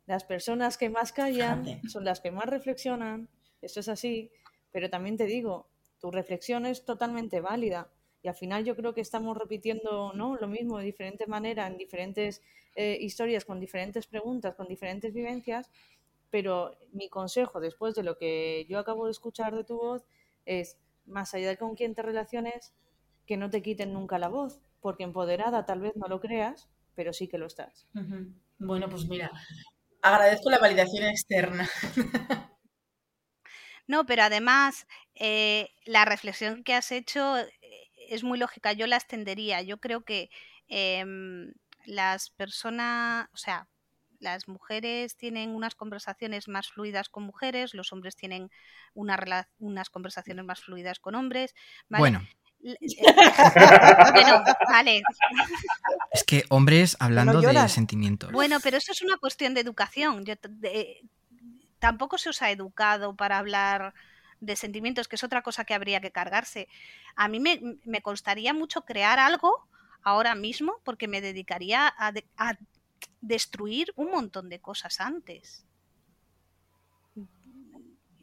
[0.09, 3.29] Las personas que más callan son las que más reflexionan,
[3.61, 4.31] eso es así,
[4.71, 5.69] pero también te digo,
[5.99, 7.91] tu reflexión es totalmente válida
[8.23, 10.35] y al final yo creo que estamos repitiendo ¿no?
[10.35, 12.41] lo mismo de diferente manera en diferentes
[12.75, 15.69] eh, historias, con diferentes preguntas, con diferentes vivencias,
[16.31, 20.07] pero mi consejo después de lo que yo acabo de escuchar de tu voz
[20.47, 22.73] es, más allá de con quién te relaciones,
[23.27, 27.13] que no te quiten nunca la voz, porque empoderada tal vez no lo creas, pero
[27.13, 27.87] sí que lo estás.
[28.57, 29.31] Bueno, pues mira,
[30.01, 31.69] agradezco la validación externa.
[33.89, 34.85] No, pero además
[35.15, 37.49] eh, la reflexión que has hecho eh,
[38.07, 39.63] es muy lógica, yo la extendería.
[39.63, 40.29] Yo creo que
[40.67, 41.53] em,
[41.87, 43.67] las personas, o sea,
[44.19, 48.51] las mujeres tienen unas conversaciones más fluidas con mujeres, los hombres tienen
[48.93, 49.17] una
[49.57, 51.55] unas conversaciones más fluidas con hombres.
[51.89, 52.21] Bueno.
[52.63, 52.75] Eh,
[54.13, 55.01] bueno, vale.
[56.11, 58.31] Es que hombres hablando de sentimientos.
[58.31, 60.25] Bueno, pero eso es una cuestión de educación.
[60.25, 60.35] Yo,
[61.79, 63.93] tampoco se os ha educado para hablar
[64.39, 66.67] de sentimientos, que es otra cosa que habría que cargarse.
[67.15, 69.67] A mí me, me costaría mucho crear algo
[70.03, 72.57] ahora mismo porque me dedicaría a, a
[73.21, 75.65] destruir un montón de cosas antes.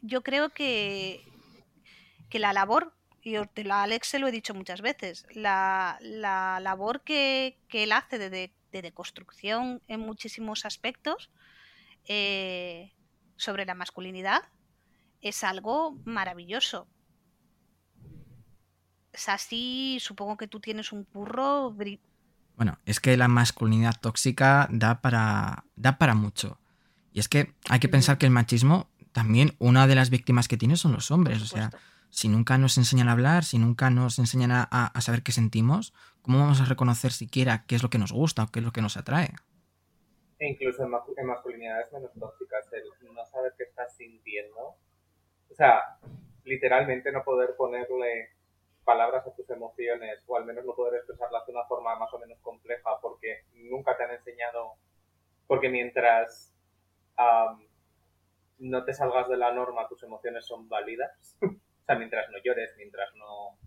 [0.01, 1.23] Yo creo que,
[2.29, 2.93] que la labor,
[3.27, 8.29] y a Alex se lo he dicho muchas veces, la, labor que, él hace de,
[8.29, 11.29] de, deconstrucción en muchísimos aspectos
[12.05, 12.93] eh,
[13.35, 14.43] sobre la masculinidad
[15.21, 16.87] es algo maravilloso.
[19.11, 21.75] Es así, supongo que tú tienes un curro
[22.55, 26.59] bueno, es que la masculinidad tóxica da para, da para mucho.
[27.13, 30.57] Y es que hay que pensar que el machismo, también una de las víctimas que
[30.57, 31.41] tiene son los hombres.
[31.43, 31.71] O sea,
[32.09, 36.39] si nunca nos enseñan a hablar, si nunca nos enseñan a, saber qué sentimos, ¿cómo
[36.39, 38.81] vamos a reconocer siquiera qué es lo que nos gusta o qué es lo que
[38.81, 39.29] nos atrae?
[40.39, 44.75] E incluso en, en masculinidades menos tóxicas, el no saber qué estás sintiendo.
[45.49, 45.97] O sea,
[46.43, 48.29] literalmente no poder ponerle
[48.87, 52.19] palabras a tus emociones o al menos no poder expresarlas de una forma más o
[52.19, 54.75] menos compleja porque nunca te han enseñado,
[55.45, 56.53] porque mientras
[58.59, 61.37] no te salgas de la norma tus emociones son válidas,
[61.87, 63.57] sea, mientras no llores, mientras no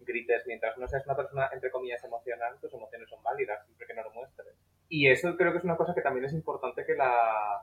[0.00, 3.94] grites, mientras no seas una persona entre comillas emocional, tus emociones son válidas, siempre que
[3.94, 4.54] no lo muestres.
[4.88, 7.62] Y eso creo que es una cosa que también es importante que la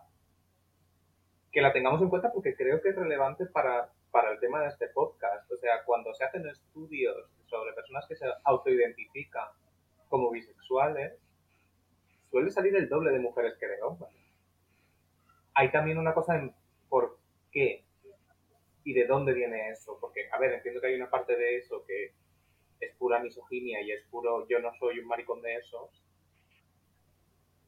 [1.52, 4.68] que la tengamos en cuenta porque creo que es relevante para para el tema de
[4.68, 5.50] este podcast.
[5.52, 7.16] O sea, cuando se hacen estudios
[7.48, 9.48] sobre personas que se autoidentifican
[10.10, 11.14] como bisexuales,
[12.30, 14.12] suele salir el doble de mujeres que de hombres.
[15.54, 16.54] Hay también una cosa en
[16.90, 17.18] por
[17.52, 17.84] qué
[18.84, 19.98] y de dónde viene eso.
[20.00, 22.14] Porque, a ver, entiendo que hay una parte de eso que
[22.80, 25.90] es pura misoginia y es puro yo no soy un maricón de esos.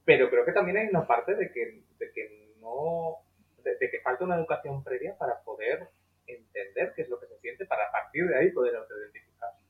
[0.05, 3.17] Pero creo que también hay una parte de que, de que no.
[3.63, 5.89] de que falta una educación previa para poder
[6.27, 9.63] entender qué es lo que se siente para a partir de ahí poder autoidentificarse.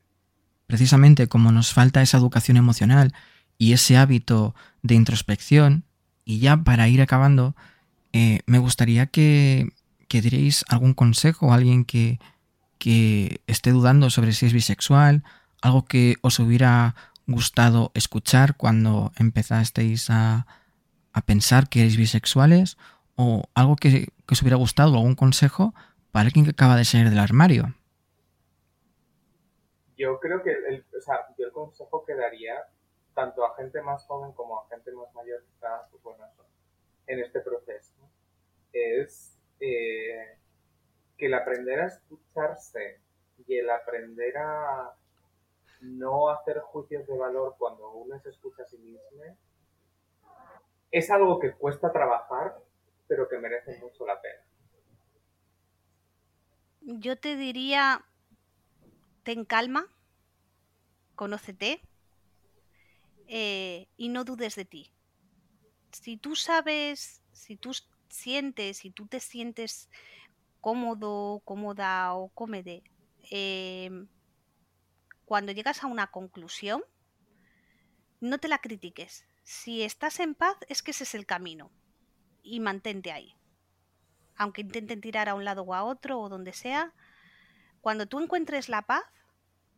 [0.68, 3.14] Precisamente como nos falta esa educación emocional
[3.57, 5.84] y ese hábito de introspección,
[6.26, 7.56] y ya para ir acabando,
[8.14, 9.68] eh, me gustaría que,
[10.14, 12.19] que diréis algún consejo a alguien que,
[12.77, 15.23] que esté dudando sobre si es bisexual,
[15.60, 16.94] algo que os hubiera
[17.26, 20.45] gustado escuchar cuando empezasteis a,
[21.14, 22.77] a pensar que erais bisexuales,
[23.15, 23.90] o algo que,
[24.27, 25.73] que os hubiera gustado, algún consejo
[26.11, 27.73] para alguien que acaba de salir del armario?
[29.98, 30.85] Yo creo que el,
[31.40, 32.53] yo el consejo que daría
[33.15, 36.23] tanto a gente más joven como a gente más mayor que está pues bueno,
[37.07, 37.95] en este proceso
[38.73, 39.33] es
[39.64, 40.38] eh,
[41.18, 42.99] que el aprender a escucharse
[43.48, 44.94] y el aprender a
[45.81, 48.99] no hacer juicios de valor cuando uno se escucha a sí mismo
[50.91, 52.56] es algo que cuesta trabajar,
[53.07, 54.44] pero que merece mucho la pena
[56.85, 58.06] yo te diría,
[59.23, 59.88] ten calma,
[61.15, 61.81] conócete
[63.27, 64.91] eh, y no dudes de ti.
[65.91, 67.72] Si tú sabes, si tú
[68.14, 69.90] sientes, si tú te sientes
[70.61, 72.84] cómodo, cómoda o cómede
[73.30, 74.07] em,
[75.26, 76.84] cuando llegas a una conclusión,
[78.22, 79.26] no te la critiques.
[79.44, 81.72] Si estás en paz, es que ese es el camino.
[82.44, 83.35] Y mantente ahí.
[84.35, 86.94] Aunque intenten tirar a un lado o a otro o donde sea,
[87.81, 89.03] cuando tú encuentres la paz,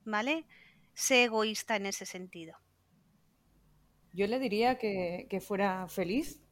[0.04, 0.46] ¿vale?
[0.94, 2.58] Sé egoísta en ese sentido.
[4.14, 6.45] Yo le diría que, que fuera feliz,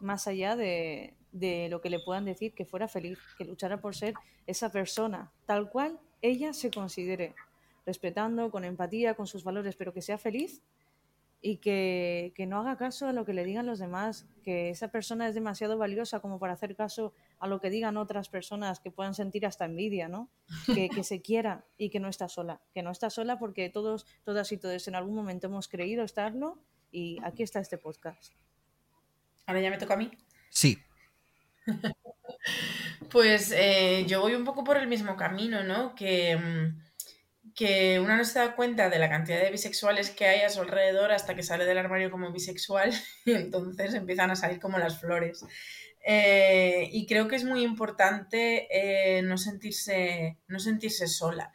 [0.00, 3.94] más allá de, de lo que le puedan decir, que fuera feliz, que luchara por
[3.94, 4.14] ser
[4.46, 7.34] esa persona, tal cual ella se considere,
[7.86, 10.62] respetando, con empatía, con sus valores, pero que sea feliz
[11.42, 14.88] y que, que, no haga caso a lo que le digan los demás, que esa
[14.88, 18.90] persona es demasiado valiosa como para hacer caso a lo que digan otras personas que
[18.90, 20.28] puedan sentir hasta envidia, ¿no?
[20.66, 24.52] Que, se quiera y que no está sola, que no está sola porque todos, todas
[24.52, 26.58] y todos en algún momento hemos creído estarlo
[26.92, 28.34] y aquí está este podcast.
[29.50, 30.08] Ahora ya me toca a mí.
[30.48, 30.78] Sí.
[33.10, 35.96] pues eh, yo voy un poco por el mismo camino, ¿no?
[35.96, 36.38] Que,
[37.52, 40.60] que uno no se da cuenta de la cantidad de bisexuales que hay a su
[40.60, 42.92] alrededor hasta que sale del armario como bisexual
[43.24, 45.44] y entonces empiezan a salir como las flores.
[46.06, 51.52] Eh, y creo que es muy importante eh, no, sentirse, no sentirse sola.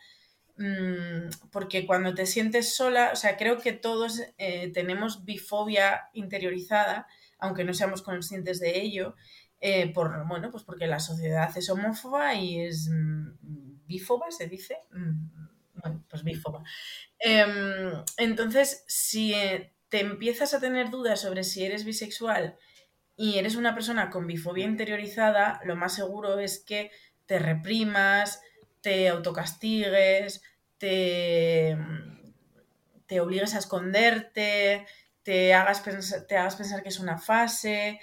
[0.58, 7.08] Mm, porque cuando te sientes sola, o sea, creo que todos eh, tenemos bifobia interiorizada,
[7.40, 9.16] aunque no seamos conscientes de ello,
[9.62, 14.78] eh, por, bueno, pues porque la sociedad es homófoba y es mm, bífoba, se dice.
[14.92, 15.28] Mm,
[15.76, 16.64] bueno, pues bífoba.
[17.20, 22.58] Em, entonces, si eh, te empiezas a tener dudas sobre si eres bisexual
[23.16, 26.92] y eres una persona con bifobia interiorizada, lo más seguro es que
[27.26, 28.42] te reprimas,
[28.82, 30.44] te autocastigues,
[30.78, 31.78] te,
[33.08, 34.86] te obligues a esconderte,
[35.26, 38.00] te hagas, pensar, te hagas pensar que es una fase.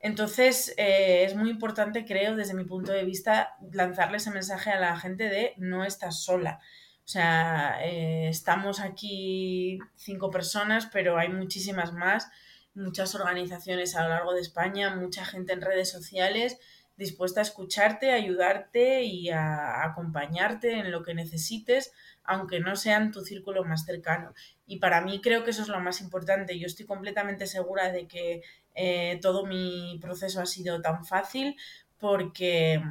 [0.00, 4.80] Entonces, eh, es muy importante, creo, desde mi punto de vista, lanzarle ese mensaje a
[4.80, 6.58] la gente de no estás sola.
[7.04, 12.28] O sea, eh, estamos aquí cinco personas, pero hay muchísimas más,
[12.74, 16.58] muchas organizaciones a lo largo de España, mucha gente en redes sociales
[16.96, 21.92] dispuesta a escucharte, a ayudarte y a acompañarte en lo que necesites,
[22.24, 24.34] aunque no sean tu círculo más cercano.
[24.66, 26.58] Y para mí creo que eso es lo más importante.
[26.58, 28.42] Yo estoy completamente segura de que
[28.74, 31.56] eh, todo mi proceso ha sido tan fácil
[31.98, 32.82] porque,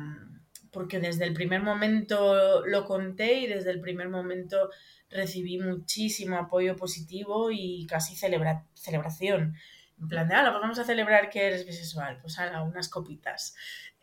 [0.71, 4.69] porque desde el primer momento lo conté y desde el primer momento
[5.09, 9.55] recibí muchísimo apoyo positivo y casi celebra celebración.
[9.99, 13.55] En plan de, ah, pues vamos a celebrar que eres bisexual, pues a unas copitas.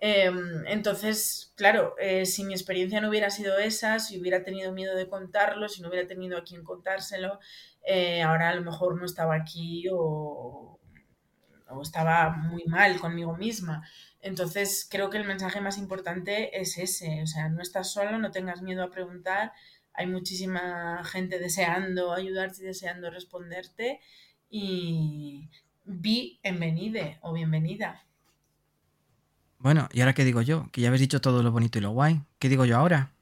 [0.02, 4.96] Em, entonces, claro, eh, si mi experiencia no hubiera sido esa, si hubiera tenido miedo
[4.96, 7.38] de contarlo, si no hubiera tenido a quien contárselo,
[7.84, 10.78] eh, ahora a lo mejor no estaba aquí o,
[11.82, 13.86] estaba muy mal conmigo misma.
[14.20, 18.30] Entonces, creo que el mensaje más importante es ese, o sea, no estás solo, no
[18.32, 19.52] tengas miedo a preguntar,
[19.92, 24.00] hay muchísima gente deseando ayudarte y deseando responderte
[24.48, 25.50] y
[25.84, 28.04] vi bienvenide o bienvenida.
[29.60, 30.68] Bueno, ¿y ahora qué digo yo?
[30.72, 32.22] Que ya habéis dicho todo lo bonito y lo guay.
[32.38, 33.12] ¿Qué digo yo ahora?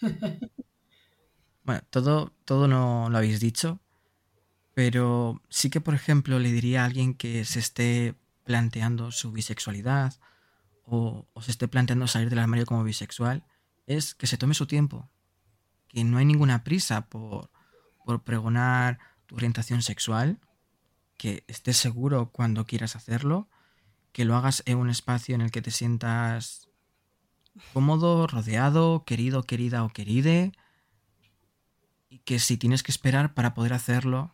[1.64, 3.80] bueno, todo, todo no lo habéis dicho,
[4.74, 8.14] pero sí que, por ejemplo, le diría a alguien que se esté
[8.44, 10.14] planteando su bisexualidad
[10.84, 13.44] o, o se esté planteando salir del armario como bisexual,
[13.88, 15.10] es que se tome su tiempo,
[15.88, 17.50] que no hay ninguna prisa por,
[18.04, 20.38] por pregonar tu orientación sexual,
[21.16, 23.48] que estés seguro cuando quieras hacerlo
[24.12, 26.68] que lo hagas en un espacio en el que te sientas
[27.72, 30.52] cómodo, rodeado, querido, querida o queride.
[32.08, 34.32] Y que si tienes que esperar para poder hacerlo,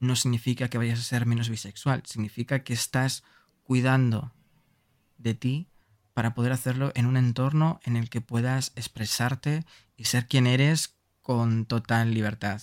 [0.00, 3.22] no significa que vayas a ser menos bisexual, significa que estás
[3.62, 4.32] cuidando
[5.16, 5.68] de ti
[6.12, 9.64] para poder hacerlo en un entorno en el que puedas expresarte
[9.96, 12.60] y ser quien eres con total libertad.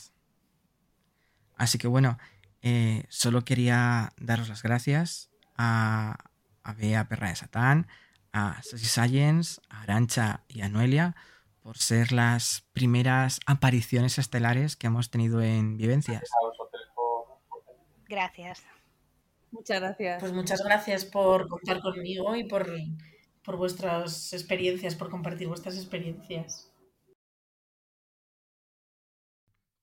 [1.55, 2.17] Así que bueno,
[2.61, 5.28] eh, solo quería daros las gracias
[5.59, 6.15] a,
[6.63, 7.87] a Bea Perra de Satán,
[8.31, 11.15] a Sassy Science, a Arancha y a Noelia
[11.61, 16.23] por ser las primeras apariciones estelares que hemos tenido en Vivencias.
[18.07, 18.63] Gracias.
[19.51, 20.21] Muchas gracias.
[20.21, 22.71] Pues muchas gracias por contar conmigo y por,
[23.43, 26.71] por vuestras experiencias, por compartir vuestras experiencias.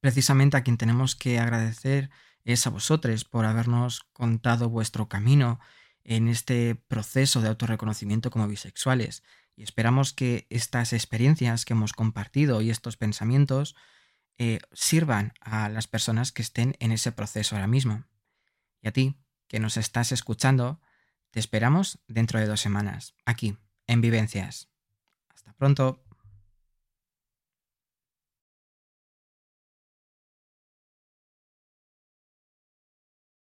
[0.01, 2.11] Precisamente a quien tenemos que agradecer
[2.53, 5.59] es a vosotros por habernos contado vuestro camino
[6.05, 9.23] en este proceso de autorreconocimiento como bisexuales
[9.57, 13.75] y esperamos que estas experiencias que hemos compartido y estos pensamientos
[14.39, 18.05] eh, sirvan a las personas que estén en ese proceso ahora mismo.
[18.83, 19.17] Y a ti,
[19.49, 20.81] que nos estás escuchando,
[21.31, 23.57] te esperamos dentro de dos semanas, aquí,
[23.87, 24.69] en Vivencias.
[25.31, 26.06] Hasta pronto.